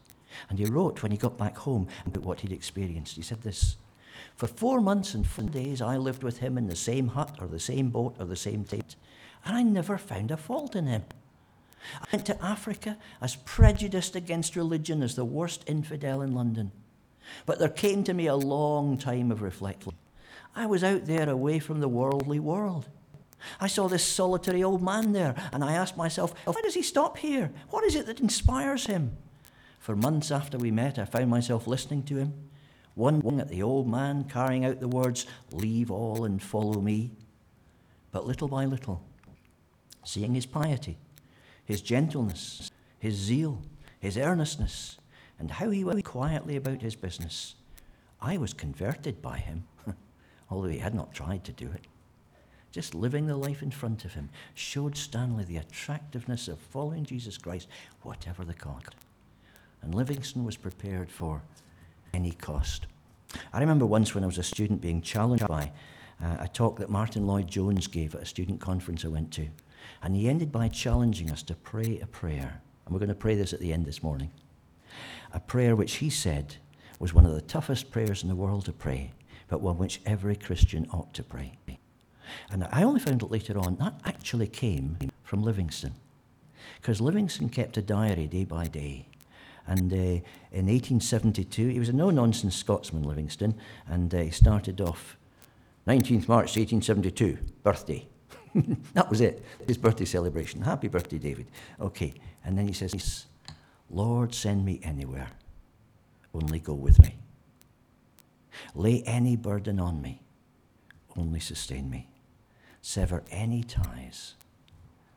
And 0.51 0.59
he 0.59 0.65
wrote 0.65 1.05
when 1.05 1.13
he 1.13 1.19
got 1.19 1.39
back 1.39 1.57
home 1.57 1.87
about 2.05 2.25
what 2.25 2.41
he'd 2.41 2.51
experienced. 2.51 3.15
He 3.15 3.23
said 3.23 3.43
this 3.43 3.77
For 4.35 4.49
four 4.49 4.81
months 4.81 5.15
and 5.15 5.25
four 5.25 5.45
days, 5.45 5.81
I 5.81 5.97
lived 5.97 6.25
with 6.25 6.39
him 6.39 6.59
in 6.59 6.67
the 6.67 6.75
same 6.75 7.07
hut 7.07 7.37
or 7.41 7.47
the 7.47 7.61
same 7.61 7.91
boat 7.91 8.17
or 8.19 8.25
the 8.25 8.35
same 8.35 8.65
tent, 8.65 8.97
and 9.45 9.57
I 9.57 9.63
never 9.63 9.97
found 9.99 10.33
a 10.33 10.37
fault 10.37 10.75
in 10.75 10.87
him. 10.87 11.05
I 12.01 12.07
went 12.13 12.27
to 12.27 12.45
Africa 12.45 12.99
as 13.21 13.37
prejudiced 13.37 14.17
against 14.17 14.57
religion 14.57 15.01
as 15.01 15.15
the 15.15 15.25
worst 15.25 15.63
infidel 15.69 16.23
in 16.23 16.35
London. 16.35 16.73
But 17.47 17.59
there 17.59 17.69
came 17.69 18.05
to 18.05 18.15
me 18.15 18.27
a 18.27 18.37
long 18.37 18.99
time 18.99 19.31
of 19.31 19.43
reflection. 19.43 19.95
I 20.55 20.67
was 20.67 20.85
out 20.85 21.07
there 21.07 21.29
away 21.29 21.59
from 21.59 21.81
the 21.81 21.89
worldly 21.89 22.39
world. 22.39 22.89
I 23.61 23.67
saw 23.67 23.89
this 23.89 24.07
solitary 24.07 24.63
old 24.63 24.83
man 24.83 25.13
there, 25.13 25.35
and 25.53 25.65
I 25.65 25.73
asked 25.73 25.97
myself, 25.97 26.35
why 26.45 26.61
does 26.63 26.75
he 26.75 26.83
stop 26.83 27.19
here? 27.19 27.53
What 27.71 27.85
is 27.85 27.97
it 27.97 28.07
that 28.07 28.21
inspires 28.21 28.87
him? 28.87 29.17
For 29.79 29.97
months 29.97 30.31
after 30.31 30.59
we 30.59 30.71
met, 30.71 30.99
I 30.99 31.05
found 31.05 31.29
myself 31.29 31.67
listening 31.67 32.05
to 32.05 32.17
him, 32.17 32.35
wondering 32.95 33.41
at 33.41 33.49
the 33.49 33.63
old 33.63 33.89
man 33.89 34.25
carrying 34.25 34.65
out 34.65 34.79
the 34.79 34.89
words, 34.89 35.27
Leave 35.51 35.91
all 35.91 36.25
and 36.25 36.41
follow 36.41 36.81
me. 36.81 37.11
But 38.13 38.27
little 38.27 38.47
by 38.47 38.65
little, 38.65 39.03
seeing 40.05 40.35
his 40.35 40.47
piety, 40.47 40.99
his 41.65 41.81
gentleness, 41.81 42.71
his 42.99 43.15
zeal, 43.15 43.63
his 43.99 44.17
earnestness, 44.17 44.99
and 45.43 45.51
how 45.51 45.71
he 45.71 45.83
went 45.83 46.05
quietly 46.05 46.55
about 46.55 46.83
his 46.83 46.95
business, 46.95 47.57
I 48.21 48.37
was 48.37 48.55
converted 48.55 49.21
by 49.21 49.39
him, 49.39 49.65
although 50.49 50.69
he 50.69 50.79
had 50.79 50.95
not 50.95 51.13
tried 51.13 51.43
to 51.43 51.53
do 51.53 51.67
it. 51.67 51.89
Just 52.71 52.95
living 52.95 53.27
the 53.27 53.37
life 53.37 53.61
in 53.61 53.73
front 53.73 54.05
of 54.05 54.15
him 54.15 54.31
showed 54.55 54.97
Stanley 54.97 55.43
the 55.43 55.57
attractiveness 55.57 56.47
of 56.47 56.61
following 56.61 57.05
Jesus 57.05 57.39
Christ, 57.39 57.67
whatever 58.03 58.45
the 58.45 58.55
cost. 58.55 58.95
And 59.83 59.93
Livingstone 59.93 60.45
was 60.45 60.57
prepared 60.57 61.11
for 61.11 61.43
any 62.15 62.31
cost. 62.31 62.87
I 63.53 63.59
remember 63.59 63.85
once 63.85 64.15
when 64.15 64.23
I 64.23 64.29
was 64.29 64.39
a 64.39 64.45
student 64.45 64.81
being 64.81 65.03
challenged 65.03 65.49
by 65.49 65.73
uh, 66.23 66.37
a 66.39 66.47
talk 66.47 66.79
that 66.79 66.89
Martyn 66.89 67.27
Lloyd-Jones 67.27 67.89
gave 67.89 68.15
at 68.15 68.23
a 68.23 68.27
student 68.27 68.61
conference 68.61 69.05
I 69.05 69.09
went 69.09 69.33
to. 69.33 69.49
And 70.05 70.15
he 70.15 70.29
ended 70.29 70.53
by 70.53 70.69
challenging 70.69 71.33
us 71.33 71.43
to 71.43 71.57
pray 71.57 71.99
a 72.01 72.07
prayer. 72.07 72.63
And 72.87 72.95
we're 72.95 73.01
going 73.01 73.09
to 73.09 73.15
pray 73.17 73.35
this 73.35 73.53
at 73.53 73.59
the 73.59 73.73
end 73.73 73.87
this 73.87 74.05
morning. 74.05 74.31
A 75.33 75.41
prayer 75.41 75.75
which 75.75 75.97
he 75.97 76.11
said 76.11 76.57
was 76.99 77.15
one 77.15 77.27
of 77.27 77.35
the 77.35 77.41
toughest 77.41 77.91
prayers 77.91 78.23
in 78.23 78.29
the 78.29 78.35
world 78.35 78.67
to 78.67 78.73
pray, 78.73 79.13
but 79.49 79.61
one 79.61 79.79
which 79.79 80.01
every 80.07 80.37
Christian 80.37 80.87
ought 80.93 81.13
to 81.15 81.23
pray. 81.23 81.59
And 82.51 82.67
I 82.71 82.83
only 82.83 83.01
found 83.01 83.23
it 83.23 83.31
later 83.31 83.59
on 83.59 83.77
that 83.77 83.95
actually 84.05 84.47
came 84.47 84.99
from 85.25 85.43
Livingstone. 85.43 85.95
Because 86.81 87.01
Livingstone 87.01 87.49
kept 87.49 87.77
a 87.77 87.83
diary 87.83 88.27
day 88.27 88.45
by 88.45 88.67
day. 88.67 89.07
And 89.67 89.93
uh, 89.93 90.21
in 90.51 90.67
1872, 90.67 91.69
he 91.69 91.79
was 91.79 91.89
a 91.89 91.93
no 91.93 92.11
nonsense 92.11 92.57
Scotsman, 92.57 93.05
Livingstone, 93.05 93.55
and 93.87 94.15
uh, 94.15 94.19
he 94.19 94.31
started 94.31 94.81
off 94.81 95.17
19th 95.87 96.29
March 96.29 96.57
1872, 96.57 97.39
birthday. 97.63 98.07
that 98.95 99.09
was 99.09 99.21
it, 99.21 99.45
his 99.67 99.79
birthday 99.79 100.05
celebration. 100.05 100.63
Happy 100.63 100.89
birthday, 100.89 101.19
David. 101.19 101.47
Okay, 101.81 102.15
and 102.45 102.59
then 102.59 102.67
he 102.67 102.73
says, 102.73 103.27
Lord, 103.93 104.35
send 104.35 104.65
me 104.65 104.81
anywhere, 104.83 105.29
only 106.33 106.59
go 106.59 106.73
with 106.73 106.99
me. 107.01 107.17
Lay 108.75 109.03
any 109.03 109.37
burden 109.37 109.79
on 109.79 110.01
me, 110.01 110.23
only 111.15 111.41
sustain 111.41 111.91
me. 111.91 112.09
Sever 112.81 113.23
any 113.31 113.63
ties, 113.63 114.35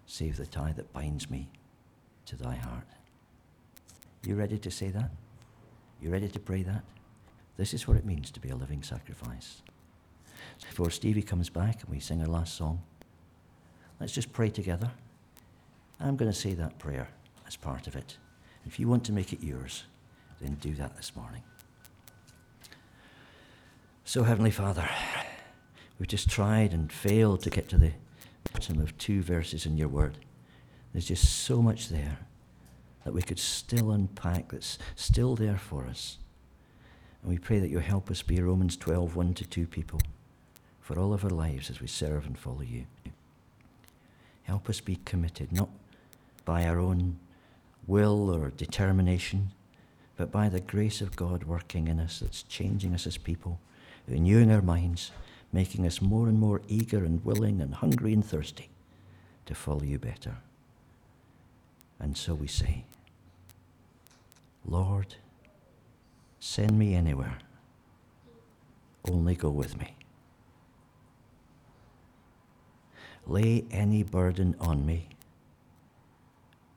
save 0.06 0.36
the 0.36 0.46
tie 0.46 0.74
that 0.74 0.92
binds 0.92 1.30
me 1.30 1.50
to 2.26 2.36
thy 2.36 2.56
heart. 2.56 2.88
You 4.24 4.36
ready 4.36 4.58
to 4.58 4.70
say 4.70 4.90
that? 4.90 5.12
You 6.02 6.10
ready 6.10 6.28
to 6.28 6.40
pray 6.40 6.64
that? 6.64 6.84
This 7.56 7.74
is 7.74 7.88
what 7.88 7.96
it 7.96 8.06
means 8.06 8.30
to 8.32 8.42
be 8.42 8.50
a 8.50 8.56
living 8.56 8.84
sacrifice. 8.84 9.62
Before 10.60 10.92
Stevie 10.92 11.22
comes 11.22 11.50
back 11.50 11.82
and 11.82 11.90
we 11.90 12.02
sing 12.02 12.22
our 12.22 12.28
last 12.28 12.56
song, 12.56 12.82
let's 14.02 14.14
just 14.14 14.34
pray 14.34 14.50
together. 14.50 14.92
I'm 16.00 16.18
going 16.18 16.32
to 16.32 16.38
say 16.38 16.54
that 16.56 16.78
prayer 16.78 17.08
as 17.48 17.56
part 17.56 17.88
of 17.88 17.96
it. 17.96 18.18
If 18.66 18.80
you 18.80 18.88
want 18.88 19.04
to 19.06 19.14
make 19.14 19.32
it 19.32 19.44
yours, 19.44 19.84
then 20.42 20.56
do 20.56 20.74
that 20.76 20.96
this 20.96 21.16
morning. 21.16 21.44
So, 24.04 24.24
Heavenly 24.24 24.52
Father, 24.52 24.88
we've 26.00 26.08
just 26.08 26.30
tried 26.30 26.74
and 26.74 26.92
failed 26.92 27.42
to 27.44 27.50
get 27.50 27.70
to 27.70 27.78
the 27.78 27.92
bottom 28.54 28.80
of 28.80 28.98
two 28.98 29.22
verses 29.22 29.66
in 29.66 29.78
your 29.78 29.88
word. 29.88 30.18
There's 30.94 31.08
just 31.08 31.44
so 31.44 31.62
much 31.62 31.90
there 31.90 32.20
that 33.04 33.14
we 33.14 33.22
could 33.22 33.40
still 33.40 33.92
unpack 33.92 34.52
that's 34.52 34.78
still 34.96 35.36
there 35.36 35.58
for 35.58 35.86
us. 35.86 36.18
And 37.22 37.32
we 37.32 37.38
pray 37.38 37.60
that 37.60 37.70
you'll 37.70 37.82
help 37.82 38.12
us 38.12 38.22
be 38.22 38.40
Romans 38.42 38.78
12, 38.78 39.16
1 39.16 39.34
to 39.36 39.46
2 39.46 39.68
people 39.68 40.00
for 40.82 41.00
all 41.00 41.14
of 41.14 41.24
our 41.24 41.32
lives 41.32 41.70
as 41.70 41.82
we 41.82 41.88
serve 41.88 42.26
and 42.26 42.38
follow 42.38 42.62
you. 42.62 42.86
Help 44.44 44.70
us 44.70 44.80
be 44.80 45.00
committed, 45.06 45.52
not 45.52 45.70
by 46.46 46.66
our 46.66 46.80
own 46.80 47.18
will 47.88 48.30
or 48.30 48.50
determination, 48.50 49.52
but 50.18 50.32
by 50.32 50.50
the 50.50 50.60
grace 50.60 51.02
of 51.02 51.16
God 51.16 51.44
working 51.44 51.88
in 51.88 52.00
us 52.00 52.20
that's 52.20 52.44
changing 52.44 52.94
us 52.94 53.06
as 53.06 53.18
people, 53.18 53.60
renewing 54.08 54.52
our 54.52 54.62
minds, 54.62 55.12
making 55.52 55.86
us 55.86 56.02
more 56.02 56.28
and 56.28 56.40
more 56.40 56.62
eager 56.68 57.04
and 57.06 57.24
willing 57.24 57.62
and 57.62 57.76
hungry 57.76 58.14
and 58.14 58.26
thirsty 58.26 58.70
to 59.46 59.56
follow 59.56 59.84
you 59.84 60.00
better. 60.00 60.38
And 62.00 62.18
so 62.18 62.34
we 62.34 62.48
say, 62.48 62.84
Lord, 64.66 65.16
send 66.40 66.78
me 66.78 66.96
anywhere, 66.96 67.38
only 69.10 69.36
go 69.36 69.50
with 69.50 69.78
me. 69.78 69.96
Lay 73.28 73.66
any 73.72 74.04
burden 74.04 74.56
on 74.60 74.86
me, 74.86 75.10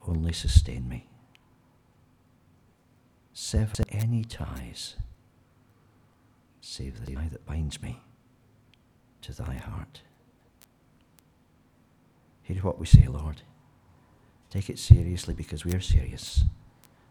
only 0.08 0.32
sustain 0.32 0.88
me. 0.88 1.06
Sever 3.32 3.84
any 3.90 4.24
ties, 4.24 4.96
save 6.60 7.04
the 7.04 7.14
tie 7.14 7.28
that 7.30 7.46
binds 7.46 7.80
me 7.80 8.00
to 9.22 9.32
thy 9.32 9.54
heart. 9.54 10.02
Hear 12.42 12.62
what 12.62 12.78
we 12.78 12.86
say, 12.86 13.06
Lord. 13.06 13.42
Take 14.50 14.70
it 14.70 14.78
seriously 14.78 15.34
because 15.34 15.64
we 15.64 15.74
are 15.74 15.80
serious. 15.80 16.44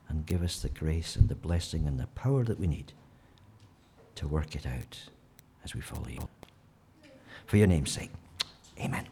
And 0.10 0.26
give 0.26 0.42
us 0.42 0.60
the 0.60 0.70
grace 0.70 1.16
and 1.16 1.30
the 1.30 1.36
blessing 1.36 1.86
and 1.86 2.00
the 2.00 2.08
power 2.08 2.44
that 2.46 2.60
we 2.60 2.66
need 2.66 2.94
to 4.16 4.28
work 4.28 4.56
it 4.56 4.66
out 4.66 4.98
as 5.64 5.76
we 5.76 5.82
follow 5.82 6.08
you. 6.08 6.28
For 7.46 7.58
your 7.58 7.68
name's 7.68 7.92
sake. 7.92 8.12
Amen. 8.80 9.08